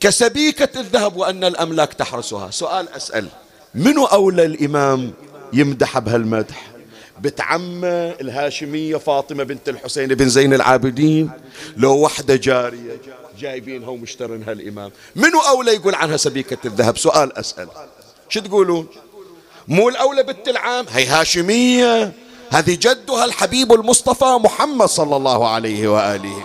كسبيكة 0.00 0.80
الذهب 0.80 1.16
وأن 1.16 1.44
الأملاك 1.44 1.94
تحرسها. 1.94 2.50
سؤال 2.50 2.88
أسأل 2.88 3.28
منو 3.74 4.04
أولى 4.04 4.44
الإمام 4.44 5.12
يمدح 5.52 5.98
بهالمدح؟ 5.98 6.72
بتعمة 7.20 8.10
الهاشمية 8.10 8.96
فاطمة 8.96 9.44
بنت 9.44 9.68
الحسين 9.68 10.08
بن 10.08 10.28
زين 10.28 10.54
العابدين؟ 10.54 11.30
لو 11.76 11.94
وحدة 11.98 12.36
جارية 12.36 13.00
جايبينها 13.38 13.88
ومشترينها 13.88 14.52
الإمام. 14.52 14.90
منو 15.16 15.40
أولى 15.40 15.74
يقول 15.74 15.94
عنها 15.94 16.16
سبيكة 16.16 16.58
الذهب؟ 16.64 16.98
سؤال 16.98 17.38
أسأل. 17.38 17.68
شو 18.28 18.40
تقولون؟ 18.40 18.86
مو 19.68 19.88
الأولى 19.88 20.22
بنت 20.22 20.48
العام. 20.48 20.86
هي 20.90 21.06
هاشمية. 21.06 22.12
هذه 22.50 22.78
جدها 22.80 23.24
الحبيب 23.24 23.72
المصطفى 23.72 24.24
محمد 24.24 24.88
صلى 24.88 25.16
الله 25.16 25.48
عليه 25.48 25.88
وآله. 25.88 26.44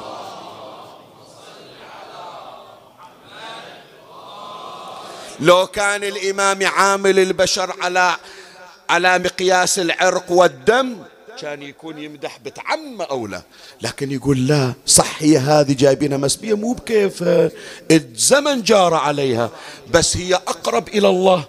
لو 5.39 5.68
كان 5.68 6.03
الإمام 6.03 6.68
عامل 6.68 7.20
البشر 7.20 7.76
على 7.82 8.15
على 8.89 9.20
مقياس 9.20 9.80
العرق 9.80 10.32
والدم 10.32 10.95
كان 11.41 11.61
يكون 11.61 11.97
يمدح 11.97 12.38
بتعم 12.38 13.01
أولى. 13.01 13.41
لكن 13.82 14.11
يقول 14.11 14.47
لا 14.47 14.74
صح 14.86 15.15
هي 15.20 15.38
هذه 15.38 15.74
جايبينها 15.74 16.18
مسبية 16.18 16.53
مو 16.53 16.74
بكيف. 16.74 17.24
الزمن 17.91 18.61
جار 18.61 18.93
عليها. 18.93 19.49
بس 19.91 20.18
هي 20.18 20.36
أقرب 20.36 20.88
إلى 20.88 21.09
الله. 21.09 21.43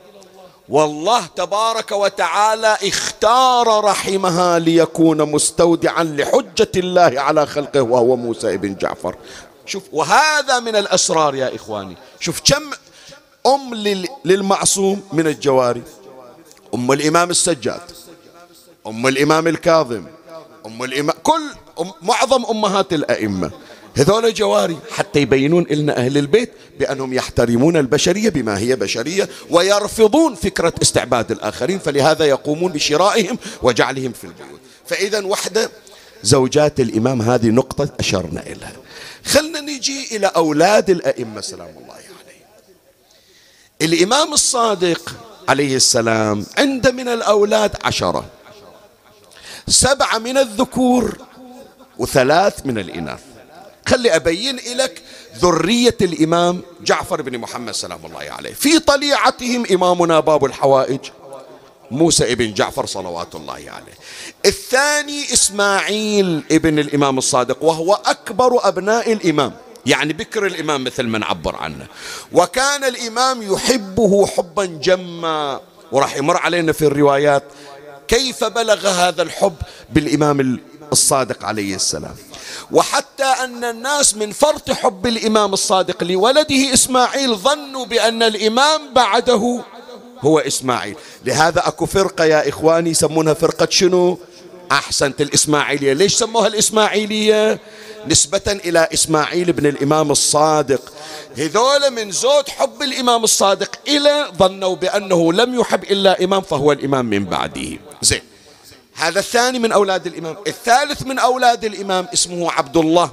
والله 0.68 1.26
تبارك 1.26 1.92
وتعالى 1.92 2.76
اختار 2.82 3.84
رحمها 3.84 4.58
ليكون 4.58 5.32
مستودعا 5.32 6.04
لحجة 6.04 6.70
الله 6.76 7.20
على 7.20 7.46
خلقه 7.46 7.82
وهو 7.82 8.16
موسى 8.16 8.56
بن 8.56 8.74
جعفر. 8.74 9.16
شوف 9.66 9.82
وهذا 9.92 10.60
من 10.60 10.76
الأسرار 10.76 11.34
يا 11.34 11.56
إخواني. 11.56 11.96
شوف 12.20 12.40
كم 12.44 12.62
أم 13.46 13.74
للمعصوم 14.24 15.02
من 15.12 15.26
الجواري. 15.26 15.82
أم 16.74 16.92
الإمام 16.92 17.30
السجاد 17.30 17.80
أم 18.86 19.06
الإمام 19.06 19.46
الكاظم 19.46 20.04
أم 20.66 20.84
الإمام 20.84 21.16
كل 21.22 21.42
معظم 22.02 22.44
أمهات 22.44 22.92
الأئمة. 22.92 23.50
هذول 23.98 24.34
جواري. 24.34 24.76
حتى 24.90 25.20
يبينون 25.20 25.66
لنا 25.70 25.96
أهل 25.96 26.18
البيت 26.18 26.52
بأنهم 26.78 27.14
يحترمون 27.14 27.76
البشرية 27.76 28.28
بما 28.28 28.58
هي 28.58 28.76
بشرية 28.76 29.28
ويرفضون 29.50 30.34
فكرة 30.34 30.72
استعباد 30.82 31.30
الآخرين 31.30 31.78
فلهذا 31.78 32.24
يقومون 32.24 32.72
بشرائهم 32.72 33.38
وجعلهم 33.62 34.12
في 34.12 34.24
البيوت. 34.24 34.60
فإذا 34.86 35.24
وحدة 35.24 35.70
زوجات 36.22 36.80
الإمام 36.80 37.22
هذه 37.22 37.46
نقطة 37.46 37.88
أشرنا 38.00 38.42
إليها 38.42 38.76
خلنا 39.24 39.60
نجي 39.60 40.16
إلى 40.16 40.26
أولاد 40.26 40.90
الأئمة 40.90 41.40
سلام 41.40 41.68
الله 41.68 41.94
عليه 41.94 42.08
الإمام 43.82 44.32
الصادق 44.32 45.14
عليه 45.48 45.76
السلام 45.76 46.46
عند 46.58 46.88
من 46.88 47.08
الأولاد 47.08 47.76
عشرة 47.84 48.24
سبعة 49.68 50.18
من 50.18 50.38
الذكور 50.38 51.18
وثلاث 51.98 52.66
من 52.66 52.78
الإناث. 52.78 53.20
خلي 53.88 54.16
أبين 54.16 54.56
لك 54.56 55.02
ذرية 55.38 55.96
الإمام 56.00 56.62
جعفر 56.80 57.22
بن 57.22 57.38
محمد 57.38 57.72
سلام 57.72 58.06
الله 58.06 58.30
عليه. 58.30 58.52
في 58.52 58.78
طليعتهم 58.78 59.66
إمامنا 59.72 60.20
باب 60.20 60.44
الحوائج 60.44 61.00
موسى 61.90 62.32
ابن 62.32 62.54
جعفر 62.54 62.86
صلوات 62.86 63.34
الله 63.34 63.54
عليه. 63.54 63.94
الثاني 64.46 65.32
إسماعيل 65.32 66.42
ابن 66.52 66.78
الإمام 66.78 67.18
الصادق 67.18 67.64
وهو 67.64 67.94
أكبر 67.94 68.68
أبناء 68.68 69.12
الإمام. 69.12 69.52
يعني 69.86 70.12
بكر 70.12 70.46
الإمام 70.46 70.84
مثل 70.84 71.02
ما 71.02 71.18
نعبر 71.18 71.56
عنه. 71.56 71.86
وكان 72.32 72.84
الإمام 72.84 73.52
يحبه 73.52 74.26
حبا 74.26 74.64
جما 74.64 75.60
وراح 75.92 76.16
يمر 76.16 76.36
علينا 76.36 76.72
في 76.72 76.82
الروايات 76.82 77.42
كيف 78.08 78.44
بلغ 78.44 78.88
هذا 78.88 79.22
الحب 79.22 79.56
بالإمام 79.90 80.40
الصادق 80.92 81.44
عليه 81.44 81.74
السلام. 81.74 82.16
وحتى 82.72 83.24
أن 83.24 83.64
الناس 83.64 84.16
من 84.16 84.32
فرط 84.32 84.70
حب 84.70 85.06
الإمام 85.06 85.52
الصادق 85.52 86.04
لولده 86.04 86.74
إسماعيل 86.74 87.36
ظنوا 87.36 87.86
بأن 87.86 88.22
الإمام 88.22 88.94
بعده 88.94 89.64
هو 90.20 90.38
إسماعيل. 90.38 90.96
لهذا 91.24 91.68
أكو 91.68 91.86
فرقة 91.86 92.24
يا 92.24 92.48
إخواني 92.48 92.90
يسمونها 92.90 93.34
فرقة 93.34 93.68
شنو؟ 93.70 94.18
أحسنت 94.72 95.20
الإسماعيلية. 95.20 95.92
ليش 95.92 96.14
سموها 96.14 96.46
الإسماعيلية؟ 96.46 97.60
نسبة 98.08 98.40
إلى 98.46 98.88
إسماعيل 98.94 99.52
بن 99.52 99.66
الإمام 99.66 100.10
الصادق. 100.10 100.92
هذول 101.36 101.90
من 101.90 102.10
زود 102.10 102.48
حب 102.48 102.82
الإمام 102.82 103.24
الصادق 103.24 103.70
إلى 103.88 104.26
ظنوا 104.38 104.76
بأنه 104.76 105.32
لم 105.32 105.60
يحب 105.60 105.84
إلا 105.84 106.24
إمام 106.24 106.40
فهو 106.40 106.72
الإمام 106.72 107.06
من 107.06 107.24
بعده. 107.24 107.78
زين. 108.02 108.27
هذا 108.98 109.18
الثاني 109.18 109.58
من 109.58 109.72
أولاد 109.72 110.06
الإمام. 110.06 110.36
الثالث 110.46 111.02
من 111.02 111.18
أولاد 111.18 111.64
الإمام 111.64 112.08
اسمه 112.12 112.50
عبد 112.50 112.76
الله 112.76 113.10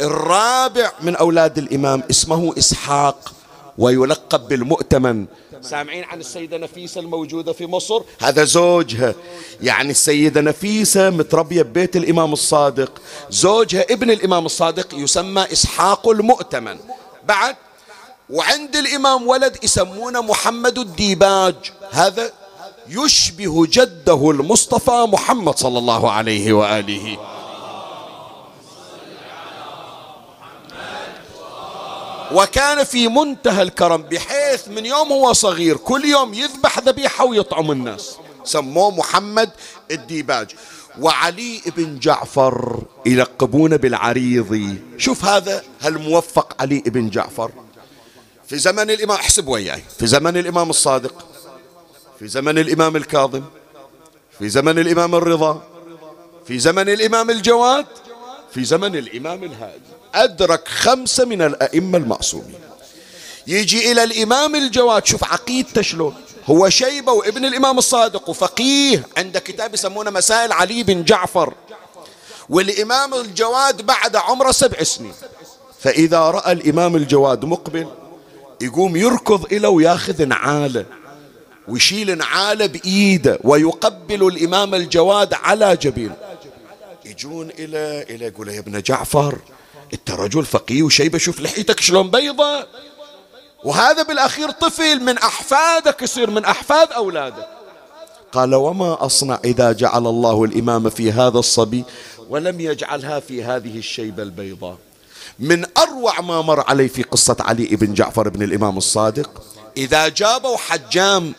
الرابع 0.00 0.92
من 1.00 1.16
أولاد 1.16 1.58
الإمام 1.58 2.02
اسمه 2.10 2.54
إسحاق 2.58 3.32
ويلقب 3.78 4.48
بالمؤتمن. 4.48 5.26
سامعين 5.62 6.04
عن 6.04 6.20
السيدة 6.20 6.58
نفيسة 6.58 7.00
الموجودة 7.00 7.52
في 7.52 7.66
مصر؟ 7.66 8.02
هذا 8.20 8.44
زوجها. 8.44 9.14
يعني 9.62 9.90
السيدة 9.90 10.40
نفيسة 10.40 11.10
متربية 11.10 11.62
ببيت 11.62 11.96
الإمام 11.96 12.32
الصادق. 12.32 12.92
زوجها 13.30 13.82
ابن 13.90 14.10
الإمام 14.10 14.46
الصادق 14.46 14.94
يسمى 14.94 15.52
إسحاق 15.52 16.08
المؤتمن. 16.08 16.78
بعد 17.24 17.56
وعند 18.30 18.76
الإمام 18.76 19.28
ولد 19.28 19.64
يسمونه 19.64 20.22
محمد 20.22 20.78
الديباج. 20.78 21.54
هذا 21.90 22.32
يشبه 22.88 23.66
جده 23.66 24.30
المصطفى 24.30 25.06
محمد 25.08 25.58
صلى 25.58 25.78
الله 25.78 26.10
عليه 26.10 26.52
وآله. 26.52 27.18
وكان 32.32 32.84
في 32.84 33.08
منتهى 33.08 33.62
الكرم 33.62 34.02
بحيث 34.02 34.68
من 34.68 34.86
يوم 34.86 35.12
هو 35.12 35.32
صغير 35.32 35.76
كل 35.76 36.04
يوم 36.04 36.34
يذبح 36.34 36.78
ذبيحة 36.78 37.24
ويطعم 37.24 37.70
الناس. 37.70 38.16
سموه 38.44 38.90
محمد 38.90 39.50
الديباج. 39.90 40.50
وعلي 41.00 41.60
بن 41.76 41.98
جعفر 41.98 42.82
يلقبونه 43.06 43.76
بالعريضي 43.76 44.82
شوف 44.98 45.24
هذا 45.24 45.62
هالموفق 45.80 46.56
علي 46.60 46.80
بن 46.80 47.10
جعفر؟ 47.10 47.50
في 48.48 48.58
زمن 48.58 48.90
الإمام 48.90 49.16
احسب 49.16 49.48
وياي. 49.48 49.82
في 49.98 50.06
زمن 50.06 50.36
الإمام 50.36 50.70
الصادق. 50.70 51.26
في 52.22 52.28
زمن 52.28 52.58
الإمام 52.58 52.96
الكاظم 52.96 53.42
في 54.38 54.48
زمن 54.48 54.78
الإمام 54.78 55.14
الرضا 55.14 55.62
في 56.46 56.58
زمن 56.58 56.88
الإمام 56.88 57.30
الجواد 57.30 57.86
في 58.54 58.64
زمن 58.64 58.96
الإمام 58.96 59.44
الهادي. 59.44 59.80
أدرك 60.14 60.68
خمسة 60.68 61.24
من 61.24 61.42
الأئمة 61.42 61.98
المعصومين. 61.98 62.60
يجي 63.46 63.92
إلى 63.92 64.02
الإمام 64.02 64.54
الجواد 64.54 65.06
شوف 65.06 65.24
عقيدته 65.24 65.82
شلون. 65.82 66.14
هو 66.46 66.68
شيبة 66.68 67.12
وابن 67.12 67.44
الإمام 67.44 67.78
الصادق 67.78 68.28
وفقيه 68.28 69.06
عنده 69.16 69.40
كتاب 69.40 69.74
يسمونه 69.74 70.10
مسائل 70.10 70.52
علي 70.52 70.82
بن 70.82 71.04
جعفر. 71.04 71.54
والإمام 72.48 73.14
الجواد 73.14 73.86
بعد 73.86 74.16
عمره 74.16 74.50
سبع 74.50 74.82
سنين. 74.82 75.14
فإذا 75.80 76.18
رأى 76.18 76.52
الإمام 76.52 76.96
الجواد 76.96 77.44
مقبل 77.44 77.88
يقوم 78.60 78.96
يركض 78.96 79.52
إلى 79.52 79.68
وياخذ 79.68 80.24
نعاله. 80.24 81.01
ويشيل 81.68 82.18
نعاله 82.18 82.66
بإيده 82.66 83.38
ويقبل 83.44 84.26
الإمام 84.26 84.74
الجواد 84.74 85.34
على 85.34 85.76
جبينه. 85.76 86.16
يجون 87.04 87.50
إلى 87.50 88.06
إلى 88.10 88.24
يقول 88.24 88.48
يا 88.48 88.58
ابن 88.58 88.82
جعفر 88.82 89.38
أنت 89.92 90.10
رجل 90.10 90.44
فقيه 90.44 90.82
وشيبة 90.82 91.18
شوف 91.18 91.40
لحيتك 91.40 91.80
شلون 91.80 92.10
بيضة. 92.10 92.66
وهذا 93.64 94.02
بالأخير 94.02 94.50
طفل 94.50 95.00
من 95.00 95.18
أحفادك 95.18 96.02
يصير 96.02 96.30
من 96.30 96.44
أحفاد 96.44 96.92
أولادك. 96.92 97.48
قال 98.32 98.54
وما 98.54 99.06
أصنع 99.06 99.38
إذا 99.44 99.72
جعل 99.72 100.06
الله 100.06 100.44
الإمام 100.44 100.90
في 100.90 101.12
هذا 101.12 101.38
الصبي 101.38 101.84
ولم 102.28 102.60
يجعلها 102.60 103.20
في 103.20 103.44
هذه 103.44 103.78
الشيبة 103.78 104.22
البيضاء 104.22 104.78
من 105.38 105.64
أروع 105.78 106.20
ما 106.20 106.42
مر 106.42 106.60
علي 106.60 106.88
في 106.88 107.02
قصة 107.02 107.36
علي 107.40 107.64
بن 107.64 107.94
جعفر 107.94 108.28
بن 108.28 108.42
الإمام 108.42 108.78
الصادق 108.78 109.42
إذا 109.76 110.08
جابوا 110.08 110.56
حجام 110.56 111.34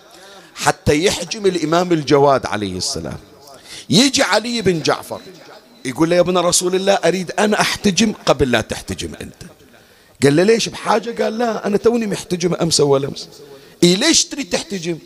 حتى 0.56 1.04
يحجم 1.04 1.46
الإمام 1.46 1.92
الجواد 1.92 2.46
عليه 2.46 2.78
السلام. 2.78 3.18
يجي 3.90 4.24
علي 4.24 4.62
بن 4.62 4.82
جعفر 4.82 5.22
يقول 5.86 6.10
له 6.10 6.16
يا 6.16 6.22
ابن 6.22 6.38
رسول 6.38 6.76
الله 6.76 6.94
أريد 6.94 7.32
أنا 7.40 7.62
أحتجم 7.62 8.14
قبل 8.26 8.52
لا 8.52 8.62
تحتجم 8.62 9.16
أنت. 9.22 9.44
قال 10.24 10.36
له 10.36 10.44
ليش؟ 10.44 10.70
بحاجة؟ 10.70 11.24
قال 11.24 11.38
لا 11.38 11.68
أنا 11.68 11.78
توني 11.78 12.08
محتجم 12.08 12.54
أمس 12.54 12.80
أول 12.80 13.06
أمس 13.06 13.30
إيه 13.84 13.96
ليش 13.96 14.26
تريد 14.26 14.50
تحتجم؟ 14.50 14.98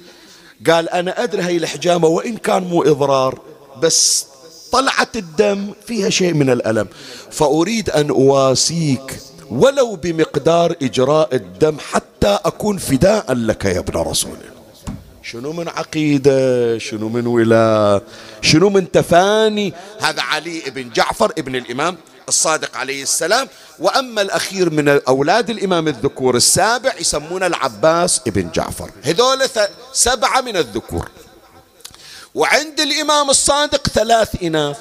قال 0.68 0.90
أنا 0.90 1.24
أدري 1.24 1.42
هاي 1.42 1.58
الحجامة 1.58 2.08
وإن 2.08 2.38
كان 2.38 2.64
مو 2.64 2.84
إضرار 2.84 3.42
بس 3.82 4.26
طلعت 4.72 5.18
الدم 5.18 5.74
فيها 5.88 6.10
شيء 6.10 6.34
من 6.34 6.50
الألم. 6.50 6.88
فأريد 7.32 7.90
أن 7.90 8.10
أواسيك 8.10 9.20
ولو 9.50 9.96
بمقدار 9.96 10.76
إجراء 10.82 11.36
الدم 11.36 11.78
حتى 11.92 12.40
أكون 12.46 12.78
فداء 12.78 13.34
لك 13.34 13.66
يا 13.66 13.80
ابن 13.80 14.00
رسول 14.00 14.32
الله. 14.32 14.57
شنو 15.32 15.52
من 15.52 15.68
عقيدة 15.68 16.78
شنو 16.78 17.10
من 17.10 17.28
ولاء 17.28 18.04
شنو 18.42 18.70
من 18.70 18.92
تفاني. 18.92 19.74
هذا 20.00 20.22
علي 20.22 20.60
بن 20.60 20.90
جعفر 20.90 21.32
ابن 21.38 21.56
الإمام 21.56 21.98
الصادق 22.28 22.78
عليه 22.78 23.04
السلام. 23.04 23.48
وأما 23.80 24.22
الأخير 24.22 24.70
من 24.70 24.90
أولاد 24.90 25.50
الإمام 25.50 25.88
الذكور 25.88 26.36
السابع 26.36 26.96
يسمون 27.00 27.44
العباس 27.44 28.22
ابن 28.28 28.52
جعفر. 28.52 28.92
هذول 29.04 29.40
سبعة 29.94 30.42
من 30.42 30.58
الذكور. 30.58 31.10
وعند 32.36 32.80
الإمام 32.80 33.30
الصادق 33.30 33.88
ثلاث 33.88 34.44
إناث. 34.44 34.78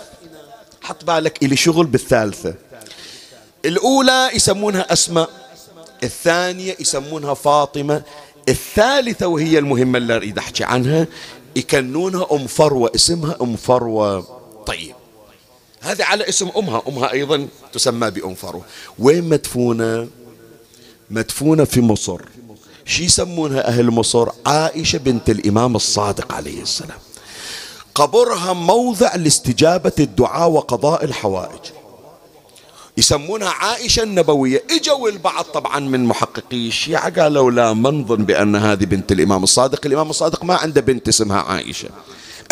حط 0.83 1.05
بالك 1.05 1.43
إلي 1.43 1.57
شغل 1.57 1.87
بالثالثة. 1.87 2.55
الأولى 3.65 4.31
يسمونها 4.35 4.93
أسماء 4.93 5.31
الثانية 6.03 6.77
يسمونها 6.81 7.35
فاطمة 7.35 8.03
الثالثة 8.49 9.27
وهي 9.27 9.59
المهمة 9.59 9.99
اللي 9.99 10.17
أريد 10.17 10.39
أحكي 10.39 10.65
عنها 10.65 11.07
يكنونها 11.57 12.27
أم 12.33 12.47
فروة 12.47 12.93
اسمها 12.95 13.37
أم 13.43 13.57
فروة. 13.57 14.27
طيب. 14.67 14.95
هذا 15.81 16.05
على 16.05 16.29
اسم 16.29 16.49
أمها 16.57 16.83
أمها 16.89 17.13
أيضا 17.13 17.49
تسمى 17.73 18.11
بأم 18.11 18.35
فروة. 18.35 18.65
وين 18.99 19.25
مدفونة؟ 19.25 20.09
مدفونة 21.11 21.65
في 21.65 21.81
مصر. 21.81 22.21
شي 22.85 23.05
يسمونها 23.05 23.69
أهل 23.69 23.91
مصر؟ 23.91 24.29
عائشة 24.47 24.99
بنت 24.99 25.31
الإمام 25.31 25.77
الصادق 25.77 26.33
عليه 26.33 26.63
السلام. 26.63 26.99
قبرها 27.95 28.53
موضع 28.53 29.15
لاستجابة 29.15 29.93
الدعاء 29.99 30.51
وقضاء 30.51 31.05
الحوائج. 31.05 31.61
يسمونها 32.97 33.49
عائشة 33.49 34.03
النبوية. 34.03 34.63
إجوا 34.71 35.09
البعض 35.09 35.45
طبعا 35.45 35.79
من 35.79 36.05
محققي 36.05 36.69
الشيعة 36.69 37.23
قالوا 37.23 37.51
لا 37.51 37.73
ما 37.73 37.91
نظن 37.91 38.17
بأن 38.17 38.57
هذه 38.57 38.85
بنت 38.85 39.13
الإمام 39.13 39.43
الصادق. 39.43 39.87
الإمام 39.87 40.11
الصادق 40.11 40.45
ما 40.45 40.55
عنده 40.55 40.81
بنت 40.81 41.09
اسمها 41.09 41.41
عائشة. 41.41 41.89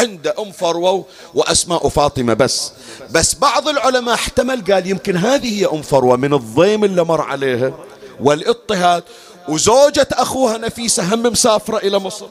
عنده 0.01 0.35
أم 0.39 0.53
فروة 0.53 1.05
وأسماء 1.35 1.89
فاطمة 1.89 2.35
بس. 2.35 2.73
بس 3.11 3.35
بعض 3.35 3.69
العلماء 3.69 4.15
احتمل 4.15 4.73
قال 4.73 4.91
يمكن 4.91 5.17
هذه 5.17 5.61
هي 5.61 5.67
أم 5.67 5.83
فروة 5.83 6.17
من 6.17 6.35
الضيم 6.35 6.85
اللي 6.85 7.05
مر 7.05 7.21
عليها 7.21 7.73
والاضطهاد 8.21 9.03
وزوجة 9.49 10.09
أخوها 10.13 10.59
نفيسة 10.59 11.15
هم 11.15 11.23
مسافرة 11.23 11.77
إلى 11.77 11.99
مصر. 11.99 12.27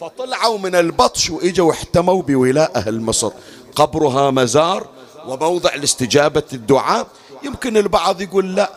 فطلعوا 0.00 0.58
من 0.58 0.74
البطش 0.74 1.30
وإجوا 1.30 1.72
احتموا 1.72 2.22
بولاء 2.22 2.72
أهل 2.76 3.00
مصر. 3.00 3.30
قبرها 3.76 4.30
مزار 4.30 4.86
وموضع 5.26 5.74
لاستجابة 5.74 6.42
الدعاء. 6.52 7.06
يمكن 7.46 7.76
البعض 7.76 8.20
يقول 8.20 8.54
لا 8.54 8.70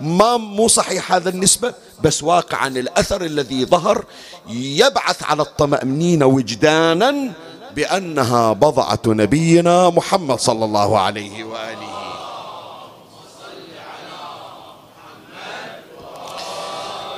ما 0.00 0.36
مو 0.36 0.68
صحيح 0.68 1.12
هذا 1.12 1.28
النسبة 1.28 1.74
بس 2.04 2.22
واقعا 2.22 2.68
الأثر 2.68 3.24
الذي 3.24 3.64
ظهر 3.64 4.04
يبعث 4.50 5.22
على 5.22 5.42
الطمأنينة 5.42 6.26
وجدانا 6.26 7.32
بأنها 7.76 8.52
بضعة 8.52 9.00
نبينا 9.06 9.90
محمد 9.90 10.38
صلى 10.40 10.64
الله 10.64 10.98
عليه 10.98 11.44
وآله. 11.44 11.96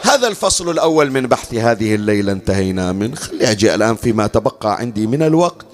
هذا 0.03 0.29
الفصل 0.29 0.71
الأول 0.71 1.11
من 1.11 1.27
بحث 1.27 1.55
هذه 1.55 1.95
الليلة 1.95 2.33
انتهينا 2.33 2.93
منه. 2.93 3.17
خلي 3.17 3.51
أجي 3.51 3.75
الآن 3.75 3.97
فيما 3.97 4.27
تبقى 4.27 4.77
عندي 4.77 5.07
من 5.07 5.23
الوقت. 5.23 5.67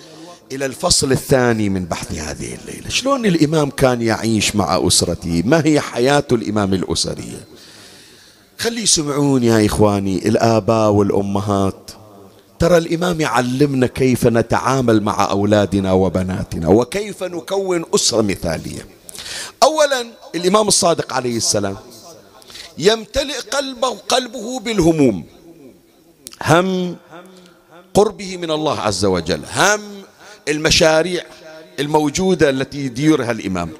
إلى 0.52 0.66
الفصل 0.66 1.12
الثاني 1.12 1.68
من 1.68 1.84
بحث 1.84 2.12
هذه 2.12 2.54
الليلة. 2.54 2.88
شلون 2.88 3.26
الإمام 3.26 3.70
كان 3.70 4.02
يعيش 4.02 4.56
مع 4.56 4.86
أسرته؟ 4.86 5.42
ما 5.46 5.62
هي 5.66 5.80
حياة 5.80 6.24
الإمام 6.32 6.74
الأسرية 6.74 7.46
خلي 8.58 8.82
يسمعون 8.82 9.42
يا 9.42 9.66
إخواني 9.66 10.28
الآباء 10.28 10.90
والأمهات. 10.90 11.90
ترى 12.58 12.76
الإمام 12.76 13.20
يعلمنا 13.20 13.86
كيف 13.86 14.26
نتعامل 14.26 15.02
مع 15.02 15.30
أولادنا 15.30 15.92
وبناتنا 15.92 16.68
وكيف 16.68 17.22
نكون 17.22 17.84
أسرة 17.94 18.22
مثالية. 18.22 18.86
أولا 19.62 20.06
الإمام 20.34 20.68
الصادق 20.68 21.12
عليه 21.12 21.36
السلام 21.36 21.76
يمتلئ 22.78 23.40
قلبه 23.40 23.88
قلبه 23.88 24.60
بالهموم. 24.60 25.24
هم 26.42 26.96
قربه 27.94 28.36
من 28.36 28.50
الله 28.50 28.80
عز 28.80 29.04
وجل. 29.04 29.42
هم 29.54 29.80
المشاريع 30.48 31.22
الموجودة 31.80 32.50
التي 32.50 32.78
يديرها 32.78 33.30
الإمام. 33.30 33.70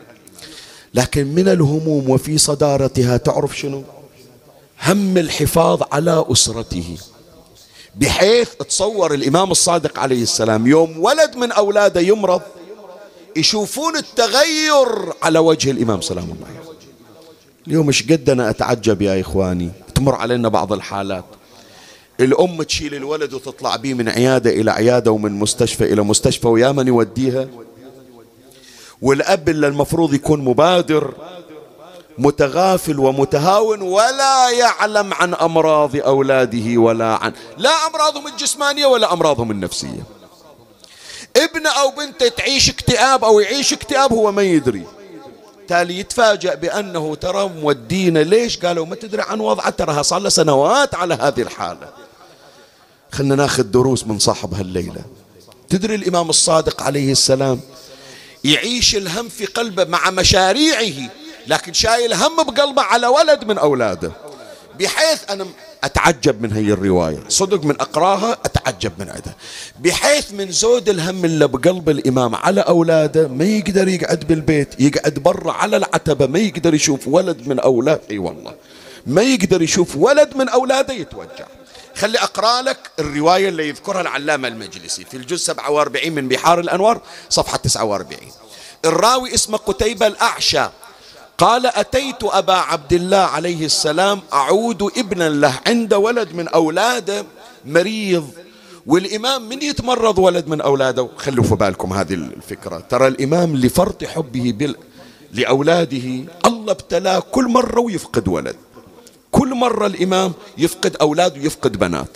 لكن 0.95 1.27
من 1.27 1.49
الهموم 1.49 2.11
وفي 2.11 2.39
صدارتها 2.39 3.17
تعرف 3.17 3.59
شنو؟ 3.59 3.85
هم 4.83 5.19
الحفاظ 5.19 5.83
على 5.93 6.25
أسرته. 6.33 6.97
بحيث 7.95 8.51
تصور 8.55 9.15
الإمام 9.15 9.51
الصادق 9.51 9.99
عليه 9.99 10.23
السلام 10.23 10.67
يوم 10.67 11.01
ولد 11.01 11.37
من 11.37 11.53
أولاده 11.53 12.01
يمرض 12.01 12.43
يشوفون 13.37 13.97
التغير 13.97 15.13
على 15.23 15.39
وجه 15.39 15.71
الإمام 15.71 16.01
سلام 16.01 16.25
الله 16.25 16.47
عليه. 16.47 16.75
اليوم 17.67 17.87
إيش 17.87 18.03
قد 18.03 18.31
أنا 18.31 18.51
أتعجب 18.51 19.03
يا 19.03 19.21
إخواني؟ 19.21 19.71
تمر 19.95 20.15
علينا 20.15 20.49
بعض 20.49 20.73
الحالات. 20.73 21.25
الأم 22.21 22.63
تشيل 22.63 22.95
الولد 22.95 23.35
وتطلع 23.35 23.77
به 23.77 23.95
من 23.95 24.09
عيادة 24.09 24.51
إلى 24.51 24.71
عيادة 24.71 25.11
ومن 25.11 25.33
مستشفى 25.33 25.93
إلى 25.93 26.03
مستشفى 26.03 26.49
ويا 26.49 26.73
من 26.73 26.89
يوديها؟ 26.89 27.49
والأب 29.03 29.49
اللي 29.49 29.67
المفروض 29.69 30.15
يكون 30.15 30.41
مبادر 30.41 31.15
متغافل 32.19 32.99
ومتهاون 32.99 33.83
ولا 33.83 34.51
يعلم 34.51 35.15
عن 35.15 35.35
أمراض 35.35 35.97
أولاده 35.97 36.81
ولا 36.81 37.07
عن 37.07 37.33
لا 37.59 37.71
أمراضهم 37.87 38.27
الجسمانية 38.27 38.87
ولا 38.87 39.13
أمراضهم 39.13 39.51
النفسية. 39.51 40.03
ابن 41.37 41.67
أو 41.67 41.91
بنت 41.91 42.25
تعيش 42.25 42.71
اكتئاب 42.71 43.25
أو 43.25 43.41
يعيش 43.41 43.73
اكتئاب 43.73 44.13
هو 44.13 44.33
ما 44.33 44.43
يدري. 44.43 44.85
تالي 45.69 45.99
يتفاجأ 45.99 46.55
بأنه 46.55 47.15
ترى 47.15 47.49
مودينا 47.49 48.19
ليش؟ 48.19 48.59
قالوا 48.59 48.87
ما 48.87 48.95
تدري 48.95 49.23
عن 49.23 49.41
وضعه 49.41 49.71
تراها 49.71 50.03
صار 50.03 50.21
له 50.21 50.29
سنوات 50.29 50.95
على 50.95 51.15
هذه 51.15 51.43
الحالة. 51.43 52.04
خلنا 53.15 53.35
ناخذ 53.35 53.63
دروس 53.63 54.07
من 54.07 54.19
صاحب 54.19 54.55
هالليلة. 54.55 55.05
تدري 55.69 55.95
الإمام 55.95 56.31
الصادق 56.31 56.83
عليه 56.83 57.13
السلام 57.13 57.61
يعيش 58.45 58.97
الهم 58.97 59.29
في 59.29 59.45
قلبه 59.45 59.85
مع 59.85 60.11
مشاريعه 60.11 61.11
لكن 61.47 61.73
شايل 61.73 62.15
هم 62.15 62.37
بقلبه 62.37 62.83
على 62.83 63.07
ولد 63.07 63.45
من 63.45 63.59
أولاده 63.59 64.13
بحيث 64.81 65.31
أنا 65.31 65.47
أتعجب 65.85 66.43
من 66.43 66.53
هي 66.53 66.73
الرواية. 66.73 67.25
صدق 67.29 67.65
من 67.65 67.81
أقراها 67.81 68.33
أتعجب 68.33 68.93
من 68.99 69.09
عدها. 69.11 69.35
بحيث 69.81 70.33
من 70.33 70.51
زود 70.51 70.89
الهم 70.89 71.25
اللي 71.25 71.49
بقلب 71.49 71.89
الإمام 71.89 72.35
على 72.35 72.61
أولاده 72.61 73.29
ما 73.29 73.45
يقدر 73.45 73.89
يقعد 73.89 74.25
بالبيت 74.29 74.81
يقعد 74.81 75.15
برا 75.15 75.53
على 75.53 75.77
العتبة 75.77 76.27
ما 76.27 76.39
يقدر 76.39 76.75
يشوف 76.75 77.09
ولد 77.09 77.49
من 77.49 77.59
أولاده. 77.59 78.01
أي 78.11 78.19
والله. 78.19 78.55
ما 79.07 79.23
يقدر 79.23 79.63
يشوف 79.63 79.97
ولد 79.97 80.37
من 80.37 80.49
أولاده 80.49 80.95
يتوجع. 80.95 81.47
خلي 81.97 82.19
أقرأ 82.19 82.63
لك 82.63 82.91
الرواية 82.99 83.49
اللي 83.49 83.69
يذكرها 83.69 84.01
العلامة 84.01 84.49
المجلسي 84.49 85.05
في 85.05 85.17
الجزء 85.17 85.45
47 85.45 86.13
من 86.13 86.29
بحار 86.29 86.61
الأنوار 86.61 87.01
صفحة 87.29 87.57
49 87.57 88.21
الراوي 88.85 89.35
اسمه 89.35 89.59
قتيبة 89.59 90.07
الأعشى. 90.07 90.65
قال 91.39 91.67
أتيت 91.67 92.23
أبا 92.23 92.53
عبد 92.53 92.93
الله 92.93 93.17
عليه 93.17 93.65
السلام 93.67 94.21
أعود 94.33 94.83
ابنا 94.83 95.29
له 95.29 95.61
عند 95.67 95.95
ولد 95.95 96.33
من 96.35 96.49
أولاده 96.49 97.25
مريض. 97.65 98.31
والإمام 98.87 99.49
من 99.49 99.63
يتمرض 99.63 100.19
ولد 100.19 100.49
من 100.49 100.61
أولاده؟ 100.61 101.09
خلوا 101.17 101.45
في 101.45 101.55
بالكم 101.55 101.93
هذه 101.93 102.15
الفكرة. 102.15 102.79
ترى 102.79 103.09
الإمام 103.09 103.57
لفرط 103.57 104.05
حبه 104.05 104.53
بال... 104.57 104.77
لأولاده 105.33 106.25
الله 106.47 106.73
ابتلاه 106.73 107.19
كل 107.19 107.45
مرة 107.49 107.81
ويفقد 107.81 108.29
ولد. 108.29 108.57
كل 109.35 109.55
مرة 109.55 109.87
الإمام 109.87 110.33
يفقد 110.59 110.97
أولاد 110.97 111.39
ويفقد 111.39 111.77
بنات. 111.77 112.09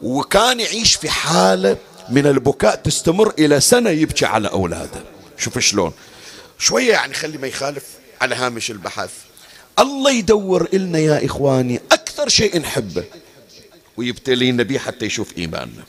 وكان 0.00 0.60
يعيش 0.60 0.94
في 0.94 1.10
حالة 1.10 1.76
من 2.08 2.26
البكاء 2.26 2.74
تستمر 2.74 3.34
إلى 3.38 3.60
سنة 3.60 3.90
يبكي 3.90 4.26
على 4.26 4.48
أولاده. 4.48 5.02
شوف 5.38 5.58
شلون. 5.58 5.92
شوية 6.58 6.92
يعني 6.92 7.14
خلي 7.14 7.38
ما 7.38 7.46
يخالف 7.46 7.84
على 8.20 8.34
هامش 8.34 8.70
البحث. 8.70 9.10
الله 9.78 10.10
يدور 10.10 10.68
إلنا 10.74 10.98
يا 10.98 11.26
إخواني 11.26 11.80
أكثر 11.92 12.28
شيء 12.28 12.60
نحبه. 12.60 13.04
ويبتلينا 13.96 14.62
به 14.62 14.78
حتى 14.78 15.06
يشوف 15.06 15.38
إيماننا. 15.38 15.84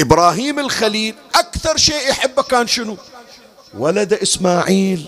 إبراهيم 0.00 0.58
الخليل 0.58 1.14
أكثر 1.34 1.76
شيء 1.76 2.08
يحبه 2.10 2.42
كان 2.42 2.66
شنو؟ 2.66 2.96
ولد 3.74 4.12
إسماعيل. 4.12 5.06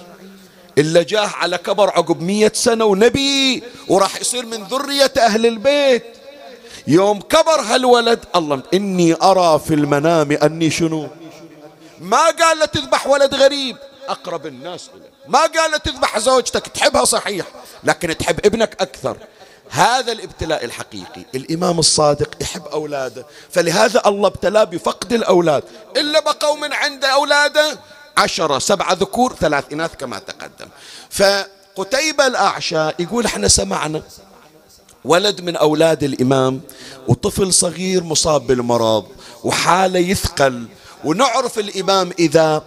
إلا 0.81 1.03
جاه 1.03 1.27
على 1.27 1.59
كبر 1.59 1.91
عقب 1.91 2.21
مية 2.23 2.53
سنة 2.55 2.85
ونبي 2.85 3.63
وراح 3.89 4.21
يصير 4.21 4.47
من 4.47 4.65
ذرية 4.65 5.13
أهل 5.19 5.47
البيت. 5.47 6.05
يوم 6.87 7.21
كبر 7.21 7.61
هالولد 7.61 8.25
الله 8.37 8.63
إني 8.75 9.17
أرى 9.23 9.59
في 9.59 9.75
المنام 9.75 10.33
أني 10.33 10.71
شنو؟ 10.71 11.09
ما 12.01 12.25
قال 12.31 12.59
له 12.59 12.65
تذبح 12.65 13.07
ولد 13.07 13.35
غريب. 13.35 13.77
أقرب 14.09 14.47
الناس 14.47 14.91
إليه. 14.95 15.11
ما 15.29 15.41
قال 15.41 15.83
تذبح 15.83 16.19
زوجتك 16.19 16.69
تحبها 16.69 17.05
صحيح 17.05 17.47
لكن 17.85 18.17
تحب 18.17 18.47
ابنك 18.47 18.77
أكثر. 18.81 19.17
هذا 19.71 20.13
الابتلاء 20.13 20.65
الحقيقي. 20.65 21.25
الإمام 21.35 21.79
الصادق 21.79 22.31
يحب 22.41 22.67
أولاده 22.67 23.27
فلهذا 23.51 24.03
الله 24.07 24.29
ابتلاه 24.29 24.65
بفقد 24.65 25.13
الأولاد. 25.13 25.63
إلا 25.97 26.21
بقوا 26.21 26.57
من 26.57 26.73
عند 26.73 27.05
أولادة 27.05 27.79
عشرة 28.17 28.59
سبعة 28.59 28.93
ذكور 28.93 29.35
ثلاث 29.41 29.73
إناث 29.73 29.97
كما 29.97 30.19
تقدم. 30.19 30.69
فقتيبة 31.11 32.27
الأعشى 32.27 32.89
يقول 32.99 33.25
إحنا 33.25 33.49
سمعنا. 33.49 34.03
ولد 35.05 35.41
من 35.41 35.57
أولاد 35.57 36.03
الإمام 36.03 36.61
وطفل 37.09 37.53
صغير 37.53 38.03
مصاب 38.03 38.47
بالمرض 38.47 39.07
وحالة 39.45 39.99
يثقل. 39.99 40.67
ونعرف 41.05 41.59
الإمام 41.59 42.11
إذا 42.19 42.63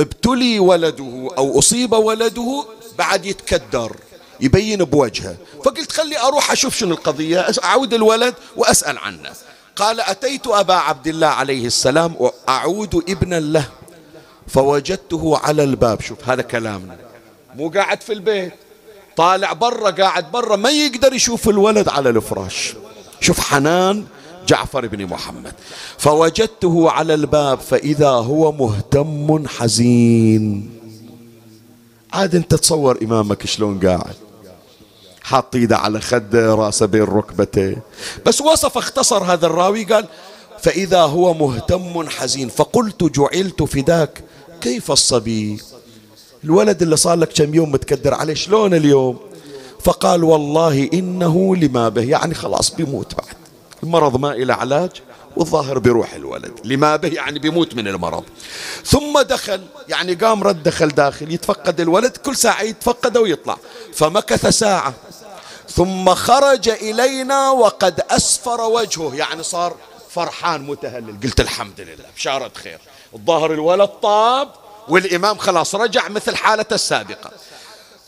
ابتلي 0.00 0.58
ولده 0.58 1.28
أو 1.38 1.58
أصيب 1.58 1.92
ولده 1.92 2.64
بعد 2.98 3.26
يتكدر 3.26 3.96
يبين 4.40 4.84
بوجهه. 4.84 5.36
فقلت 5.64 5.92
خلي 5.92 6.18
أروح 6.18 6.52
أشوف 6.52 6.76
شنو 6.76 6.94
القضية 6.94 7.46
أعود 7.64 7.94
الولد 7.94 8.34
وأسأل 8.56 8.98
عنه. 8.98 9.32
قال 9.76 10.00
أتيت 10.00 10.46
أبا 10.46 10.74
عبد 10.74 11.06
الله 11.06 11.26
عليه 11.26 11.66
السلام 11.66 12.14
وأعود 12.18 13.04
ابنا 13.08 13.40
له. 13.40 13.68
فوجدته 14.52 15.38
على 15.38 15.64
الباب. 15.64 16.00
شوف 16.00 16.28
هذا 16.28 16.42
كلامنا 16.42 16.96
مو 17.56 17.68
قاعد 17.68 18.02
في 18.02 18.12
البيت. 18.12 18.52
طالع 19.16 19.52
برا 19.52 19.90
قاعد 19.90 20.32
برا 20.32 20.56
ما 20.56 20.70
يقدر 20.70 21.12
يشوف 21.12 21.48
الولد 21.48 21.88
على 21.88 22.08
الفراش. 22.10 22.74
شوف 23.20 23.40
حنان 23.40 24.04
جعفر 24.46 24.86
بن 24.86 25.06
محمد. 25.06 25.52
فوجدته 25.98 26.90
على 26.90 27.14
الباب 27.14 27.60
فإذا 27.60 28.10
هو 28.10 28.52
مهتم 28.52 29.48
حزين. 29.48 30.70
عاد 32.12 32.34
انت 32.34 32.54
تصور 32.54 32.98
إمامك 33.02 33.46
شلون 33.46 33.80
قاعد. 33.86 34.16
حاط 35.22 35.56
إيده 35.56 35.76
على 35.76 36.00
خده 36.00 36.54
راسه 36.54 36.86
بين 36.86 37.02
ركبته. 37.02 37.76
بس 38.26 38.40
وصف 38.40 38.78
اختصر 38.78 39.24
هذا 39.24 39.46
الراوي 39.46 39.84
قال 39.84 40.06
فإذا 40.60 41.00
هو 41.00 41.34
مهتم 41.34 42.08
حزين. 42.08 42.48
فقلت 42.48 43.04
جعلت 43.04 43.62
فداك. 43.62 44.24
كيف 44.60 44.90
الصبي؟ 44.90 45.62
الولد 46.44 46.82
اللي 46.82 46.96
صار 46.96 47.18
لك 47.18 47.32
كم 47.32 47.54
يوم 47.54 47.72
متكدر 47.72 48.14
عليه 48.14 48.34
شلون 48.34 48.74
اليوم؟ 48.74 49.18
فقال 49.84 50.24
والله 50.24 50.90
إنه 50.92 51.56
لما 51.56 51.88
به 51.88 52.02
يعني 52.02 52.34
خلاص 52.34 52.74
بيموت 52.74 53.14
بعد. 53.14 53.36
المرض 53.82 54.16
ما 54.16 54.32
إلى 54.32 54.52
علاج 54.52 54.90
والظاهر 55.36 55.78
بيروح 55.78 56.14
الولد. 56.14 56.52
لما 56.64 56.96
به 56.96 57.08
يعني 57.08 57.38
بيموت 57.38 57.74
من 57.74 57.88
المرض. 57.88 58.24
ثم 58.84 59.20
دخل 59.20 59.60
يعني 59.88 60.14
قام 60.14 60.42
رد 60.42 60.62
دخل 60.62 60.88
داخل 60.88 61.32
يتفقد 61.32 61.80
الولد 61.80 62.16
كل 62.16 62.36
ساعة 62.36 62.62
يتفقده 62.62 63.20
ويطلع. 63.20 63.56
فمكث 63.94 64.46
ساعة. 64.46 64.94
ثم 65.68 66.14
خرج 66.14 66.68
إلينا 66.68 67.50
وقد 67.50 68.00
أسفر 68.10 68.60
وجهه. 68.60 69.14
يعني 69.14 69.42
صار 69.42 69.76
فرحان 70.10 70.62
متهلل. 70.62 71.20
قلت 71.22 71.40
الحمد 71.40 71.80
لله 71.80 72.04
بشارة 72.16 72.50
خير. 72.54 72.78
الظاهر 73.14 73.52
الولد 73.52 73.88
طاب 74.02 74.48
والإمام 74.88 75.38
خلاص 75.38 75.74
رجع 75.74 76.08
مثل 76.08 76.36
حالته 76.36 76.74
السابقة. 76.74 77.30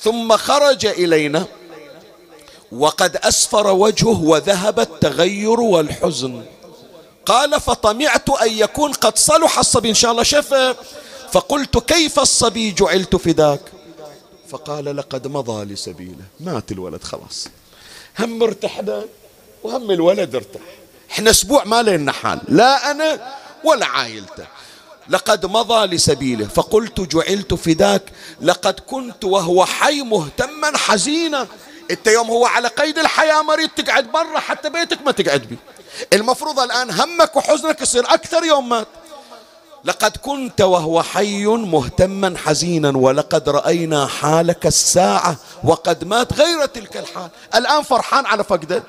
ثم 0.00 0.36
خرج 0.36 0.86
إلينا 0.86 1.46
وقد 2.72 3.16
أسفر 3.16 3.66
وجهه 3.66 4.22
وذهب 4.22 4.80
التغير 4.80 5.60
والحزن. 5.60 6.44
قال 7.26 7.60
فطمعت 7.60 8.30
أن 8.30 8.52
يكون 8.52 8.92
قد 8.92 9.18
صلح 9.18 9.58
الصبي 9.58 9.88
إن 9.88 9.94
شاء 9.94 10.10
الله. 10.10 10.22
شفى 10.22 10.74
فقلت 11.32 11.78
كيف 11.78 12.20
الصبي 12.20 12.70
جعلت 12.70 13.16
فداك؟ 13.16 13.60
فقال 14.48 14.96
لقد 14.96 15.26
مضى 15.26 15.64
لسبيله. 15.64 16.24
مات 16.40 16.72
الولد 16.72 17.04
خلاص. 17.04 17.48
هم 18.18 18.42
ارتحنا 18.42 19.04
وهم 19.62 19.90
الولد 19.90 20.34
ارتاح. 20.34 20.62
إحنا 21.10 21.30
أسبوع 21.30 21.64
ما 21.64 21.82
لنا 21.82 22.12
حال. 22.12 22.40
لا 22.48 22.90
أنا 22.90 23.34
ولا 23.64 23.86
عائلته. 23.86 24.46
لقد 25.08 25.46
مضى 25.46 25.86
لسبيله 25.86 26.46
فقلت 26.46 27.00
جعلت 27.00 27.54
فداك 27.54 28.02
لقد 28.40 28.80
كنت 28.80 29.24
وهو 29.24 29.64
حي 29.64 30.02
مهتما 30.02 30.76
حزينا. 30.76 31.46
انت 31.90 32.06
يوم 32.06 32.30
هو 32.30 32.46
على 32.46 32.68
قيد 32.68 32.98
الحياة 32.98 33.42
مريض 33.42 33.68
تقعد 33.68 34.12
برا 34.12 34.38
حتى 34.38 34.70
بيتك 34.70 35.02
ما 35.02 35.12
تقعد 35.12 35.40
بي. 35.40 35.56
المفروض 36.12 36.60
الآن 36.60 36.90
همك 36.90 37.36
وحزنك 37.36 37.80
يصير 37.80 38.04
أكثر 38.04 38.44
يوم 38.44 38.68
مات. 38.68 38.88
لقد 39.84 40.16
كنت 40.16 40.60
وهو 40.60 41.02
حي 41.02 41.46
مهتما 41.46 42.34
حزينا 42.38 42.96
ولقد 42.96 43.48
رأينا 43.48 44.06
حالك 44.06 44.66
الساعة 44.66 45.36
وقد 45.64 46.04
مات 46.04 46.32
غير 46.32 46.66
تلك 46.66 46.96
الحال. 46.96 47.30
الآن 47.54 47.82
فرحان 47.82 48.26
على 48.26 48.44
فقده 48.44 48.82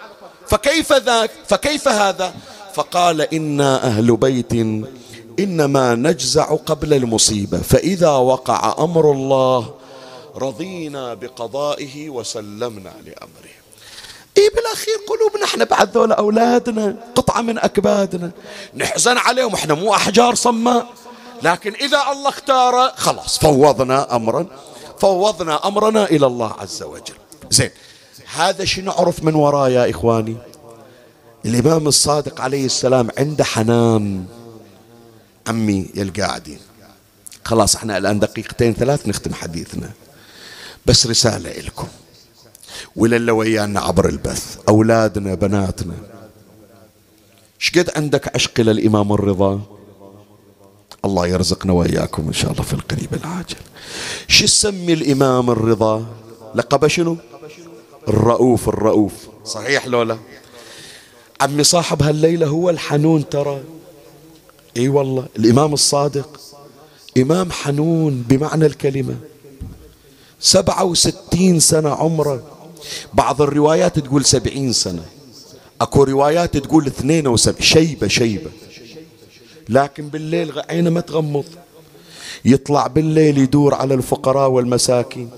فكيف 0.48 0.94
ذاك؟ 0.94 1.32
فكيف 1.48 1.88
هذا؟ 1.88 2.34
فقال 2.74 3.22
إنا 3.22 3.84
أهل 3.84 4.16
بيت 4.16 4.54
إنما 5.40 5.96
نجزع 5.96 6.56
قبل 6.56 6.94
المصيبة. 6.94 7.58
فإذا 7.58 8.10
وقع 8.10 8.76
أمر 8.80 9.12
الله 9.12 9.74
رضينا 10.36 11.14
بقضائه 11.14 12.10
وسلمنا 12.10 12.94
لأمره. 13.06 13.54
إيه 14.38 14.50
بالأخير 14.50 14.96
قلوبنا 15.08 15.46
إحنا 15.46 15.64
بعد 15.64 15.98
ذولا 15.98 16.16
أولادنا 16.16 16.96
قطعة 17.16 17.42
من 17.42 17.58
أكبادنا. 17.58 18.32
نحزن 18.76 19.18
عليهم 19.18 19.54
إحنا 19.54 19.74
مو 19.74 19.94
أحجار 19.94 20.36
صماء. 20.36 20.88
لكن 21.44 21.74
إذا 21.74 22.02
الله 22.12 22.30
اختار 22.30 22.92
خلاص 22.96 23.40
فوضنا 23.40 24.16
أمرا. 24.16 24.46
فوضنا 25.00 25.68
أمرنا 25.68 26.06
إلى 26.06 26.26
الله 26.26 26.54
عز 26.60 26.84
وجل. 26.84 27.16
زين 27.52 27.70
هذا 28.36 28.66
شو 28.66 28.82
نعرف 28.82 29.24
من 29.24 29.36
وراه 29.36 29.70
يا 29.70 29.90
إخواني؟ 29.90 30.38
الإمام 31.46 31.88
الصادق 31.88 32.42
عليه 32.42 32.66
السلام 32.66 33.10
عنده 33.18 33.44
حنان. 33.44 34.26
عمي 35.48 35.90
يا 35.96 36.04
القاعدين 36.04 36.60
خلاص 37.46 37.76
إحنا 37.76 37.98
الآن 37.98 38.20
دقيقتين 38.20 38.74
ثلاث 38.74 39.08
نختم 39.08 39.34
حديثنا. 39.34 39.92
بس 40.86 41.08
رسالة 41.08 41.62
لكم 41.62 41.88
وللي 42.96 43.32
ويانا 43.32 43.80
عبر 43.80 44.10
البث. 44.10 44.58
أولادنا 44.70 45.34
بناتنا. 45.34 45.94
شقد 47.60 47.90
عندك 47.96 48.36
عشق 48.36 48.62
للإمام 48.62 49.14
الرضا؟ 49.14 49.62
الله 51.06 51.28
يرزقنا 51.28 51.74
وإياكم 51.74 52.28
إن 52.28 52.34
شاء 52.34 52.52
الله 52.52 52.64
في 52.64 52.74
القريب 52.74 53.14
العاجل. 53.14 53.56
شو 54.28 54.48
سمي 54.48 54.94
الإمام 54.94 55.50
الرضا؟ 55.50 56.06
لقب 56.56 56.88
شنو؟ 56.88 57.18
الرؤوف 58.08 58.70
الرؤوف. 58.70 59.14
صحيح 59.46 59.88
لولا؟ 59.88 60.18
عمي 61.42 61.64
صاحب 61.64 62.04
هالليلة 62.04 62.48
هو 62.48 62.70
الحنون 62.70 63.30
ترى. 63.30 63.64
إي 64.78 64.88
والله 64.88 65.26
الإمام 65.38 65.74
الصادق 65.74 66.40
إمام 67.18 67.52
حنون 67.52 68.26
بمعنى 68.30 68.66
الكلمة. 68.66 69.16
سبعة 70.40 70.84
وستين 70.84 71.60
سنة 71.60 71.90
عمره. 71.90 72.44
بعض 73.14 73.42
الروايات 73.42 74.00
تقول 74.00 74.26
سبعين 74.26 74.74
سنة. 74.74 75.06
أكو 75.82 76.04
روايات 76.04 76.58
تقول 76.58 76.88
اثنين 76.88 77.28
وسبع 77.28 77.60
شيبة 77.60 78.08
شيبة. 78.08 78.52
لكن 79.70 80.08
بالليل 80.08 80.62
عينه 80.70 80.90
ما 80.90 81.02
تغمض؟ 81.02 81.46
يطلع 82.46 82.88
بالليل 82.88 83.38
يدور 83.38 83.74
على 83.74 83.94
الفقراء 83.94 84.50
والمساكين. 84.50 85.30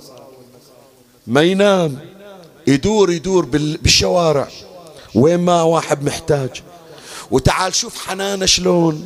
ما 1.28 1.42
ينام. 1.42 2.00
يدور 2.68 3.12
يدور 3.12 3.46
بالشوارع. 3.46 4.48
وين 5.16 5.40
ما 5.40 5.62
واحد 5.62 6.04
محتاج؟ 6.04 6.64
وتعال 7.32 7.76
شوف 7.76 8.08
حنانة 8.08 8.46
شلون. 8.46 9.06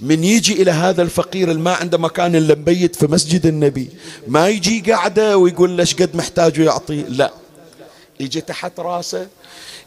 من 0.00 0.24
يجي 0.24 0.62
إلى 0.62 0.70
هذا 0.70 1.02
الفقير 1.02 1.50
اللي 1.50 1.62
ما 1.62 1.74
عنده 1.74 1.98
مكان 1.98 2.36
إلا 2.36 2.54
مبيت 2.54 2.96
في 2.96 3.06
مسجد 3.06 3.46
النبي 3.46 3.88
ما 4.28 4.48
يجي 4.48 4.92
قاعدة 4.92 5.38
ويقول 5.38 5.76
له 5.76 5.86
قد 6.00 6.16
محتاج 6.16 6.60
ويعطيه 6.60 7.02
لا. 7.02 7.32
يجي 8.20 8.40
تحت 8.40 8.80
راسه 8.80 9.26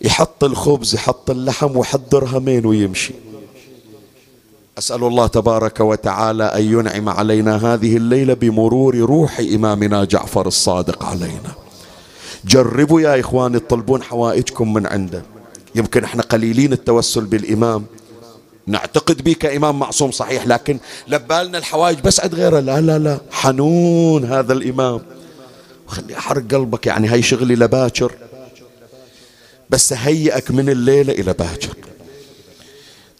يحط 0.01 0.43
الخبز 0.43 0.95
يحط 0.95 1.29
اللحم 1.29 1.77
ويحط 1.77 2.11
درهمين 2.11 2.65
ويمشي. 2.65 3.13
أسأل 4.77 5.03
الله 5.03 5.27
تبارك 5.27 5.79
وتعالى 5.79 6.43
أن 6.43 6.63
ينعم 6.63 7.09
علينا 7.09 7.73
هذه 7.73 7.97
الليلة 7.97 8.33
بمرور 8.33 8.95
روح 8.95 9.39
إمامنا 9.39 10.03
جعفر 10.03 10.47
الصادق 10.47 11.03
علينا. 11.03 11.51
جربوا 12.45 13.01
يا 13.01 13.19
إخواني 13.19 13.59
تطلبون 13.59 14.03
حوائجكم 14.03 14.73
من 14.73 14.87
عنده. 14.87 15.23
يمكن 15.75 16.03
إحنا 16.03 16.23
قليلين 16.23 16.73
التوسل 16.73 17.25
بالإمام. 17.25 17.85
نعتقد 18.67 19.23
به 19.23 19.33
كإمام 19.33 19.79
معصوم 19.79 20.11
صحيح 20.11 20.47
لكن 20.47 20.79
لبالنا 21.07 21.57
الحوائج 21.57 21.99
بس 21.99 22.19
عند 22.19 22.35
غيره. 22.35 22.59
لا 22.59 22.81
لا 22.81 22.99
لا. 22.99 23.19
حنون 23.31 24.25
هذا 24.25 24.53
الإمام. 24.53 25.01
خلي 25.87 26.17
أحرق 26.17 26.43
قلبك 26.51 26.87
يعني 26.87 27.07
هاي 27.07 27.21
شغلي 27.21 27.55
لباكر. 27.55 28.11
بس 29.69 29.93
هيئك 29.93 30.51
من 30.51 30.69
الليلة 30.69 31.13
إلى 31.13 31.33
باكر. 31.33 31.75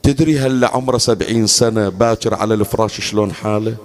تدري 0.04 0.40
هلا 0.40 0.68
عمره 0.68 0.98
سبعين 0.98 1.48
سنة 1.48 1.90
باكر 1.90 2.34
على 2.34 2.54
الفراش 2.54 3.02
شلون 3.02 3.34
حاله؟ 3.34 3.76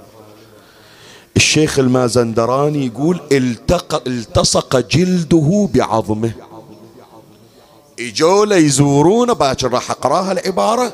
الشيخ 1.37 1.79
المازندراني 1.79 2.87
يقول 2.87 3.21
التق... 3.33 4.03
التصق 4.07 4.89
جلده 4.89 5.69
بعظمه. 5.75 6.33
اجوا 8.01 8.55
يزورونه 8.55 9.33
باكر 9.33 9.73
راح 9.73 9.91
أقراها 9.91 10.33
العبارة. 10.33 10.93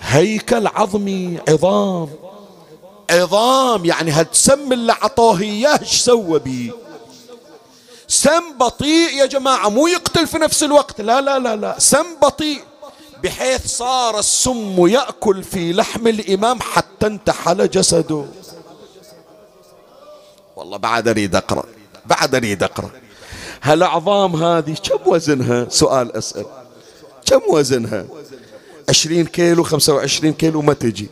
هيكل 0.00 0.66
عظمي 0.66 1.38
عظام. 1.48 2.08
عظام 3.10 3.84
يعني 3.84 4.10
هالسم 4.10 4.72
اللي 4.72 4.92
عطوه 4.92 5.40
إياه؟ 5.40 5.80
إيش 5.80 6.00
سوى 6.00 6.38
بيه 6.38 6.72
سم 8.08 8.58
بطيء 8.60 9.14
يا 9.14 9.26
جماعة 9.26 9.68
مو 9.68 9.86
يقتل 9.86 10.26
في 10.26 10.38
نفس 10.38 10.62
الوقت. 10.62 11.00
لا 11.00 11.20
لا 11.20 11.38
لا 11.38 11.56
لا. 11.56 11.78
سم 11.78 12.06
بطيء 12.22 12.62
بحيث 13.22 13.66
صار 13.66 14.18
السم 14.18 14.86
يأكل 14.86 15.42
في 15.42 15.72
لحم 15.72 16.06
الإمام 16.06 16.60
حتى 16.60 17.06
انتحل 17.06 17.70
جسده. 17.70 18.24
والله 20.56 20.76
بعد 20.76 21.08
أريد 21.08 21.36
أقرأ 21.36 21.64
بعد 22.06 22.34
أريد 22.34 22.62
أقرأ 22.62 22.90
هالأعظام 23.62 24.36
هذه 24.36 24.74
كم 24.74 25.12
وزنها؟ 25.12 25.66
سؤال 25.68 26.16
أسأل. 26.16 26.46
كم 27.26 27.40
وزنها؟ 27.50 28.04
عشرين 28.88 29.26
كيلو 29.26 29.62
خمسة 29.62 29.94
وعشرين 29.94 30.32
كيلو 30.32 30.62
ما 30.62 30.72
تجي. 30.72 31.08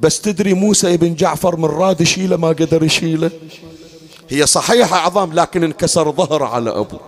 بس 0.00 0.20
تدري 0.20 0.54
موسى 0.54 0.94
ابن 0.94 1.14
جعفر 1.14 1.56
من 1.56 1.64
راد 1.64 2.00
يشيله 2.00 2.36
ما 2.36 2.48
قدر 2.48 2.82
يشيله؟ 2.82 3.30
هي 4.28 4.46
صحيحة 4.46 4.96
عظام 4.96 5.32
لكن 5.32 5.64
انكسر 5.64 6.12
ظهر 6.12 6.42
على 6.42 6.70
أبوه 6.70 7.00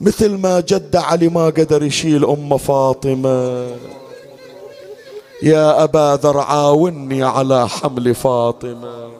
مثل 0.00 0.28
ما 0.28 0.60
جد 0.60 0.96
علي 0.96 1.28
ما 1.28 1.46
قدر 1.46 1.82
يشيل 1.82 2.24
أم 2.24 2.56
فاطمة. 2.56 3.66
يا 5.42 5.84
أبا 5.84 6.18
ذر 6.22 6.38
عاوني 6.38 7.22
على 7.22 7.68
حمل 7.68 8.14
فاطمة. 8.14 9.15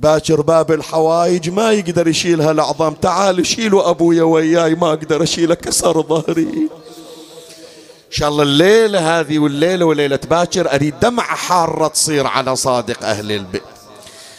باكر 0.00 0.40
باب 0.40 0.72
الحوايج 0.72 1.50
ما 1.50 1.72
يقدر 1.72 2.08
يشيلها 2.08 2.50
العظام 2.50 2.94
تعال 2.94 3.46
شيلوا 3.46 3.90
أبويا 3.90 4.22
وياي 4.22 4.74
ما 4.74 4.88
أقدر 4.88 5.22
اشيله 5.22 5.54
كسر 5.54 6.02
ظهري. 6.02 6.42
إن 8.06 8.16
شاء 8.16 8.28
الله 8.28 8.42
الليلة 8.42 9.20
هذه 9.20 9.38
والليلة 9.38 9.84
وليلة 9.84 10.18
باكر 10.30 10.74
أريد 10.74 11.00
دمعة 11.00 11.36
حارة 11.36 11.88
تصير 11.88 12.26
على 12.26 12.56
صادق 12.56 13.04
أهل 13.04 13.32
البيت. 13.32 13.62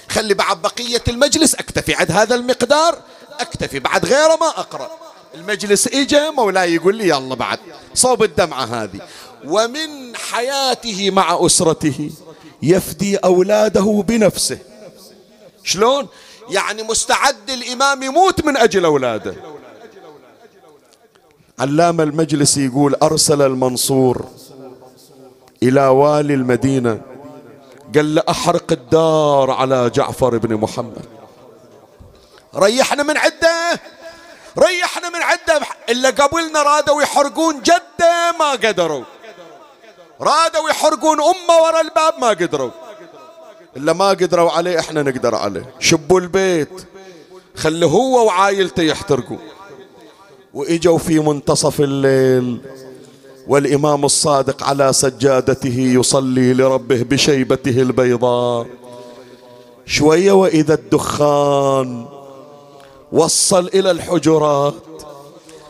خلي 0.10 0.34
بعد 0.34 0.62
بقية 0.62 1.04
المجلس 1.08 1.56
أكتفي. 1.56 1.94
عند 1.94 2.12
هذا 2.12 2.36
المقدار 2.36 2.98
أكتفي. 3.40 3.80
بعد 3.80 4.06
غيره 4.06 4.36
ما 4.36 4.48
أقرأ. 4.48 4.90
المجلس 5.36 5.88
إجا 5.88 6.30
مولاي 6.30 6.76
يقول 6.76 6.96
لي 6.96 7.08
يلا 7.10 7.36
بعد. 7.36 7.60
صوب 7.94 8.24
الدمعة 8.24 8.64
هذه. 8.64 9.00
ومن 9.46 10.16
حياته 10.16 11.12
مع 11.12 11.46
أسرته 11.46 12.12
يفدي 12.62 13.18
أولاده 13.18 14.04
بنفسه. 14.08 14.71
شلون؟ 15.64 16.08
يعني 16.50 16.84
مستعد 16.84 17.50
الإمام 17.50 18.04
يموت 18.04 18.46
من 18.46 18.58
أجل 18.58 18.86
أولاده. 18.86 19.36
علام 21.60 22.02
المجلس 22.02 22.58
يقول 22.58 22.96
أرسل 22.96 23.42
المنصور 23.42 24.26
إلى 25.64 25.88
والي 25.88 26.34
المدينة 26.34 27.02
قال 27.96 28.16
له 28.16 28.24
أحرق 28.30 28.72
الدار 28.72 29.52
على 29.52 29.90
جعفر 29.90 30.38
بن 30.38 30.56
محمد. 30.56 31.06
ريحنا 32.56 33.04
من 33.04 33.18
عدة 33.18 33.80
ريحنا 34.58 35.10
من 35.10 35.22
عدة. 35.22 35.62
إلا 35.90 36.10
قبلنا 36.10 36.64
رادوا 36.64 37.02
يحرقون 37.02 37.62
جدة 37.62 38.32
ما 38.40 38.52
قدروا. 38.52 39.04
رادوا 40.22 40.70
يحرقون 40.70 41.22
أمة 41.22 41.64
ورا 41.64 41.82
الباب 41.82 42.14
ما 42.20 42.30
قدروا. 42.30 42.72
إلا 43.78 43.94
ما 43.94 44.10
قدروا 44.10 44.52
عليه 44.52 44.80
إحنا 44.80 45.04
نقدر 45.04 45.36
عليه. 45.36 45.74
شبوا 45.80 46.20
البيت. 46.20 46.70
خلي 47.56 47.86
هو 47.86 48.26
وعائلته 48.26 48.84
يحترقوا. 48.84 49.38
وإجوا 50.54 50.98
في 50.98 51.20
منتصف 51.20 51.82
الليل 51.82 52.62
والإمام 53.48 54.06
الصادق 54.06 54.64
على 54.64 54.94
سجادته 54.94 55.80
يصلي 55.80 56.54
لربه 56.54 57.04
بشيبته 57.04 57.82
البيضاء. 57.82 58.68
شوية 59.86 60.32
وإذا 60.32 60.74
الدخان 60.74 62.06
وصل 63.12 63.68
إلى 63.68 63.92
الحجرات 63.92 64.74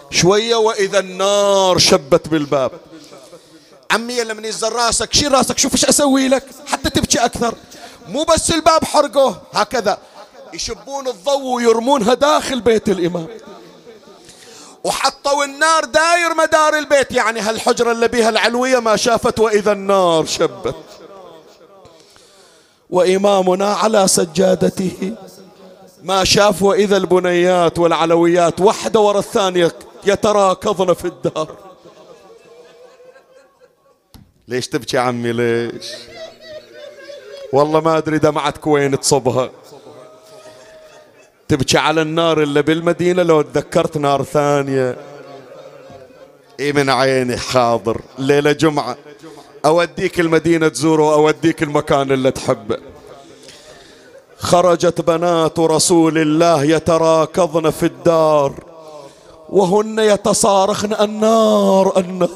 شوية 0.10 0.56
وإذا 0.56 1.00
النار 1.00 1.78
شبت 1.78 2.28
بالباب. 2.28 2.72
عمي 3.92 4.24
لما 4.24 4.48
ينزل 4.48 4.72
راسك 4.72 5.14
شيل 5.14 5.32
راسك 5.32 5.58
شوف 5.58 5.74
إيش 5.74 5.86
أسوي 5.86 6.28
لك 6.28 6.44
حتى 6.68 6.90
تبكي 6.90 7.20
أكثر. 7.20 7.56
مو 8.12 8.24
بس 8.24 8.52
الباب 8.52 8.84
حرقوه 8.84 9.42
هكذا. 9.54 9.98
يشبون 10.54 11.08
الضوء 11.08 11.56
ويرمونها 11.56 12.14
داخل 12.14 12.62
بيت 12.62 12.90
الإمام. 12.90 13.28
وحطوا 14.84 15.46
النار 15.46 15.86
داير 15.86 16.34
مدار 16.38 16.78
البيت 16.78 17.12
يعني 17.12 17.40
هالحجرة 17.40 17.92
اللي 17.92 18.08
بيها 18.08 18.30
العلوية 18.30 18.80
ما 18.80 18.96
شافت 18.96 19.40
وإذا 19.40 19.72
النار 19.72 20.26
شبت. 20.26 20.76
وإمامنا 22.90 23.74
على 23.74 24.08
سجادته 24.08 25.16
ما 26.04 26.24
شاف 26.24 26.64
وإذا 26.64 26.98
البنيات 26.98 27.80
والعلويات 27.80 28.62
واحدة 28.62 29.00
ورا 29.00 29.20
الثانية 29.20 29.72
يتراكضن 30.06 30.94
في 30.94 31.06
الدار 31.06 31.58
ليش 34.48 34.68
تبكي 34.68 34.98
عمي؟ 34.98 35.32
ليش؟ 35.32 35.86
والله 37.54 37.80
ما 37.80 37.98
أدري 37.98 38.18
دمعتك 38.18 38.68
وين 38.68 39.00
تصبها. 39.00 39.50
تبكي 41.48 41.78
على 41.78 42.02
النار 42.02 42.42
اللي 42.42 42.62
بالمدينة 42.62 43.24
لو 43.24 43.42
تذكرت 43.42 43.98
نار 43.98 44.24
ثانية. 44.24 44.98
إي 46.60 46.74
من 46.74 46.90
عيني 46.90 47.38
حاضر. 47.38 48.02
ليلة 48.20 48.52
جمعة. 48.52 48.98
أوديك 49.66 50.20
المدينة 50.20 50.68
تزوره 50.68 51.14
أوديك 51.14 51.64
المكان 51.64 52.12
اللي 52.12 52.32
تحبه. 52.32 52.78
خرجت 54.38 55.02
بنات 55.02 55.60
رسول 55.60 56.18
الله 56.18 56.64
يتراكضن 56.64 57.70
في 57.70 57.86
الدار. 57.86 58.54
وهن 59.50 60.00
يتصارخن 60.00 60.94
النار 60.94 61.98
النار. 61.98 62.30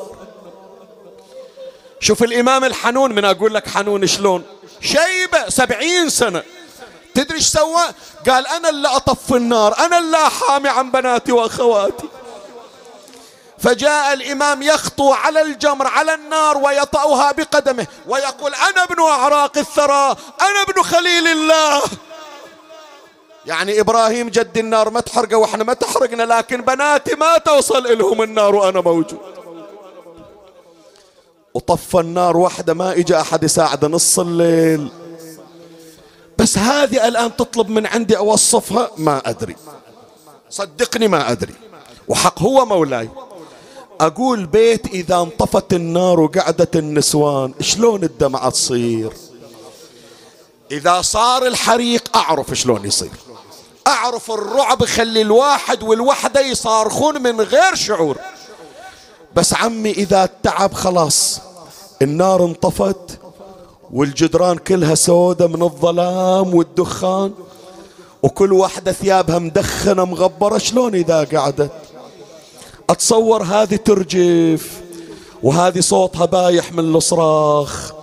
شوف 1.99 2.23
الإمام 2.23 2.63
الحنون 2.63 3.15
من 3.15 3.25
أقول 3.25 3.53
لك 3.53 3.67
حنون 3.67 4.07
شلون؟ 4.07 4.43
شيبة 4.85 5.49
سبعين 5.49 6.09
سنة. 6.09 6.43
تدري 7.15 7.37
إيش 7.37 7.47
سوى؟ 7.47 7.83
قال 8.29 8.47
أنا 8.47 8.69
اللي 8.69 8.87
أطفي 8.87 9.35
النار 9.35 9.79
أنا 9.79 9.97
اللي 9.97 10.17
أحامي 10.17 10.69
عن 10.69 10.91
بناتي 10.91 11.31
وأخواتي. 11.31 12.09
فجاء 13.59 14.13
الإمام 14.13 14.61
يخطو 14.61 15.13
على 15.13 15.41
الجمر 15.41 15.87
على 15.87 16.13
النار 16.13 16.57
ويطأها 16.57 17.31
بقدمه 17.31 17.87
ويقول 18.07 18.53
أنا 18.53 18.83
ابن 18.83 19.01
أعراق 19.01 19.57
الثرى 19.57 20.15
أنا 20.41 20.61
ابن 20.69 20.83
خليل 20.83 21.27
الله. 21.27 21.81
يعني 23.45 23.79
إبراهيم 23.79 24.29
جد 24.29 24.57
النار 24.57 24.89
ما 24.89 24.99
تحرقه 24.99 25.35
وإحنا 25.35 25.63
ما 25.63 25.73
تحرقنا 25.73 26.23
لكن 26.23 26.61
بناتي 26.61 27.15
ما 27.15 27.37
توصل 27.37 27.87
إلهم 27.87 28.21
النار 28.21 28.55
وأنا 28.55 28.81
موجود. 28.81 29.34
وطفى 31.55 31.99
النار 31.99 32.37
واحدة 32.37 32.73
ما 32.73 32.91
إجا 32.91 33.21
أحد 33.21 33.43
يساعد 33.43 33.85
نص 33.85 34.19
الليل. 34.19 34.89
بس 36.37 36.57
هذه 36.57 37.07
الآن 37.07 37.35
تطلب 37.35 37.69
من 37.69 37.85
عندي 37.85 38.17
أوصفها؟ 38.17 38.91
ما 38.97 39.29
أدري. 39.29 39.55
صدقني 40.49 41.07
ما 41.07 41.31
أدري. 41.31 41.53
وحق 42.07 42.41
هو 42.41 42.65
مولاي. 42.65 43.09
أقول 44.01 44.45
بيت 44.45 44.85
إذا 44.85 45.15
انطفت 45.15 45.73
النار 45.73 46.19
وقعدت 46.19 46.75
النسوان 46.75 47.53
شلون 47.61 48.03
الدمعة 48.03 48.49
تصير؟ 48.49 49.13
إذا 50.71 51.01
صار 51.01 51.45
الحريق 51.45 52.17
أعرف 52.17 52.53
شلون 52.53 52.85
يصير. 52.85 53.11
أعرف 53.87 54.31
الرعب 54.31 54.81
يخلي 54.81 55.21
الواحد 55.21 55.83
والوحدة 55.83 56.41
يصارخون 56.41 57.21
من 57.23 57.41
غير 57.41 57.75
شعور. 57.75 58.17
بس 59.35 59.53
عمي 59.53 59.91
إذا 59.91 60.23
التعب 60.23 60.73
خلاص 60.73 61.41
النار 62.01 62.45
انطفت 62.45 63.19
والجدران 63.93 64.57
كلها 64.57 64.95
سودة 64.95 65.47
من 65.47 65.61
الظلام 65.61 66.55
والدخان 66.55 67.33
وكل 68.23 68.53
واحدة 68.53 68.91
ثيابها 68.91 69.39
مدخنة 69.39 70.05
مغبرة 70.05 70.57
شلون 70.57 70.95
إذا 70.95 71.23
قعدت؟ 71.23 71.71
أتصور 72.89 73.43
هذه 73.43 73.75
ترجف 73.75 74.81
وهذه 75.43 75.79
صوتها 75.79 76.25
بايح 76.25 76.73
من 76.73 76.95
الصراخ 76.95 77.93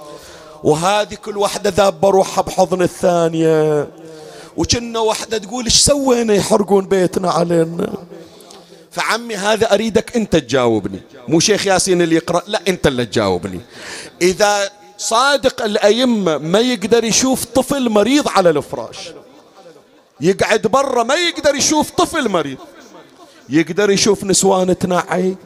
وهذه 0.65 1.15
كل 1.15 1.37
واحدة 1.37 1.71
ذابة 1.71 2.09
روحها 2.09 2.43
بحضن 2.43 2.83
الثانية 2.83 3.89
وكنا 4.57 5.01
واحدة 5.01 5.39
تقول 5.39 5.65
إيش 5.65 5.81
سوينا 5.81 6.35
يحرقون 6.35 6.85
بيتنا 6.87 7.31
علينا؟ 7.31 7.93
فعمي 8.93 9.37
هذا 9.37 9.75
أريدك 9.75 10.17
أنت 10.17 10.37
تجاوبني. 10.37 11.01
مو 11.29 11.41
شيخ 11.41 11.67
ياسين 11.67 12.03
اللي 12.03 12.15
يقرأ 12.15 12.43
لا 12.47 12.61
أنت 12.69 12.87
اللي 12.87 13.07
تجاوبني. 13.07 13.61
إذا 14.23 14.71
صادق 14.99 15.63
الأئمة 15.63 16.39
ما 16.39 16.59
يقدر 16.59 17.05
يشوف 17.05 17.45
طفل 17.45 17.89
مريض 17.89 18.29
على 18.29 18.51
الفراش. 18.51 18.99
يقعد 20.21 20.67
برا 20.67 21.03
ما 21.03 21.15
يقدر 21.15 21.55
يشوف 21.55 21.91
طفل 21.91 22.29
مريض. 22.29 22.59
يقدر 23.49 23.91
يشوف 23.91 24.25
نسوان 24.25 24.79
تنعي 24.79 25.37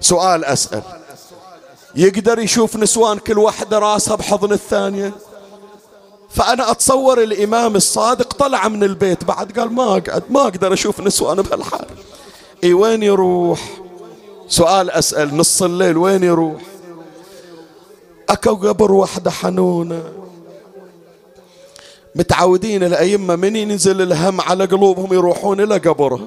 سؤال 0.00 0.44
أسأل. 0.44 0.82
يقدر 1.94 2.38
يشوف 2.38 2.76
نسوان 2.76 3.18
كل 3.18 3.38
واحدة 3.38 3.78
راسها 3.78 4.16
بحضن 4.16 4.52
الثانية؟ 4.52 5.12
فأنا 6.30 6.70
أتصور 6.70 7.22
الإمام 7.22 7.76
الصادق 7.76 8.32
طلع 8.32 8.68
من 8.68 8.84
البيت 8.84 9.24
بعد 9.24 9.58
قال 9.58 9.72
ما 9.72 9.82
أقعد 9.82 10.22
ما 10.30 10.42
أقدر 10.42 10.72
أشوف 10.72 11.00
نسوان 11.00 11.36
بهالحال. 11.36 11.86
اي 12.64 12.72
وين 12.72 13.02
يروح؟ 13.02 13.60
سؤال 14.48 14.90
أسأل 14.90 15.36
نص 15.36 15.62
الليل 15.62 15.96
وين 15.96 16.24
يروح؟ 16.24 16.62
أكو 18.28 18.54
قبر 18.54 18.92
وحدة 18.92 19.30
حنونة. 19.30 20.02
متعودين 22.14 22.82
الأئمة 22.84 23.36
من 23.36 23.56
ينزل 23.56 24.02
الهم 24.02 24.40
على 24.40 24.64
قلوبهم 24.64 25.12
يروحون 25.12 25.60
إلى 25.60 25.76
قبرها. 25.76 26.26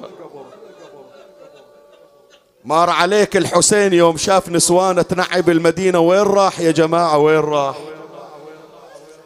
مار 2.64 2.90
عليك 2.90 3.36
الحسين 3.36 3.92
يوم 3.92 4.16
شاف 4.16 4.48
نسوانة 4.48 5.02
تنعي 5.02 5.42
بالمدينة 5.42 5.98
وين 5.98 6.22
راح 6.22 6.60
يا 6.60 6.70
جماعة؟ 6.70 7.18
وين 7.18 7.40
راح؟ 7.40 7.76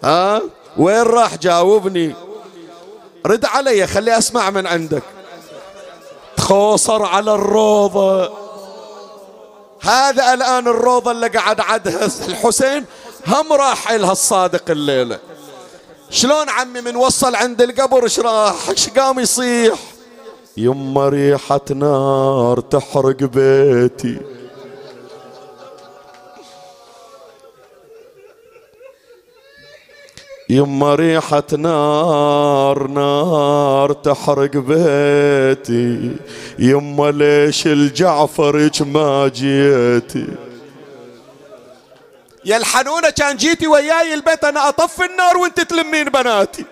ها؟ 0.05 0.43
وين 0.77 1.03
راح؟ 1.03 1.37
جاوبني. 1.37 2.15
رد 3.27 3.45
علي 3.45 3.87
خلي 3.87 4.19
أسمع 4.19 4.51
من 4.51 4.67
عندك. 4.67 5.03
خوصر 6.49 7.03
على 7.03 7.35
الروضة 7.35 8.31
هذا 9.81 10.35
الآن 10.35 10.69
الروضة 10.69 11.11
اللي 11.11 11.29
قعد 11.29 11.61
عدها 11.61 12.09
الحسين 12.29 12.85
هم 13.27 13.53
راح 13.53 13.93
لها 13.93 14.13
الصادق 14.13 14.71
الليلة. 14.71 15.19
شلون 16.11 16.49
عمي 16.49 16.81
من 16.81 16.97
وصل 16.97 17.35
عند 17.35 17.63
القبر؟ 17.63 18.05
إيش 18.05 18.21
راح؟ 18.21 18.69
إيش 18.69 18.89
قام 18.89 19.19
يصيح؟ 19.19 19.79
يما 20.57 21.09
ريحة 21.09 21.61
نار 21.71 22.61
تحرق 22.61 23.17
بيتي. 23.17 24.38
يما 30.51 30.95
ريحة 30.95 31.45
نار 31.53 32.87
نار 32.87 33.93
تحرق 33.93 34.57
بيتي. 34.57 36.17
يما 36.59 37.11
ليش 37.11 37.67
الجعفرج 37.67 38.83
ما 38.83 39.29
جيتي؟ 39.29 40.27
يا 42.45 42.57
الحنونة 42.57 43.11
كان 43.11 43.37
جيتي 43.37 43.67
وياي 43.67 44.15
البيت 44.15 44.45
أنا 44.45 44.69
اطفي 44.69 45.05
النار 45.05 45.37
وأنت 45.37 45.61
تلمين 45.61 46.05
بناتي. 46.05 46.65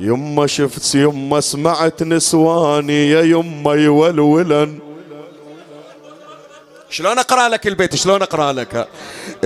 يما 0.00 0.46
شفت 0.46 0.94
يما 0.94 1.40
سمعت 1.40 2.02
نسواني 2.02 3.10
يا 3.10 3.22
يما 3.22 3.74
يولولن. 3.74 4.91
شلون 6.92 7.18
أقرأ 7.18 7.48
لك 7.48 7.66
البيت؟ 7.66 7.94
شلون 7.94 8.22
أقرأ 8.22 8.52
لك؟ 8.52 8.88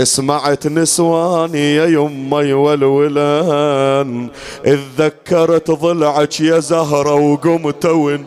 سمعت 0.03 0.67
نسواني 0.67 1.75
يا 1.75 1.87
يما 1.87 2.41
يولولن 2.41 4.31
اتذكرت 4.67 5.71
ضلعك 5.71 6.41
يا 6.41 6.59
زهرة 6.59 7.15
وقمت 7.15 7.85
ون 7.87 8.25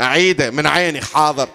أعيده 0.00 0.50
من 0.50 0.66
عيني 0.66 1.00
حاضر. 1.00 1.48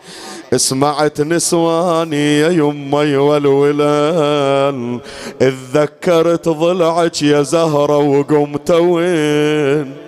سمعت 0.55 1.21
نسواني 1.21 2.39
يا 2.39 2.49
يمي 2.49 3.17
والولان 3.17 4.99
اتذكرت 5.41 6.49
ضلعك 6.49 7.21
يا 7.21 7.41
زهرة 7.41 7.97
وقمت 7.97 8.71
وين. 8.71 10.04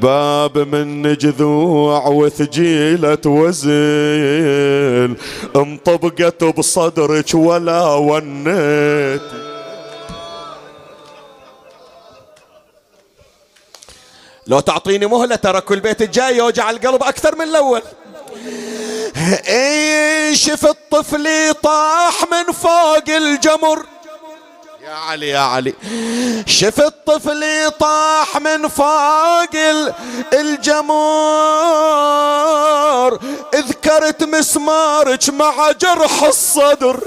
باب 0.00 0.58
من 0.58 1.16
جذوع 1.16 2.06
وثجيلة 2.06 3.18
وزين 3.26 5.16
انطبقت 5.56 6.44
بصدرك 6.44 7.34
ولا 7.34 7.94
ونيت. 7.94 9.22
لو 14.46 14.60
تعطيني 14.60 15.06
مهلة 15.06 15.36
ترى 15.36 15.60
كل 15.60 15.80
بيت 15.80 16.02
الجاي 16.02 16.36
يوجع 16.36 16.70
القلب 16.70 17.02
أكثر 17.02 17.36
من 17.36 17.42
الأول. 17.42 17.82
إيش 19.48 20.44
شفت 20.44 20.76
طفلي 20.90 21.52
طاح 21.62 22.24
من 22.32 22.52
فوق 22.52 23.08
الجمر؟ 23.08 23.86
يا 24.88 24.94
علي 24.94 25.28
يا 25.28 25.38
علي. 25.38 25.74
شفت 26.46 26.94
طفلي 27.06 27.70
طاح 27.70 28.36
من 28.40 28.68
فوق 28.68 29.54
الجمر 30.32 30.88
اذكرت 33.54 34.24
مسمارك 34.24 35.28
مع 35.28 35.70
جرح 35.70 36.22
الصدر. 36.22 37.00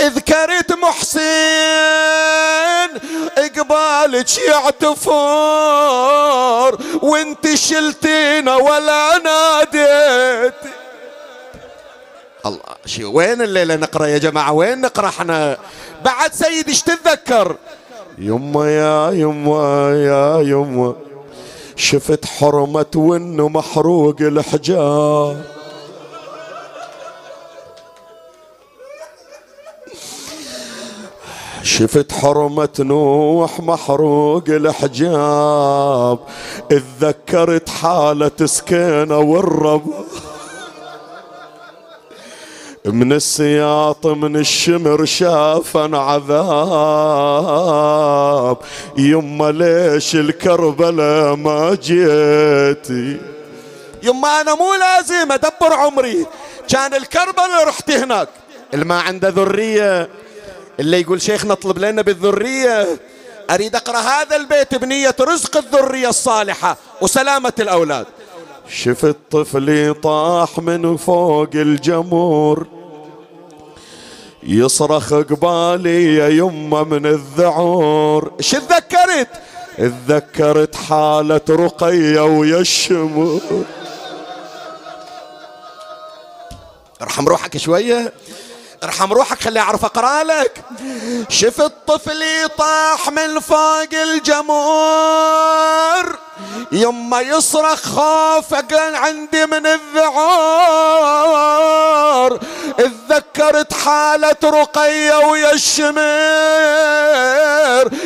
اذكرت 0.00 0.72
محسن 0.72 1.20
إقبالك 3.38 4.38
يعتفور. 4.38 5.18
وانت 7.02 7.54
شلتينا 7.54 8.56
ولا 8.56 9.18
ناديت. 9.18 10.54
الله 12.48 12.58
شو 12.86 13.12
وين 13.12 13.42
الليلة 13.42 13.76
نقرأ 13.76 14.06
يا 14.06 14.18
جماعة؟ 14.18 14.52
وين 14.52 14.80
نقرأ 14.80 15.08
إحنا 15.08 15.56
بعد 16.04 16.32
سيد 16.32 16.68
إيش 16.68 16.82
تتذكر؟ 16.82 17.56
يما 18.18 18.70
يا 18.70 19.10
يما 19.10 19.92
يا 20.10 20.40
يما. 20.40 20.94
شفت 21.76 22.24
حرمة 22.24 22.86
وإنه 22.96 23.48
محروق 23.48 24.16
الحجار 24.20 25.36
شفت 31.62 32.12
حرمة 32.12 32.76
نوح 32.78 33.60
محروق 33.60 34.44
الحجاب. 34.48 36.18
اتذكرت 36.72 37.68
حالة 37.68 38.38
سكينة 38.44 39.18
والرب. 39.18 39.86
من 42.86 43.12
السياط 43.12 44.06
من 44.06 44.36
الشمر 44.36 45.04
شافا 45.04 45.96
عذاب. 45.96 46.26
يما 48.98 49.52
ليش 49.52 50.14
الكربلة 50.14 51.34
ما 51.34 51.74
جيتي 51.82 53.20
يما 54.02 54.40
أنا 54.40 54.54
مو 54.54 54.74
لازم 54.74 55.32
أدبر 55.32 55.72
عمري. 55.72 56.26
كان 56.68 56.94
الكربلة 56.94 57.64
رحت 57.64 57.90
هناك. 57.90 58.28
اللي 58.74 58.84
ما 58.84 59.00
عنده 59.00 59.28
ذرية 59.28 60.08
اللي 60.80 61.00
يقول 61.00 61.22
شيخنا 61.22 61.52
اطلب 61.52 61.78
لنا 61.78 62.02
بالذرية. 62.02 62.98
أريد 63.50 63.74
أقرأ 63.76 63.98
هذا 63.98 64.36
البيت 64.36 64.74
بنية 64.74 65.16
رزق 65.20 65.56
الذرية 65.56 66.08
الصالحة 66.08 66.76
وسلامة 67.00 67.52
الأولاد. 67.60 68.06
شفت 68.68 69.16
طفلي 69.30 69.94
طاح 69.94 70.58
من 70.58 70.96
فوق 70.96 71.48
الجمور 71.54 72.66
يصرخ 74.46 75.14
قبالي 75.14 76.14
يا 76.14 76.28
يمه 76.28 76.84
من 76.84 77.06
الذعور. 77.06 78.32
إيش 78.38 78.56
تذكرت 79.78 80.76
حالة 80.76 81.40
رقية 81.50 82.20
ويا 82.20 82.60
الشمور. 82.60 83.40
ارحم 87.02 87.28
روحك 87.28 87.56
شوية. 87.56 88.12
ارحم 88.86 89.12
روحك 89.12 89.40
خلي 89.40 89.60
اعرف 89.60 89.84
أقرأ 89.84 90.22
لك. 90.22 90.64
شفت 91.28 91.72
طفلي 91.86 92.48
طاح 92.48 93.10
من 93.10 93.40
فوق 93.40 93.92
الجمور 93.92 95.46
يما 96.72 97.20
يصرخ 97.20 97.82
خوف 97.82 98.54
عندي 98.72 99.46
من 99.46 99.66
الذعور. 99.66 100.86
اتذكرت 102.78 103.72
حالة 103.72 104.36
رقية 104.44 105.14
ويا 105.14 105.52
الشمير. 105.52 105.96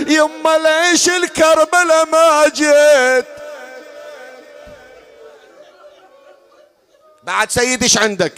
يما 0.07 0.59
ليش 0.59 1.09
الكربلة 1.09 2.05
ما 2.13 2.49
جيت. 2.49 3.27
بعد 7.23 7.51
سيدي 7.51 7.85
إيش 7.85 7.99
عندك؟ 7.99 8.33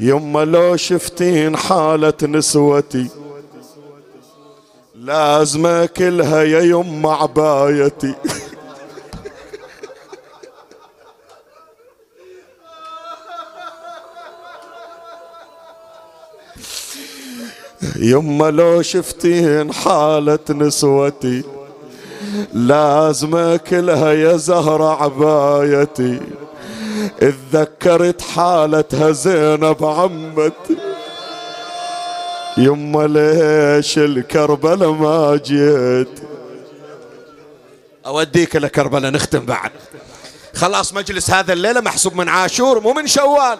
يما 0.00 0.44
لو 0.44 0.76
شفتين 0.76 1.56
حالة 1.56 2.14
نسوتي 2.22 3.06
لازم 4.94 5.66
اكلها 5.66 6.42
يا 6.42 6.60
يما 6.60 7.12
عبايتي. 7.12 8.14
يما 17.96 18.50
لو 18.50 18.82
شفتين 18.82 19.72
حالة 19.72 20.38
نسوتي 20.50 21.42
لازم 22.52 23.36
اكلها 23.36 24.12
يا 24.12 24.36
زهرة 24.36 25.02
عبايتي. 25.02 26.20
اتذكرت 27.22 28.22
حالتها 28.22 29.10
زينب 29.10 29.84
عمتي 29.84 30.76
يما 32.56 33.06
ليش 33.06 33.98
الكربلة 33.98 34.92
ما 34.92 35.36
جيت؟ 35.44 36.20
أوديك 38.06 38.56
لكربلة 38.56 39.10
نختم 39.10 39.46
بعد. 39.46 39.70
خلاص 40.54 40.94
مجلس 40.94 41.30
هذا 41.30 41.52
الليلة 41.52 41.80
محسوب 41.80 42.14
من 42.14 42.28
عاشور 42.28 42.80
مو 42.80 42.92
من 42.92 43.06
شوال. 43.06 43.58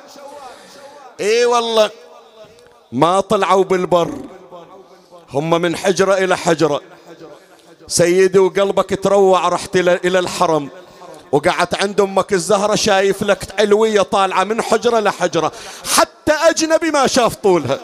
إي 1.20 1.44
والله. 1.44 1.90
ما 2.92 3.20
طلعوا 3.20 3.64
بالبر. 3.64 4.10
هم 5.30 5.50
من 5.50 5.76
حجرة 5.76 6.14
إلى 6.14 6.36
حجرة. 6.36 6.80
سيدي 7.86 8.38
وقلبك 8.38 8.98
تروع 9.02 9.48
رحت 9.48 9.76
إلى 9.76 10.18
الحرم. 10.18 10.68
وقعدت 11.32 11.74
عند 11.74 12.00
أمك 12.00 12.32
الزهرة 12.32 12.74
شايف 12.74 13.22
لك 13.22 13.60
علوية 13.60 14.02
طالعة 14.02 14.44
من 14.44 14.62
حجرة 14.62 15.00
لحجرة. 15.00 15.52
حتى 15.96 16.32
أجنبي 16.32 16.90
ما 16.90 17.06
شاف 17.06 17.34
طولها. 17.34 17.78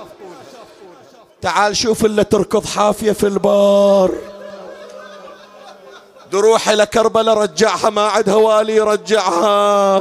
تعال 1.42 1.76
شوف 1.76 2.04
اللي 2.04 2.24
تركض 2.24 2.66
حافية 2.66 3.12
في 3.12 3.26
البار. 3.26 4.10
دروح 6.32 6.68
إلى 6.68 6.86
كربلاء 6.86 7.38
رجعها 7.38 7.90
ما 7.90 8.02
عندها 8.02 8.34
والي 8.34 8.80
رجعها 8.80 10.00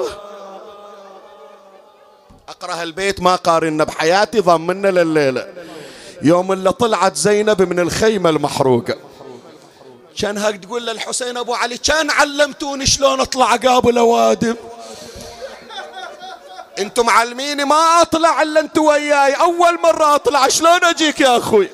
أقرأ 2.50 2.84
البيت 2.84 3.22
ما 3.22 3.36
قارنا 3.36 3.84
بحياتي 3.84 4.40
ضمنا 4.40 4.88
لليلة. 4.88 5.48
يوم 6.22 6.52
اللي 6.52 6.72
طلعت 6.72 7.16
زينب 7.16 7.62
من 7.62 7.80
الخيمة 7.80 8.30
المحروقة. 8.30 8.96
كان 10.22 10.38
هاك 10.38 10.56
تقول 10.56 10.86
للحسين 10.86 11.38
أبو 11.38 11.54
علي 11.54 11.78
كان 11.78 12.10
علمتوني 12.10 12.86
شلون 12.86 13.20
أطلع 13.20 13.56
قابل 13.56 13.98
أوادم. 13.98 14.56
أنتم 16.80 17.06
معلميني 17.06 17.66
ما 17.66 18.02
أطلع 18.02 18.42
إلا 18.42 18.60
أنتوا 18.60 18.90
وياي. 18.90 19.34
أول 19.34 19.80
مرة 19.84 20.16
أطلع 20.16 20.48
شلون 20.48 20.84
أجيك 20.84 21.20
يا 21.22 21.38
أخوي؟ 21.38 21.70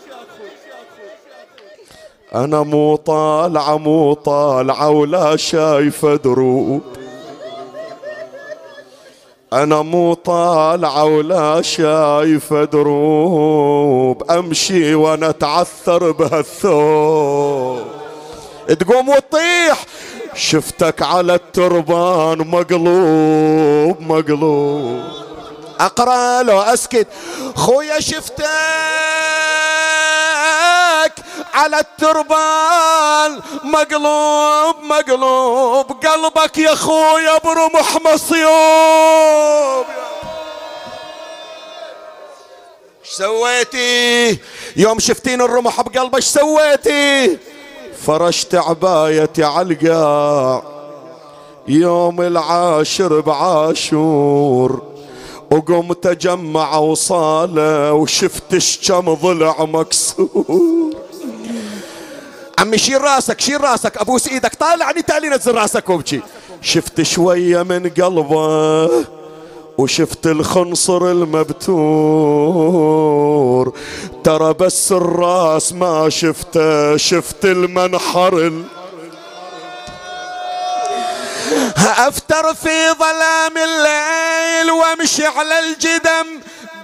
أنا 2.36 2.64
مو 2.64 2.96
طالعة 2.96 3.78
مو 3.78 4.14
طالعة 4.14 4.90
ولا 4.90 5.36
شايفة 5.36 6.16
دروب. 6.16 6.82
أنا 9.54 9.82
مو 9.82 10.14
طالعة 10.14 11.06
ولا 11.06 11.62
شايفة 11.62 12.64
دروب. 12.64 14.32
أمشي 14.32 14.96
وأنا 14.96 15.30
أتعثر 15.30 16.12
بهالثوب. 16.12 18.01
تقوم 18.80 19.10
وتطيح. 19.10 19.86
شفتك 20.36 21.02
على 21.02 21.36
التربان 21.36 22.38
مقلوب 22.38 24.02
مقلوب. 24.02 25.04
أقرأ 25.80 26.44
لو 26.44 26.62
أسكت. 26.62 27.08
خويا 27.56 28.00
شفتك 28.00 28.42
على 31.54 31.80
التربان 31.80 33.42
مقلوب 33.64 34.76
مقلوب. 34.84 35.92
قلبك 36.06 36.58
يا 36.58 36.76
خويا 36.76 37.38
برمح 37.38 37.98
مصيوب. 38.06 39.86
سويتي؟ 43.04 44.40
يوم 44.76 45.00
شفتين 45.00 45.42
الرمح 45.42 45.82
بقلبك 45.82 46.20
سويتي؟ 46.20 47.38
فرشت 48.06 48.56
عبايتي 48.56 49.44
عالقاع 49.44 50.64
يوم 51.68 52.22
العاشر 52.22 53.20
بعاشور 53.20 54.82
وقمت 55.52 56.06
اجمع 56.06 56.78
وصالة 56.78 57.94
وشفت 57.94 58.58
كم 58.88 59.14
ضلع 59.14 59.56
مكسور. 59.66 60.94
عمي 62.60 62.78
شيل 62.78 63.02
راسك 63.02 63.42
شيل 63.42 63.62
راسك 63.62 63.98
أبوس 63.98 64.28
إيدك 64.28 64.56
طالعني 64.56 65.02
تالي 65.02 65.30
نزل 65.30 65.56
راسك 65.56 65.90
وابكي 65.90 66.22
شفت 66.62 67.02
شوية 67.02 67.64
من 67.64 67.90
قلبه 67.90 68.90
وشفت 69.82 70.28
الخنصر 70.28 71.12
المبتور. 71.12 71.74
ترى 74.24 74.54
بس 74.54 74.92
الراس 74.92 75.74
ما 75.74 76.10
شفته 76.10 76.98
شفت 76.98 77.46
المنحر 77.46 78.38
ال... 78.38 78.64
أفتر 81.98 82.54
في 82.54 82.92
ظلام 83.00 83.58
الليل 83.58 84.72
وامشي 84.72 85.26
على 85.26 85.60
الجدم. 85.60 86.28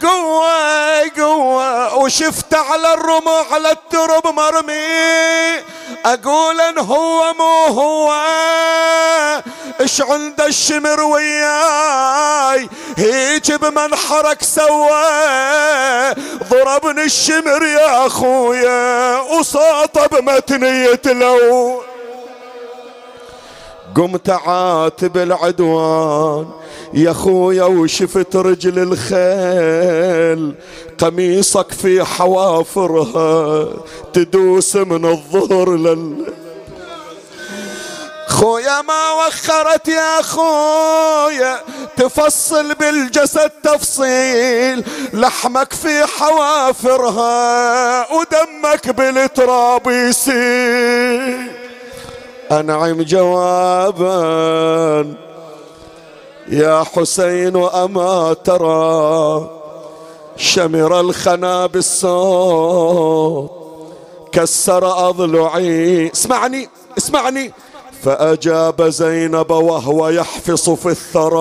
قوة 0.01 1.09
قوة. 1.17 1.95
وشفت 1.95 2.53
على 2.53 2.93
الرمح 2.93 3.53
على 3.53 3.71
الترب 3.71 4.27
مرمي. 4.27 5.63
أقول 6.05 6.61
إن 6.61 6.77
هو 6.77 7.33
مو 7.33 7.65
هو. 7.65 8.13
إيش 9.81 10.01
عند 10.01 10.41
الشمر 10.41 11.01
وياي؟ 11.01 12.69
هيج 12.97 13.53
بمنحرك 13.53 14.43
سوى. 14.43 15.03
ضربني 16.49 17.03
الشمر 17.03 17.63
يا 17.65 18.07
أخويا 18.07 19.19
وصاط 19.19 20.13
بمتنية 20.13 21.01
لو 21.05 21.81
قمت 23.95 24.29
عاتب 24.29 25.17
العدوان. 25.17 26.51
يا 26.93 27.13
خويا 27.13 27.63
وشفت 27.63 28.35
رجل 28.35 28.79
الخيل 28.79 30.53
قميصك 30.97 31.71
في 31.71 32.03
حوافرها 32.03 33.67
تدوس 34.13 34.75
من 34.75 35.05
الظهر 35.05 35.75
لل. 35.75 36.25
خويا 38.27 38.81
ما 38.81 39.13
وخرت 39.13 39.87
يا 39.87 40.21
خويا 40.21 41.59
تفصل 41.97 42.73
بالجسد 42.75 43.51
تفصيل 43.63 44.83
لحمك 45.13 45.73
في 45.73 46.05
حوافرها 46.05 47.27
ودمك 48.13 48.89
بالتراب 48.89 49.87
يسيل. 49.87 51.51
أنعم 52.51 53.01
جوابا 53.01 54.07
يا 56.49 56.83
حسين 56.83 57.55
وأما 57.55 58.33
ترى 58.33 59.49
شمر 60.37 60.99
الخنا 60.99 61.65
بالصوت 61.65 63.51
كسر 64.31 65.09
أضلعي. 65.09 66.11
اسمعني 66.11 66.69
اسمعني. 66.97 67.53
فأجاب 68.03 68.83
زينب 68.89 69.51
وهو 69.51 70.09
يحفص 70.09 70.69
في 70.69 70.89
الثرى. 70.89 71.37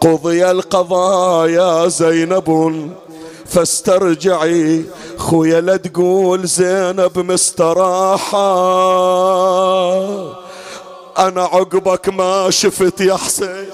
قضي 0.00 0.50
القضاء 0.50 1.48
يا 1.48 1.88
زينب 1.88 2.90
فاسترجعي. 3.46 4.84
خويا 5.18 5.60
لا 5.60 5.76
تقول 5.76 6.46
زينب 6.46 7.18
مستراحة. 7.18 8.42
أنا 11.18 11.42
عقبك 11.42 12.08
ما 12.08 12.50
شفت 12.50 13.00
يا 13.00 13.16
حسين. 13.16 13.66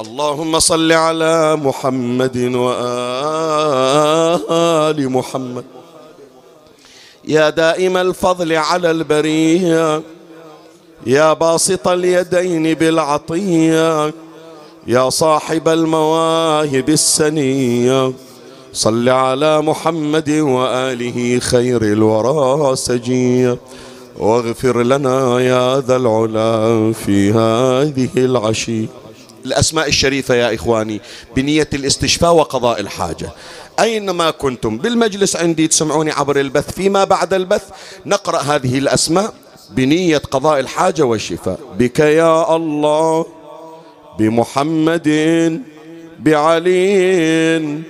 اللهم 0.00 0.58
صل 0.58 0.92
على 0.92 1.56
محمد 1.56 2.36
وآل 2.54 2.78
محمد. 5.10 5.64
يا 7.24 7.50
دائم 7.50 7.96
الفضل 7.96 8.52
على 8.52 8.90
البرية. 8.90 10.02
يا 11.06 11.32
باسط 11.32 11.88
اليدين 11.88 12.74
بالعطية. 12.74 14.12
يا 14.86 15.10
صاحب 15.10 15.68
المواهب 15.68 16.88
السنية 16.88 18.12
صل 18.72 19.08
على 19.08 19.62
محمد 19.62 20.30
وآله 20.30 21.38
خير 21.38 21.82
الورى 21.82 22.76
سجية. 22.76 23.58
واغفر 24.18 24.82
لنا 24.82 25.40
يا 25.40 25.80
ذا 25.80 25.96
العلا 25.96 26.92
في 26.92 27.32
هذه 27.32 28.08
العشي 28.16 28.86
الأسماء 29.44 29.88
الشريفة 29.88 30.34
يا 30.34 30.54
إخواني 30.54 31.00
بنية 31.36 31.68
الاستشفاء 31.74 32.34
وقضاء 32.34 32.80
الحاجة. 32.80 33.30
أينما 33.80 34.30
كنتم 34.30 34.78
بالمجلس 34.78 35.36
عندي 35.36 35.68
تسمعوني 35.68 36.10
عبر 36.10 36.40
البث 36.40 36.70
فيما 36.72 37.04
بعد 37.04 37.34
البث 37.34 37.64
نقرأ 38.06 38.38
هذه 38.38 38.78
الأسماء 38.78 39.34
بنية 39.70 40.18
قضاء 40.18 40.60
الحاجة 40.60 41.02
والشفاء. 41.02 41.58
بك 41.78 42.00
يا 42.00 42.56
الله. 42.56 43.39
بمحمد 44.20 45.08
بعلي 46.18 47.80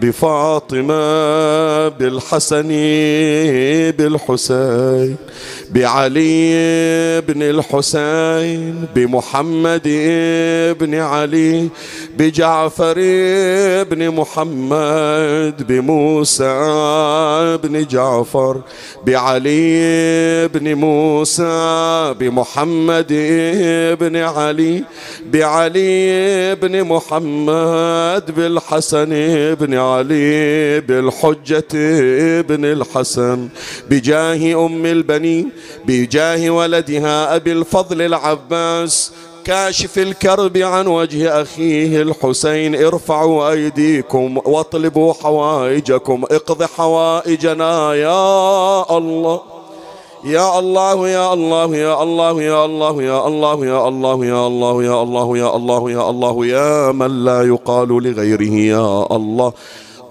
بفاطمة 0.00 1.88
بالحسن 1.88 2.68
بالحسين 3.98 5.16
بعلي 5.70 7.20
بن 7.20 7.42
الحسين 7.42 8.84
بمحمد 8.94 9.88
بن 10.80 10.94
علي 10.94 11.68
بجعفر 12.18 12.94
بن 13.90 14.10
محمد 14.10 15.66
بموسى 15.68 16.54
بن 17.62 17.86
جعفر 17.86 18.60
بعلي 19.06 20.48
بن 20.48 20.74
موسى 20.74 22.14
بمحمد 22.20 23.12
بن 24.00 24.16
علي 24.16 24.84
بعلي 25.32 26.54
بن 26.54 26.84
محمد 26.84 28.34
بالحسن 28.36 29.10
بن 29.60 29.74
علي 29.74 29.89
بالحجة 30.80 31.68
بن 32.40 32.64
الحسن 32.64 33.48
بجاه 33.90 34.66
أم 34.66 34.86
البنين 34.86 35.50
بجاه 35.86 36.50
ولدها 36.50 37.36
أبي 37.36 37.52
الفضل 37.52 38.02
العباس 38.02 39.12
كاشف 39.44 39.98
الكرب 39.98 40.56
عن 40.56 40.86
وجه 40.86 41.42
أخيه 41.42 42.02
الحسين 42.02 42.84
ارفعوا 42.84 43.50
أيديكم 43.50 44.38
واطلبوا 44.44 45.12
حوائجكم 45.12 46.24
اقض 46.30 46.62
حوائجنا 46.64 47.94
يا 47.94 48.96
الله. 48.98 49.49
يا 50.24 50.58
الله 50.58 51.08
يا 51.08 51.32
الله 51.32 51.76
يا 51.76 52.02
الله 52.02 52.42
يا 52.42 52.64
الله 52.64 53.02
يا 53.02 53.26
الله 53.26 53.64
يا 53.64 53.88
الله 53.88 54.24
يا 54.24 54.46
الله 54.46 54.84
يا 54.84 55.02
الله 55.02 55.36
يا 55.38 55.56
الله 55.56 55.90
يا 55.90 56.10
الله 56.10 56.46
يا 56.46 56.92
من 56.92 57.24
لا 57.24 57.42
يقال 57.42 57.88
لغيره 57.88 58.52
يا 58.52 59.16
الله 59.16 59.52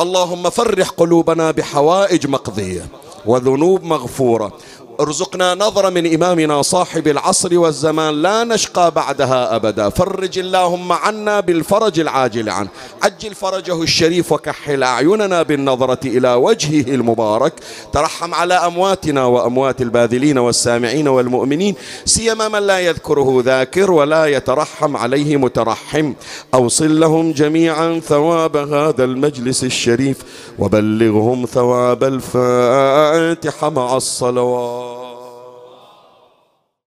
اللهم 0.02 0.50
فرح 0.50 0.90
قلوبنا 0.90 1.52
بحوائج 1.52 2.28
مقضيه 2.28 2.86
وذنوب 3.26 3.84
مغفوره 3.84 4.52
ارزقنا 5.00 5.56
نظرة 5.56 5.90
من 5.90 6.14
إمامنا 6.14 6.62
صاحب 6.62 7.08
العصر 7.08 7.60
والزمان 7.60 8.22
لا 8.22 8.44
نشقى 8.44 8.92
بعدها 8.92 9.56
أبدا. 9.56 9.90
فرج 9.90 10.40
اللهم 10.40 10.92
عنا 10.92 11.40
بالفرج 11.40 12.00
العاجل 12.00 12.50
عنه. 12.50 12.70
عجل 13.04 13.36
فرجه 13.36 13.84
الشريف 13.84 14.32
وكحل 14.32 14.84
أعيننا 14.84 15.44
بالنظرة 15.44 16.00
إلى 16.06 16.34
وجهه 16.34 16.96
المبارك. 16.96 17.54
ترحم 17.94 18.34
على 18.34 18.54
أمواتنا 18.54 19.26
وأموات 19.26 19.82
الباذلين 19.82 20.38
والسامعين 20.38 21.08
والمؤمنين. 21.08 21.76
سيما 22.06 22.48
من 22.48 22.60
لا 22.60 22.80
يذكره 22.80 23.42
ذاكر 23.46 23.92
ولا 23.92 24.26
يترحم 24.26 24.98
عليه 24.98 25.38
مترحم. 25.38 26.14
أوصل 26.54 27.00
لهم 27.00 27.32
جميعا 27.32 28.00
ثواب 28.00 28.58
هذا 28.58 29.04
المجلس 29.04 29.64
الشريف. 29.64 30.18
وبلغهم 30.60 31.46
ثواب 31.46 32.04
الفاتحة 32.04 33.70
مع 33.70 33.98
الصلوات. 33.98 34.89